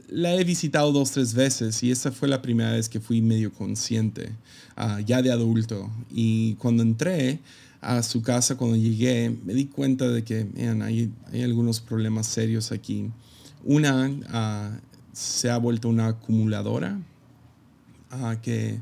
la, 0.09 0.35
he 0.35 0.43
visitado 0.43 0.91
dos, 0.91 1.11
tres 1.11 1.33
veces 1.33 1.81
y 1.83 1.91
esa 1.91 2.11
fue 2.11 2.27
la 2.27 2.41
primera 2.41 2.71
vez 2.71 2.89
que 2.89 2.99
fui 2.99 3.21
medio 3.21 3.53
consciente, 3.53 4.31
uh, 4.77 4.99
ya 5.05 5.21
de 5.21 5.31
adulto. 5.31 5.89
Y 6.11 6.55
cuando 6.55 6.83
entré 6.83 7.39
a 7.81 8.03
su 8.03 8.21
casa, 8.21 8.57
cuando 8.57 8.75
llegué, 8.75 9.35
me 9.45 9.53
di 9.53 9.65
cuenta 9.65 10.09
de 10.09 10.23
que 10.23 10.47
hay, 10.83 11.11
hay, 11.31 11.41
algunos 11.43 11.79
problemas 11.79 12.27
serios 12.27 12.71
aquí. 12.71 13.09
Una, 13.63 14.09
uh, 14.09 14.88
se 15.19 15.49
ha 15.49 15.57
vuelto 15.57 15.89
una 15.89 16.07
acumuladora, 16.07 16.97
uh, 18.13 18.39
que 18.41 18.79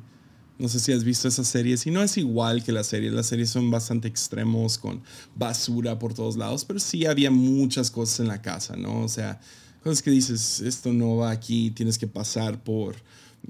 no 0.60 0.70
sé 0.70 0.80
si 0.80 0.92
has 0.92 1.04
visto 1.04 1.28
esas 1.28 1.48
series 1.48 1.88
y 1.88 1.92
no 1.92 2.04
es 2.04 2.16
igual 2.18 2.64
que 2.64 2.72
las 2.72 2.88
series. 2.88 3.12
Las 3.12 3.26
series 3.26 3.50
son 3.50 3.72
bastante 3.72 4.08
extremos 4.08 4.78
con 4.78 5.02
basura 5.36 5.98
por 5.98 6.14
todos 6.14 6.38
lados, 6.38 6.64
pero 6.64 6.80
sí 6.80 7.08
había 7.08 7.32
muchas 7.32 7.90
cosas 7.90 8.20
en 8.20 8.28
la 8.28 8.42
casa, 8.42 8.76
¿no? 8.76 9.02
O 9.02 9.08
sea, 9.08 9.40
cosas 9.84 10.04
que 10.04 10.12
dices, 10.12 10.62
esto 10.62 10.94
no 10.94 11.18
va 11.18 11.32
aquí, 11.32 11.72
tienes 11.72 11.98
que 11.98 12.08
pasar 12.08 12.64
por 12.64 12.96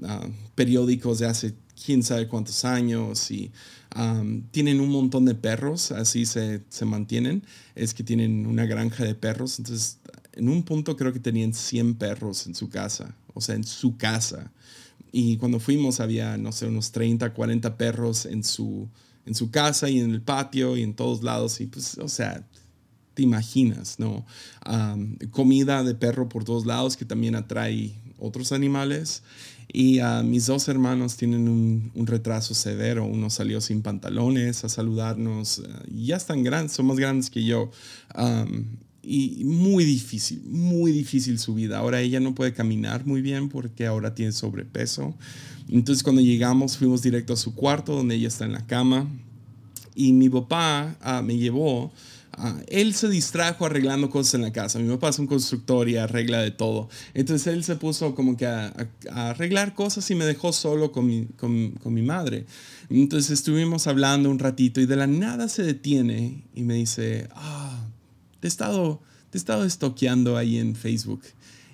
uh, 0.00 0.30
periódicos 0.54 1.18
de 1.18 1.26
hace 1.26 1.54
quién 1.84 2.02
sabe 2.02 2.26
cuántos 2.26 2.64
años 2.64 3.30
y 3.30 3.52
tienen 4.50 4.80
un 4.80 4.90
montón 4.90 5.24
de 5.24 5.34
perros, 5.34 5.92
así 5.92 6.24
se, 6.24 6.62
se 6.68 6.84
mantienen. 6.84 7.42
Es 7.74 7.94
que 7.94 8.02
tienen 8.04 8.46
una 8.46 8.64
granja 8.64 9.04
de 9.04 9.14
perros, 9.14 9.58
entonces 9.58 9.98
en 10.38 10.48
un 10.48 10.62
punto 10.62 10.96
creo 10.96 11.12
que 11.12 11.18
tenían 11.18 11.52
100 11.52 11.96
perros 11.96 12.46
en 12.46 12.54
su 12.54 12.68
casa, 12.68 13.14
o 13.34 13.40
sea, 13.40 13.56
en 13.56 13.64
su 13.64 13.96
casa. 13.96 14.52
Y 15.10 15.36
cuando 15.36 15.58
fuimos 15.58 16.00
había, 16.00 16.36
no 16.38 16.52
sé, 16.52 16.66
unos 16.66 16.92
30, 16.92 17.34
40 17.34 17.76
perros 17.76 18.24
en 18.24 18.44
su, 18.44 18.88
en 19.26 19.34
su 19.34 19.50
casa 19.50 19.88
y 19.88 19.98
en 19.98 20.10
el 20.10 20.22
patio 20.22 20.76
y 20.76 20.82
en 20.82 20.94
todos 20.94 21.22
lados. 21.22 21.60
Y 21.60 21.66
pues, 21.66 21.98
o 21.98 22.08
sea, 22.08 22.46
te 23.14 23.22
imaginas, 23.22 23.98
¿no? 23.98 24.24
comida 25.32 25.82
de 25.82 25.94
perro 25.94 26.28
por 26.28 26.44
todos 26.44 26.66
lados 26.66 26.96
que 26.96 27.04
también 27.04 27.34
atrae 27.34 27.92
otros 28.18 28.52
animales. 28.52 29.22
Y 29.70 30.00
uh, 30.00 30.22
mis 30.24 30.46
dos 30.46 30.66
hermanos 30.68 31.16
tienen 31.16 31.46
un, 31.46 31.90
un, 31.94 32.06
retraso 32.06 32.54
severo. 32.54 33.04
Uno 33.04 33.28
salió 33.28 33.60
sin 33.60 33.82
pantalones 33.82 34.64
a 34.64 34.70
saludarnos. 34.70 35.58
Uh, 35.58 35.64
ya 35.94 36.16
están 36.16 36.42
grandes, 36.42 36.72
son 36.72 36.86
más 36.86 36.96
grandes 36.98 37.28
que 37.28 37.44
yo. 37.44 37.70
Y 39.08 39.44
muy 39.44 39.84
difícil, 39.84 40.42
muy 40.44 40.92
difícil 40.92 41.38
su 41.38 41.54
vida. 41.54 41.78
Ahora 41.78 42.02
ella 42.02 42.20
no 42.20 42.34
puede 42.34 42.52
caminar 42.52 43.06
muy 43.06 43.22
bien 43.22 43.48
porque 43.48 43.86
ahora 43.86 44.14
tiene 44.14 44.32
sobrepeso. 44.32 45.14
Entonces 45.68 46.02
cuando 46.02 46.20
llegamos 46.20 46.76
fuimos 46.76 47.00
directo 47.00 47.32
a 47.32 47.36
su 47.36 47.54
cuarto 47.54 47.94
donde 47.94 48.16
ella 48.16 48.28
está 48.28 48.44
en 48.44 48.52
la 48.52 48.66
cama 48.66 49.08
y 49.94 50.12
mi 50.12 50.28
papá 50.28 50.96
ah, 51.00 51.22
me 51.22 51.38
llevó. 51.38 51.90
Ah, 52.32 52.60
él 52.68 52.94
se 52.94 53.08
distrajo 53.08 53.64
arreglando 53.64 54.10
cosas 54.10 54.34
en 54.34 54.42
la 54.42 54.52
casa. 54.52 54.78
Mi 54.78 54.88
papá 54.90 55.08
es 55.08 55.18
un 55.18 55.26
constructor 55.26 55.88
y 55.88 55.96
arregla 55.96 56.40
de 56.40 56.50
todo. 56.50 56.90
Entonces 57.14 57.52
él 57.52 57.64
se 57.64 57.76
puso 57.76 58.14
como 58.14 58.36
que 58.36 58.46
a, 58.46 58.72
arreglar 59.10 59.74
cosas 59.74 60.08
y 60.10 60.14
me 60.14 60.26
dejó 60.26 60.52
solo 60.52 60.92
con 60.92 61.06
mi, 61.06 61.24
con, 61.38 61.70
con 61.82 61.94
mi 61.94 62.02
madre. 62.02 62.44
Entonces 62.90 63.30
estuvimos 63.30 63.86
hablando 63.86 64.30
un 64.30 64.38
ratito 64.38 64.80
y 64.80 64.86
de 64.86 64.96
la 64.96 65.06
nada 65.06 65.48
se 65.48 65.62
detiene 65.62 66.44
y 66.54 66.62
me 66.62 66.74
dice, 66.74 67.28
ah, 67.34 67.77
te 68.40 68.46
he 68.46 68.48
estado, 68.48 69.00
te 69.30 69.38
estado 69.38 69.64
estoqueando 69.64 70.36
ahí 70.36 70.58
en 70.58 70.74
Facebook 70.74 71.22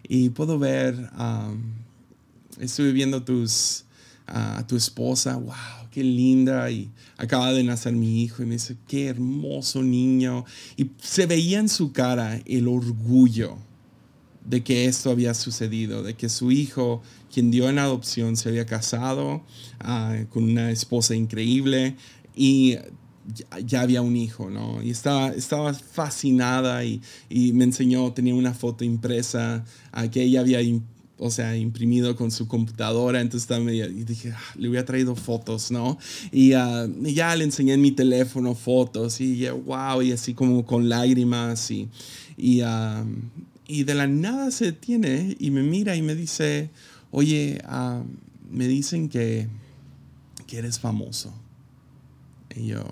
y 0.08 0.30
puedo 0.30 0.58
ver, 0.58 1.10
um, 1.18 1.62
estuve 2.60 2.92
viendo 2.92 3.22
tus, 3.22 3.84
a 4.26 4.66
tu 4.66 4.76
esposa, 4.76 5.36
wow, 5.36 5.88
qué 5.90 6.04
linda, 6.04 6.70
y 6.70 6.90
acaba 7.16 7.52
de 7.52 7.64
nacer 7.64 7.94
mi 7.94 8.22
hijo, 8.22 8.42
y 8.42 8.46
me 8.46 8.54
dice, 8.54 8.76
qué 8.86 9.06
hermoso 9.06 9.82
niño, 9.82 10.44
y 10.76 10.90
se 11.00 11.26
veía 11.26 11.58
en 11.58 11.68
su 11.68 11.92
cara 11.92 12.40
el 12.44 12.68
orgullo 12.68 13.56
de 14.44 14.62
que 14.62 14.84
esto 14.84 15.10
había 15.10 15.32
sucedido, 15.32 16.02
de 16.02 16.14
que 16.14 16.28
su 16.28 16.50
hijo, 16.50 17.02
quien 17.32 17.50
dio 17.50 17.68
en 17.70 17.78
adopción, 17.78 18.36
se 18.36 18.50
había 18.50 18.66
casado 18.66 19.42
ah, 19.80 20.16
con 20.30 20.44
una 20.44 20.70
esposa 20.70 21.14
increíble 21.14 21.96
y 22.36 22.76
ya, 23.66 23.80
había 23.80 24.02
un 24.02 24.16
hijo, 24.16 24.50
¿no? 24.50 24.82
Y 24.82 24.90
estaba, 24.90 25.28
estaba 25.30 25.74
fascinada 25.74 26.84
y, 26.84 27.00
y 27.28 27.52
me 27.52 27.64
enseñó, 27.64 28.12
tenía 28.12 28.34
una 28.34 28.54
foto 28.54 28.84
impresa 28.84 29.64
a 29.92 30.10
que 30.10 30.22
ella 30.22 30.40
había, 30.40 30.60
o 31.18 31.30
sea, 31.30 31.56
imprimido 31.56 32.16
con 32.16 32.30
su 32.30 32.48
computadora, 32.48 33.20
entonces 33.20 33.48
medio, 33.60 33.86
y 33.86 34.04
dije, 34.04 34.32
ah, 34.32 34.54
le 34.56 34.68
hubiera 34.68 34.84
traído 34.84 35.16
fotos, 35.16 35.70
¿no? 35.70 35.98
Y, 36.32 36.54
uh, 36.54 36.92
ya 37.02 37.34
le 37.36 37.44
enseñé 37.44 37.74
en 37.74 37.80
mi 37.80 37.92
teléfono 37.92 38.54
fotos 38.54 39.20
y 39.20 39.38
ya, 39.38 39.52
wow, 39.52 40.02
y 40.02 40.12
así 40.12 40.34
como 40.34 40.64
con 40.66 40.88
lágrimas 40.88 41.70
y, 41.70 41.88
y, 42.36 42.62
uh, 42.62 43.06
y 43.66 43.84
de 43.84 43.94
la 43.94 44.06
nada 44.06 44.50
se 44.50 44.66
detiene 44.66 45.36
y 45.38 45.50
me 45.50 45.62
mira 45.62 45.96
y 45.96 46.02
me 46.02 46.14
dice, 46.14 46.70
oye, 47.10 47.60
uh, 47.66 48.04
me 48.50 48.68
dicen 48.68 49.08
que, 49.08 49.48
que 50.46 50.58
eres 50.58 50.78
famoso. 50.78 51.32
Y 52.56 52.66
yo, 52.68 52.84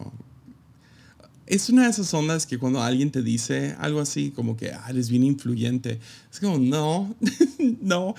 es 1.53 1.69
una 1.69 1.85
de 1.85 1.91
esas 1.91 2.13
ondas 2.15 2.47
que 2.47 2.59
cuando 2.59 2.83
alguien 2.83 3.11
te 3.11 3.23
dice 3.23 3.77
algo 3.79 4.01
así, 4.01 4.31
como 4.31 4.57
que 4.57 4.73
ah, 4.73 4.87
eres 4.89 5.11
bien 5.11 5.23
influyente, 5.23 6.01
es 6.33 6.41
como, 6.41 6.59
no, 6.59 7.15
no. 7.83 8.15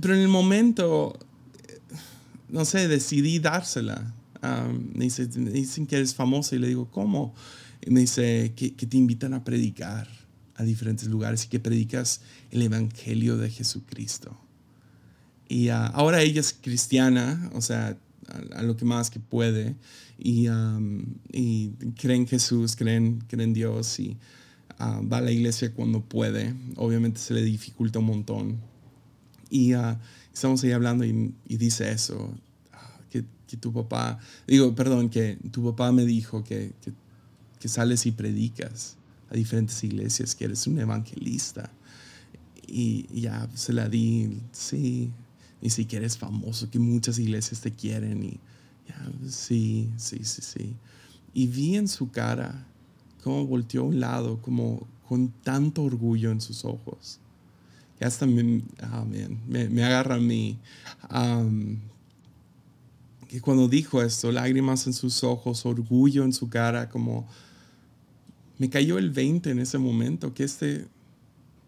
Pero 0.00 0.14
en 0.14 0.20
el 0.20 0.28
momento, 0.28 1.18
no 2.48 2.64
sé, 2.64 2.86
decidí 2.86 3.40
dársela. 3.40 4.14
me, 4.94 5.06
dice, 5.06 5.26
dicen 5.26 5.88
que 5.88 5.96
eres 5.96 6.14
famoso 6.14 6.54
y 6.54 6.60
le 6.60 6.68
digo, 6.68 6.88
¿cómo? 6.92 7.34
Y 7.84 7.90
me 7.90 8.00
dice 8.00 8.52
que, 8.54 8.72
que, 8.74 8.86
te 8.86 8.96
invitan 8.96 9.34
a 9.34 9.42
predicar 9.42 10.08
a 10.54 10.62
diferentes 10.62 11.08
lugares 11.08 11.44
y 11.44 11.48
que 11.48 11.58
predicas 11.58 12.20
el 12.52 12.62
Evangelio 12.62 13.36
de 13.36 13.50
Jesucristo. 13.50 14.38
Y 15.48 15.70
ah, 15.70 15.86
ahora 15.86 16.22
ella 16.22 16.40
es 16.40 16.52
cristiana, 16.52 17.50
o 17.52 17.62
sea, 17.62 17.96
a, 18.54 18.62
lo 18.62 18.76
que 18.76 18.84
más 18.84 19.10
que 19.10 19.20
puede 19.20 19.76
y, 20.18 20.48
um, 20.48 21.02
y 21.32 21.70
creen 21.98 22.22
en 22.22 22.28
Jesús, 22.28 22.76
creen, 22.76 23.24
creen 23.28 23.48
en 23.48 23.54
Dios 23.54 23.98
y 24.00 24.16
uh, 24.80 25.06
va 25.08 25.18
a 25.18 25.20
la 25.20 25.30
iglesia 25.30 25.72
cuando 25.72 26.00
puede. 26.00 26.54
Obviamente 26.76 27.20
se 27.20 27.34
le 27.34 27.42
dificulta 27.42 27.98
un 27.98 28.06
montón. 28.06 28.56
Y 29.50 29.74
uh, 29.74 29.96
estamos 30.32 30.62
ahí 30.64 30.72
hablando 30.72 31.04
y, 31.04 31.34
dice 31.46 31.90
eso, 31.90 32.34
ah, 32.72 33.00
que, 33.10 33.24
que, 33.46 33.56
tu 33.56 33.72
papá, 33.72 34.18
digo, 34.46 34.74
perdón, 34.74 35.08
que 35.08 35.38
tu 35.50 35.64
papá 35.64 35.92
me 35.92 36.04
dijo 36.04 36.44
que, 36.44 36.72
que, 36.82 36.92
que 37.58 37.68
sales 37.68 38.06
y 38.06 38.12
predicas 38.12 38.96
a 39.30 39.34
diferentes 39.34 39.82
iglesias, 39.84 40.34
que 40.34 40.44
eres 40.44 40.66
un 40.66 40.78
evangelista. 40.78 41.70
Y, 42.66 43.06
y 43.10 43.22
ya 43.22 43.48
se 43.54 43.72
la 43.72 43.88
di, 43.88 44.42
sí, 44.52 45.10
ni 45.60 45.70
siquiera 45.70 46.04
eres 46.04 46.16
famoso, 46.16 46.70
que 46.70 46.78
muchas 46.78 47.18
iglesias 47.18 47.60
te 47.60 47.72
quieren 47.72 48.22
y 48.22 48.40
sí, 49.28 49.90
sí, 49.96 50.20
sí, 50.24 50.42
sí. 50.42 50.76
Y 51.34 51.46
vi 51.46 51.76
en 51.76 51.88
su 51.88 52.10
cara 52.10 52.66
cómo 53.22 53.46
volteó 53.46 53.82
a 53.82 53.84
un 53.84 54.00
lado, 54.00 54.40
como 54.42 54.86
con 55.08 55.28
tanto 55.28 55.82
orgullo 55.82 56.30
en 56.30 56.40
sus 56.40 56.64
ojos. 56.64 57.18
Y 58.00 58.04
hasta 58.04 58.26
me, 58.26 58.62
oh 58.92 59.04
me, 59.04 59.68
me, 59.68 59.84
agarra 59.84 60.16
a 60.16 60.20
mí. 60.20 60.58
que 63.28 63.40
cuando 63.40 63.68
dijo 63.68 64.02
esto, 64.02 64.30
lágrimas 64.32 64.86
en 64.86 64.92
sus 64.92 65.24
ojos, 65.24 65.66
orgullo 65.66 66.24
en 66.24 66.32
su 66.32 66.48
cara, 66.48 66.88
como 66.88 67.26
me 68.58 68.70
cayó 68.70 68.98
el 68.98 69.10
20 69.10 69.50
en 69.50 69.58
ese 69.60 69.78
momento, 69.78 70.34
que 70.34 70.44
este, 70.44 70.86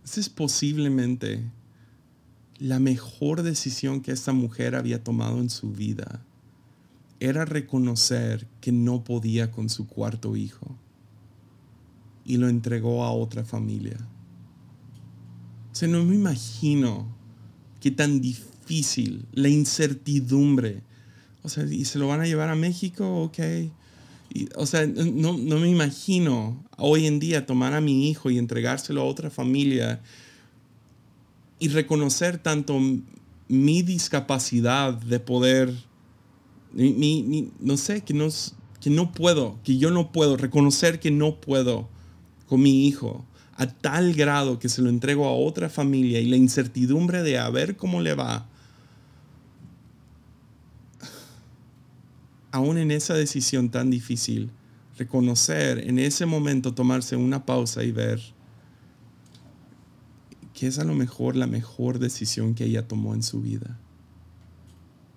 este 0.04 0.20
es 0.20 0.28
posiblemente 0.28 1.42
la 2.60 2.78
mejor 2.78 3.42
decisión 3.42 4.02
que 4.02 4.12
esta 4.12 4.32
mujer 4.32 4.74
había 4.74 5.02
tomado 5.02 5.40
en 5.40 5.50
su 5.50 5.72
vida. 5.72 6.22
era 7.22 7.44
reconocer 7.44 8.46
que 8.62 8.72
no 8.72 9.04
podía 9.04 9.50
con 9.50 9.68
su 9.68 9.86
cuarto 9.86 10.36
hijo 10.36 10.74
y 12.24 12.38
lo 12.38 12.48
entregó 12.48 13.04
a 13.04 13.12
otra 13.12 13.44
familia. 13.44 13.98
O 15.70 15.74
sea, 15.74 15.86
no 15.86 16.02
me 16.02 16.14
imagino 16.14 17.14
qué 17.78 17.90
tan 17.90 18.22
difícil, 18.22 19.26
la 19.32 19.50
incertidumbre. 19.50 20.82
O 21.42 21.50
sea, 21.50 21.64
¿y 21.64 21.84
se 21.84 21.98
lo 21.98 22.08
van 22.08 22.22
a 22.22 22.26
llevar 22.26 22.48
a 22.48 22.54
México? 22.54 23.24
Ok. 23.24 23.38
o 24.56 24.64
sea, 24.64 24.86
no, 24.86 25.36
no 25.36 25.58
me 25.58 25.68
imagino 25.68 26.64
hoy 26.78 27.06
en 27.06 27.20
día 27.20 27.44
tomar 27.44 27.74
a 27.74 27.82
mi 27.82 28.08
hijo 28.08 28.30
y 28.30 28.38
entregárselo 28.38 29.02
a 29.02 29.04
otra 29.04 29.28
familia 29.28 30.00
y 31.60 31.68
reconocer 31.68 32.38
tanto 32.38 32.80
mi 33.48 33.82
discapacidad 33.82 34.94
de 34.94 35.20
poder, 35.20 35.72
no 36.72 37.76
sé, 37.76 38.00
que 38.00 38.14
no, 38.14 38.28
que 38.80 38.90
no 38.90 39.12
puedo, 39.12 39.60
que 39.62 39.76
yo 39.76 39.90
no 39.90 40.10
puedo, 40.10 40.36
reconocer 40.36 40.98
que 40.98 41.10
no 41.10 41.40
puedo 41.40 41.88
con 42.46 42.62
mi 42.62 42.86
hijo 42.88 43.24
a 43.56 43.66
tal 43.66 44.14
grado 44.14 44.58
que 44.58 44.70
se 44.70 44.80
lo 44.80 44.88
entrego 44.88 45.26
a 45.26 45.32
otra 45.32 45.68
familia 45.68 46.18
y 46.18 46.26
la 46.26 46.36
incertidumbre 46.36 47.22
de 47.22 47.38
a 47.38 47.50
ver 47.50 47.76
cómo 47.76 48.00
le 48.00 48.14
va, 48.14 48.48
aún 52.52 52.78
en 52.78 52.90
esa 52.90 53.12
decisión 53.12 53.68
tan 53.68 53.90
difícil, 53.90 54.50
reconocer 54.96 55.86
en 55.86 55.98
ese 55.98 56.24
momento, 56.24 56.72
tomarse 56.72 57.16
una 57.16 57.44
pausa 57.44 57.84
y 57.84 57.92
ver 57.92 58.39
que 60.60 60.66
es 60.66 60.78
a 60.78 60.84
lo 60.84 60.92
mejor 60.92 61.36
la 61.36 61.46
mejor 61.46 61.98
decisión 61.98 62.54
que 62.54 62.66
ella 62.66 62.86
tomó 62.86 63.14
en 63.14 63.22
su 63.22 63.40
vida. 63.40 63.78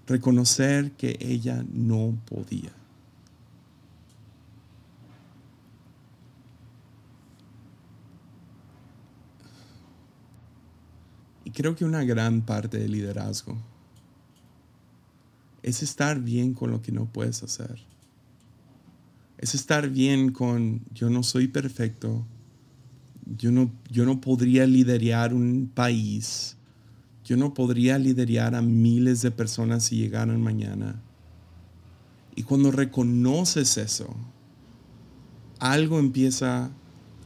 Reconocer 0.07 0.93
que 0.93 1.17
ella 1.19 1.65
no 1.69 2.17
podía. 2.29 2.71
creo 11.53 11.75
que 11.75 11.83
una 11.83 12.05
gran 12.05 12.43
parte 12.43 12.79
del 12.79 12.93
liderazgo 12.93 13.57
es 15.61 15.83
estar 15.83 16.21
bien 16.21 16.53
con 16.53 16.71
lo 16.71 16.81
que 16.81 16.93
no 16.93 17.05
puedes 17.05 17.43
hacer. 17.43 17.81
Es 19.37 19.55
estar 19.55 19.89
bien 19.89 20.31
con 20.31 20.83
yo 20.93 21.09
no 21.09 21.21
soy 21.21 21.49
perfecto, 21.49 22.25
yo 23.25 23.51
no, 23.51 23.71
yo 23.89 24.05
no 24.05 24.21
podría 24.21 24.65
liderar 24.65 25.33
un 25.33 25.71
país, 25.73 26.57
yo 27.23 27.37
no 27.37 27.53
podría 27.53 27.97
liderar 27.97 28.55
a 28.55 28.61
miles 28.61 29.21
de 29.21 29.31
personas 29.31 29.85
si 29.85 29.97
llegaran 29.97 30.41
mañana. 30.41 31.01
Y 32.35 32.43
cuando 32.43 32.71
reconoces 32.71 33.77
eso, 33.77 34.13
algo 35.59 35.99
empieza 35.99 36.71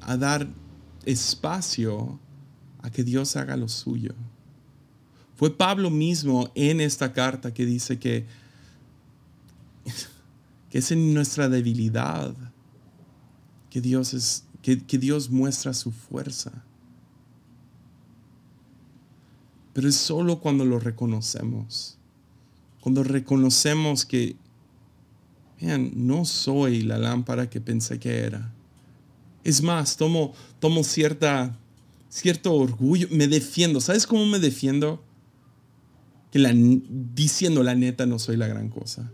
a 0.01 0.17
dar 0.17 0.47
espacio 1.05 2.19
a 2.79 2.91
que 2.91 3.03
Dios 3.03 3.35
haga 3.35 3.57
lo 3.57 3.67
suyo. 3.67 4.13
Fue 5.35 5.55
Pablo 5.55 5.89
mismo 5.89 6.51
en 6.55 6.81
esta 6.81 7.13
carta 7.13 7.53
que 7.53 7.65
dice 7.65 7.99
que, 7.99 8.25
que 10.69 10.77
es 10.79 10.91
en 10.91 11.13
nuestra 11.13 11.47
debilidad 11.47 12.35
que 13.69 13.81
Dios, 13.81 14.13
es, 14.13 14.46
que, 14.76 14.97
Dios 14.97 15.30
muestra 15.30 15.74
su 15.74 15.91
fuerza. 15.91 16.51
Pero 19.74 19.88
es 19.88 19.95
solo 19.95 20.39
cuando 20.39 20.65
lo 20.65 20.80
reconocemos. 20.80 21.97
Cuando 22.82 23.03
reconocemos 23.03 24.05
que, 24.05 24.36
vean, 25.61 25.91
no 25.95 26.26
soy 26.26 26.82
la 26.82 26.97
lámpara 26.97 27.49
que 27.49 27.61
pensé 27.61 27.99
que 27.99 28.20
era. 28.20 28.53
Es 29.43 29.61
más, 29.61 29.95
tomo, 29.95 30.34
tomo 30.59 30.84
cierta 30.84 31.57
cierto 32.09 32.53
orgullo, 32.53 33.07
me 33.11 33.28
defiendo. 33.28 33.80
¿Sabes 33.80 34.05
cómo 34.07 34.26
me 34.26 34.39
defiendo? 34.39 35.03
Que 36.32 36.39
la, 36.39 36.51
diciendo 36.53 37.63
la 37.63 37.76
neta 37.76 38.05
no 38.05 38.20
soy 38.20 38.36
la 38.36 38.47
gran 38.47 38.70
cosa. 38.70 39.11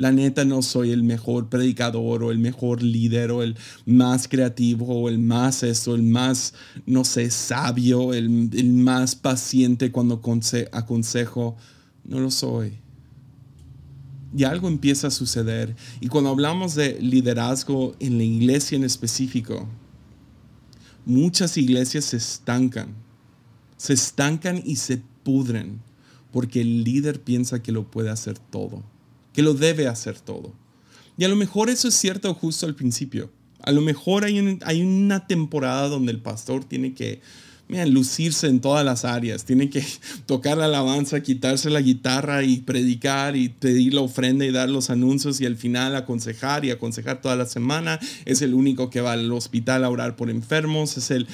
La 0.00 0.12
neta 0.12 0.46
no 0.46 0.62
soy 0.62 0.92
el 0.92 1.02
mejor 1.02 1.50
predicador 1.50 2.24
o 2.24 2.30
el 2.30 2.38
mejor 2.38 2.82
líder 2.82 3.30
o 3.30 3.42
el 3.42 3.54
más 3.84 4.28
creativo 4.28 4.86
o 4.86 5.10
el 5.10 5.18
más 5.18 5.62
esto, 5.62 5.94
el 5.94 6.02
más, 6.02 6.54
no 6.86 7.04
sé, 7.04 7.30
sabio, 7.30 8.14
el, 8.14 8.48
el 8.54 8.72
más 8.72 9.14
paciente 9.14 9.92
cuando 9.92 10.22
aconsejo. 10.72 11.54
No 12.04 12.18
lo 12.18 12.30
soy. 12.30 12.78
Y 14.34 14.44
algo 14.44 14.68
empieza 14.68 15.08
a 15.08 15.10
suceder. 15.10 15.76
Y 16.00 16.06
cuando 16.06 16.30
hablamos 16.30 16.74
de 16.74 16.98
liderazgo 16.98 17.94
en 18.00 18.16
la 18.16 18.24
iglesia 18.24 18.76
en 18.76 18.84
específico, 18.84 19.68
muchas 21.04 21.58
iglesias 21.58 22.06
se 22.06 22.16
estancan, 22.16 22.94
se 23.76 23.92
estancan 23.92 24.62
y 24.64 24.76
se 24.76 25.02
pudren 25.22 25.82
porque 26.32 26.62
el 26.62 26.84
líder 26.84 27.20
piensa 27.20 27.62
que 27.62 27.70
lo 27.70 27.90
puede 27.90 28.08
hacer 28.08 28.38
todo, 28.38 28.82
que 29.32 29.42
lo 29.42 29.54
debe 29.54 29.86
hacer 29.86 30.20
todo. 30.20 30.52
Y 31.16 31.24
a 31.24 31.28
lo 31.28 31.36
mejor 31.36 31.70
eso 31.70 31.88
es 31.88 31.94
cierto 31.94 32.32
justo 32.34 32.66
al 32.66 32.74
principio. 32.74 33.30
A 33.62 33.72
lo 33.72 33.82
mejor 33.82 34.24
hay, 34.24 34.58
hay 34.64 34.82
una 34.82 35.26
temporada 35.26 35.88
donde 35.88 36.12
el 36.12 36.20
pastor 36.20 36.64
tiene 36.64 36.94
que 36.94 37.20
lucirse 37.86 38.48
en 38.48 38.60
todas 38.60 38.84
las 38.84 39.04
áreas. 39.04 39.44
Tiene 39.44 39.70
que 39.70 39.84
tocar 40.26 40.58
la 40.58 40.64
alabanza, 40.66 41.22
quitarse 41.22 41.70
la 41.70 41.80
guitarra 41.80 42.42
y 42.42 42.58
predicar 42.58 43.36
y 43.36 43.48
pedir 43.48 43.94
la 43.94 44.00
ofrenda 44.00 44.44
y 44.44 44.50
dar 44.50 44.68
los 44.68 44.90
anuncios 44.90 45.40
y 45.40 45.46
al 45.46 45.56
final 45.56 45.94
aconsejar 45.96 46.64
y 46.64 46.70
aconsejar 46.70 47.20
toda 47.20 47.36
la 47.36 47.46
semana. 47.46 48.00
Es 48.24 48.42
el 48.42 48.54
único 48.54 48.90
que 48.90 49.00
va 49.00 49.12
al 49.12 49.30
hospital 49.32 49.84
a 49.84 49.90
orar 49.90 50.16
por 50.16 50.30
enfermos. 50.30 50.96
Es 50.96 51.10
el, 51.10 51.26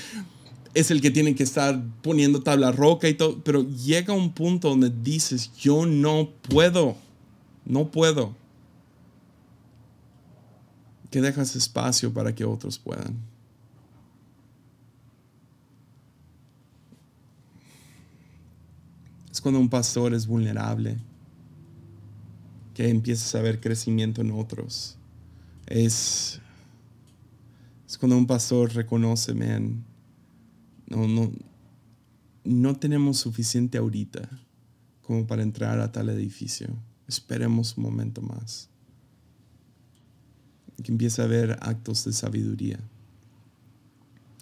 es 0.75 0.91
el 0.91 1.01
que 1.01 1.11
tiene 1.11 1.35
que 1.35 1.43
estar 1.43 1.83
poniendo 2.03 2.43
tabla 2.43 2.73
roca 2.73 3.09
y 3.09 3.15
todo. 3.15 3.43
Pero 3.43 3.67
llega 3.69 4.13
un 4.13 4.33
punto 4.33 4.69
donde 4.69 4.91
dices, 4.91 5.51
yo 5.59 5.87
no 5.87 6.31
puedo, 6.49 6.97
no 7.67 7.91
puedo. 7.91 8.35
Que 11.11 11.21
dejas 11.21 11.55
espacio 11.57 12.13
para 12.13 12.35
que 12.35 12.45
otros 12.45 12.79
puedan. 12.79 13.17
Es 19.31 19.41
cuando 19.41 19.61
un 19.61 19.69
pastor 19.69 20.15
es 20.15 20.27
vulnerable, 20.27 20.97
que 22.73 22.89
empieza 22.89 23.39
a 23.39 23.43
ver 23.43 23.61
crecimiento 23.61 24.23
en 24.23 24.31
otros. 24.31 24.97
Es, 25.67 26.41
es 27.87 27.99
cuando 27.99 28.17
un 28.17 28.27
pastor 28.27 28.73
reconoce, 28.73 29.35
man, 29.35 29.85
no, 30.87 31.07
no, 31.07 31.33
no 32.45 32.77
tenemos 32.77 33.19
suficiente 33.19 33.77
ahorita 33.77 34.29
como 35.03 35.27
para 35.27 35.43
entrar 35.43 35.81
a 35.81 35.93
tal 35.93 36.09
edificio. 36.09 36.69
Esperemos 37.09 37.77
un 37.77 37.85
momento 37.85 38.23
más. 38.23 38.69
Que 40.83 40.93
empieza 40.93 41.25
a 41.25 41.27
ver 41.27 41.59
actos 41.61 42.05
de 42.05 42.13
sabiduría. 42.13 42.79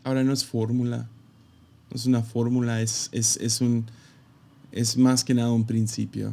Ahora 0.03 0.25
no 0.25 0.33
es 0.33 0.45
fórmula, 0.45 1.09
no 1.91 1.97
es 1.97 2.07
una 2.07 2.23
fórmula, 2.23 2.83
es, 2.83 3.09
es, 3.13 3.37
es 3.39 3.61
un 3.61 3.87
es 4.75 4.97
más 4.97 5.23
que 5.23 5.35
nada 5.35 5.53
un 5.53 5.67
principio. 5.67 6.33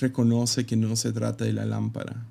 Reconoce 0.00 0.66
que 0.66 0.76
no 0.76 0.96
se 0.96 1.12
trata 1.12 1.44
de 1.44 1.52
la 1.52 1.64
lámpara. 1.64 2.26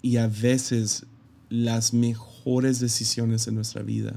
Y 0.00 0.16
a 0.16 0.26
veces 0.26 1.04
las 1.50 1.92
mejores 1.92 2.80
decisiones 2.80 3.46
en 3.46 3.56
nuestra 3.56 3.82
vida 3.82 4.14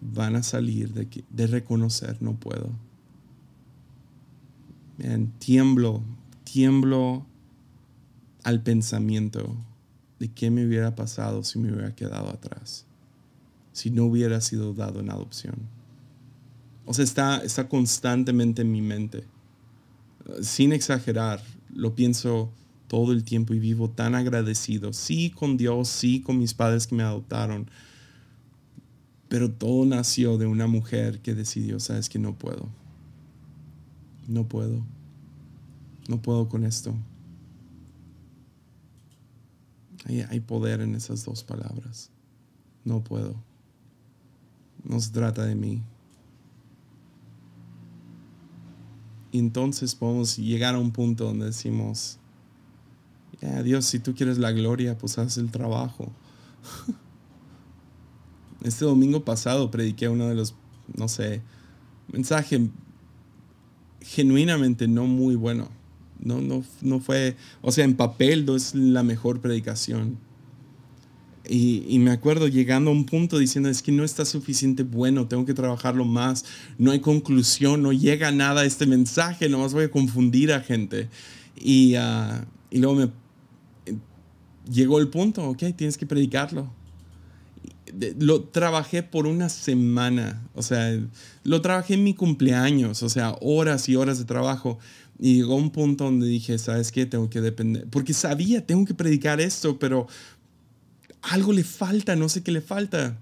van 0.00 0.36
a 0.36 0.42
salir 0.42 0.94
de, 0.94 1.06
de 1.28 1.46
reconocer 1.46 2.16
no 2.22 2.34
puedo. 2.34 2.70
Tiemblo, 5.38 6.02
tiemblo 6.44 7.26
al 8.42 8.62
pensamiento 8.62 9.56
de 10.18 10.32
qué 10.32 10.50
me 10.50 10.64
hubiera 10.66 10.94
pasado 10.94 11.42
si 11.42 11.58
me 11.58 11.72
hubiera 11.72 11.94
quedado 11.94 12.28
atrás, 12.30 12.86
si 13.72 13.90
no 13.90 14.04
hubiera 14.04 14.40
sido 14.40 14.74
dado 14.74 15.00
en 15.00 15.10
adopción. 15.10 15.56
O 16.86 16.94
sea, 16.94 17.04
está, 17.04 17.38
está 17.38 17.68
constantemente 17.68 18.62
en 18.62 18.70
mi 18.70 18.82
mente. 18.82 19.24
Sin 20.42 20.72
exagerar, 20.72 21.42
lo 21.74 21.94
pienso 21.94 22.52
todo 22.88 23.12
el 23.12 23.24
tiempo 23.24 23.54
y 23.54 23.58
vivo 23.58 23.90
tan 23.90 24.14
agradecido. 24.14 24.92
Sí 24.92 25.30
con 25.30 25.56
Dios, 25.56 25.88
sí 25.88 26.20
con 26.20 26.38
mis 26.38 26.54
padres 26.54 26.86
que 26.86 26.94
me 26.94 27.02
adoptaron. 27.02 27.70
Pero 29.28 29.50
todo 29.50 29.84
nació 29.86 30.38
de 30.38 30.46
una 30.46 30.66
mujer 30.66 31.20
que 31.20 31.34
decidió, 31.34 31.80
sabes 31.80 32.08
que 32.08 32.18
no 32.18 32.36
puedo. 32.36 32.68
No 34.28 34.46
puedo. 34.48 34.82
No 36.08 36.20
puedo 36.20 36.48
con 36.48 36.64
esto. 36.64 36.94
Hay, 40.06 40.40
poder 40.40 40.80
en 40.82 40.94
esas 40.94 41.24
dos 41.24 41.44
palabras. 41.44 42.10
No 42.84 43.02
puedo. 43.02 43.34
No 44.82 45.00
se 45.00 45.10
trata 45.12 45.44
de 45.44 45.54
mí. 45.54 45.82
Y 49.32 49.38
entonces 49.38 49.94
podemos 49.94 50.36
llegar 50.36 50.74
a 50.74 50.78
un 50.78 50.92
punto 50.92 51.24
donde 51.24 51.46
decimos, 51.46 52.18
ya 53.40 53.62
Dios, 53.62 53.86
si 53.86 53.98
tú 53.98 54.14
quieres 54.14 54.38
la 54.38 54.52
gloria, 54.52 54.96
pues 54.98 55.18
haz 55.18 55.38
el 55.38 55.50
trabajo. 55.50 56.12
Este 58.62 58.86
domingo 58.86 59.26
pasado 59.26 59.70
prediqué 59.70 60.08
uno 60.08 60.26
de 60.26 60.34
los, 60.34 60.54
no 60.96 61.06
sé, 61.06 61.42
mensaje 62.10 62.70
genuinamente 64.04 64.88
no 64.88 65.06
muy 65.06 65.34
bueno. 65.34 65.68
No, 66.20 66.40
no, 66.40 66.64
no 66.80 67.00
fue, 67.00 67.36
o 67.60 67.72
sea, 67.72 67.84
en 67.84 67.96
papel 67.96 68.46
no 68.46 68.56
es 68.56 68.74
la 68.74 69.02
mejor 69.02 69.40
predicación. 69.40 70.18
Y, 71.46 71.84
y, 71.86 71.98
me 71.98 72.10
acuerdo 72.10 72.48
llegando 72.48 72.90
a 72.90 72.94
un 72.94 73.04
punto 73.04 73.38
diciendo, 73.38 73.68
es 73.68 73.82
que 73.82 73.92
no 73.92 74.02
está 74.02 74.24
suficiente 74.24 74.82
bueno, 74.82 75.28
tengo 75.28 75.44
que 75.44 75.52
trabajarlo 75.52 76.06
más, 76.06 76.46
no 76.78 76.90
hay 76.90 77.00
conclusión, 77.00 77.82
no 77.82 77.92
llega 77.92 78.32
nada 78.32 78.62
a 78.62 78.64
este 78.64 78.86
mensaje, 78.86 79.50
nomás 79.50 79.74
voy 79.74 79.84
a 79.84 79.90
confundir 79.90 80.52
a 80.54 80.60
gente. 80.60 81.10
Y, 81.56 81.96
uh, 81.96 82.46
y 82.70 82.78
luego 82.78 82.94
me 82.94 83.10
llegó 84.70 84.98
el 84.98 85.08
punto, 85.08 85.48
ok, 85.48 85.62
tienes 85.76 85.98
que 85.98 86.06
predicarlo. 86.06 86.70
Lo 88.18 88.44
trabajé 88.44 89.02
por 89.02 89.26
una 89.26 89.48
semana, 89.48 90.42
o 90.54 90.62
sea, 90.62 90.98
lo 91.44 91.62
trabajé 91.62 91.94
en 91.94 92.04
mi 92.04 92.14
cumpleaños, 92.14 93.02
o 93.02 93.08
sea, 93.08 93.36
horas 93.40 93.88
y 93.88 93.96
horas 93.96 94.18
de 94.18 94.24
trabajo. 94.24 94.78
Y 95.18 95.36
llegó 95.36 95.54
un 95.54 95.70
punto 95.70 96.04
donde 96.04 96.26
dije, 96.26 96.58
¿sabes 96.58 96.90
qué? 96.90 97.06
Tengo 97.06 97.30
que 97.30 97.40
depender, 97.40 97.86
porque 97.90 98.12
sabía, 98.12 98.66
tengo 98.66 98.84
que 98.84 98.94
predicar 98.94 99.40
esto, 99.40 99.78
pero 99.78 100.08
algo 101.22 101.52
le 101.52 101.64
falta, 101.64 102.16
no 102.16 102.28
sé 102.28 102.42
qué 102.42 102.50
le 102.50 102.60
falta. 102.60 103.16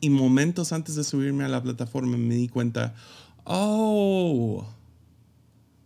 Y 0.00 0.10
momentos 0.10 0.72
antes 0.72 0.94
de 0.94 1.04
subirme 1.04 1.44
a 1.44 1.48
la 1.48 1.62
plataforma 1.62 2.16
me 2.16 2.34
di 2.34 2.48
cuenta, 2.48 2.94
oh, 3.44 4.66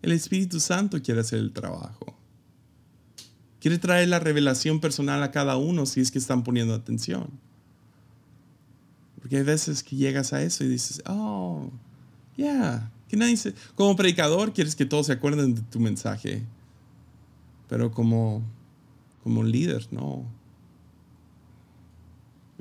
el 0.02 0.12
Espíritu 0.12 0.60
Santo 0.60 1.02
quiere 1.02 1.20
hacer 1.20 1.38
el 1.38 1.52
trabajo. 1.52 2.14
Quiere 3.60 3.78
traer 3.78 4.08
la 4.08 4.20
revelación 4.20 4.80
personal 4.80 5.22
a 5.22 5.30
cada 5.32 5.56
uno 5.56 5.86
si 5.86 6.00
es 6.00 6.10
que 6.10 6.18
están 6.18 6.44
poniendo 6.44 6.74
atención. 6.74 7.28
Porque 9.26 9.38
hay 9.38 9.42
veces 9.42 9.82
que 9.82 9.96
llegas 9.96 10.32
a 10.32 10.40
eso 10.40 10.62
y 10.62 10.68
dices, 10.68 11.02
oh, 11.04 11.68
yeah. 12.36 12.92
Que 13.08 13.16
nadie 13.16 13.36
como 13.74 13.96
predicador 13.96 14.52
quieres 14.52 14.76
que 14.76 14.86
todos 14.86 15.06
se 15.06 15.14
acuerden 15.14 15.56
de 15.56 15.62
tu 15.62 15.80
mensaje. 15.80 16.46
Pero 17.68 17.90
como, 17.90 18.44
como 19.24 19.42
líder, 19.42 19.88
no. 19.90 20.24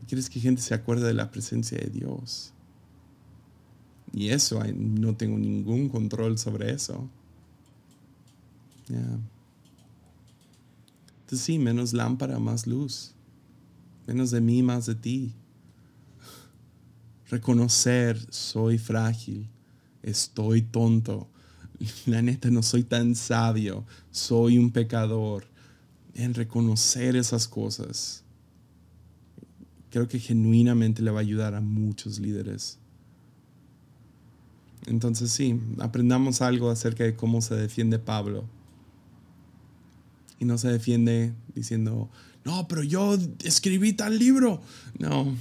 Quieres 0.08 0.28
que 0.28 0.40
gente 0.40 0.64
se 0.64 0.74
acuerde 0.74 1.06
de 1.06 1.14
la 1.14 1.30
presencia 1.30 1.78
de 1.78 1.92
Dios. 1.92 2.52
Y 4.12 4.30
eso, 4.30 4.60
no 4.74 5.16
tengo 5.16 5.38
ningún 5.38 5.88
control 5.88 6.40
sobre 6.40 6.72
eso. 6.72 7.08
Entonces 8.90 11.46
sí, 11.46 11.60
menos 11.60 11.94
lámpara, 11.94 12.40
más 12.40 12.66
luz. 12.66 13.14
Menos 14.08 14.32
de 14.32 14.42
mí, 14.42 14.64
más 14.64 14.88
de 14.88 14.96
ti. 14.96 15.36
Reconocer, 17.30 18.20
soy 18.30 18.78
frágil, 18.78 19.50
estoy 20.04 20.62
tonto. 20.62 21.30
La 22.06 22.22
neta, 22.22 22.50
no 22.50 22.64
soy 22.64 22.84
tan 22.84 23.16
sabio, 23.16 23.86
soy 24.12 24.58
un 24.58 24.72
pecador. 24.72 25.46
En 26.14 26.34
reconocer 26.34 27.18
esas 27.18 27.48
cosas, 27.48 28.24
creo 29.90 30.08
que 30.08 30.20
genuinamente 30.20 31.02
le 31.02 31.12
va 31.12 31.20
a 31.20 31.22
ayudar 31.22 31.56
a 31.56 31.62
muchos 31.62 32.20
líderes. 32.20 32.80
Entonces 34.86 35.32
sí, 35.32 35.60
aprendamos 35.80 36.42
algo 36.42 36.70
acerca 36.70 37.04
de 37.04 37.16
cómo 37.16 37.42
se 37.42 37.56
defiende 37.56 38.00
Pablo 38.00 38.46
y 40.40 40.46
no 40.46 40.58
se 40.58 40.70
defiende 40.70 41.34
diciendo, 41.54 42.10
no, 42.44 42.68
pero 42.68 42.84
yo 42.84 43.18
escribí 43.44 43.94
tal 43.94 44.20
libro. 44.20 44.62
No. 45.00 45.36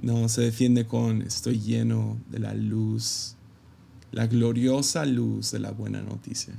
No, 0.00 0.28
se 0.28 0.42
defiende 0.42 0.86
con, 0.86 1.22
estoy 1.22 1.60
lleno 1.60 2.18
de 2.30 2.38
la 2.38 2.54
luz, 2.54 3.34
la 4.12 4.26
gloriosa 4.26 5.04
luz 5.04 5.50
de 5.50 5.58
la 5.58 5.72
buena 5.72 6.02
noticia. 6.02 6.54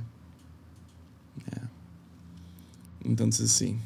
Entonces 3.04 3.50
sí. 3.50 3.76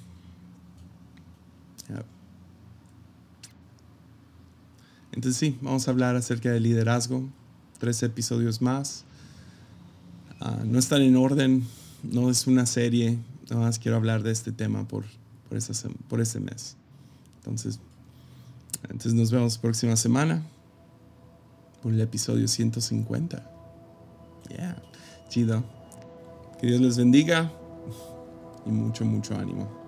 Entonces 5.12 5.38
sí, 5.38 5.56
vamos 5.62 5.86
a 5.86 5.92
hablar 5.92 6.16
acerca 6.16 6.50
del 6.50 6.64
liderazgo. 6.64 7.28
Tres 7.78 8.02
episodios 8.02 8.60
más. 8.60 9.04
Ah, 10.40 10.62
no 10.64 10.80
están 10.80 11.02
en 11.02 11.14
orden 11.14 11.64
no 12.12 12.30
es 12.30 12.46
una 12.46 12.66
serie, 12.66 13.18
nada 13.50 13.62
más 13.62 13.78
quiero 13.78 13.96
hablar 13.96 14.22
de 14.22 14.30
este 14.30 14.52
tema 14.52 14.86
por, 14.86 15.04
por, 15.48 15.58
por 16.08 16.20
ese 16.20 16.40
mes. 16.40 16.76
Entonces, 17.38 17.80
entonces 18.84 19.14
nos 19.14 19.30
vemos 19.30 19.58
próxima 19.58 19.96
semana 19.96 20.42
por 21.82 21.92
el 21.92 22.00
episodio 22.00 22.48
150. 22.48 23.50
Yeah, 24.48 24.82
chido. 25.28 25.62
Que 26.60 26.66
Dios 26.68 26.80
les 26.80 26.96
bendiga 26.96 27.50
y 28.66 28.70
mucho, 28.70 29.04
mucho 29.04 29.36
ánimo. 29.36 29.83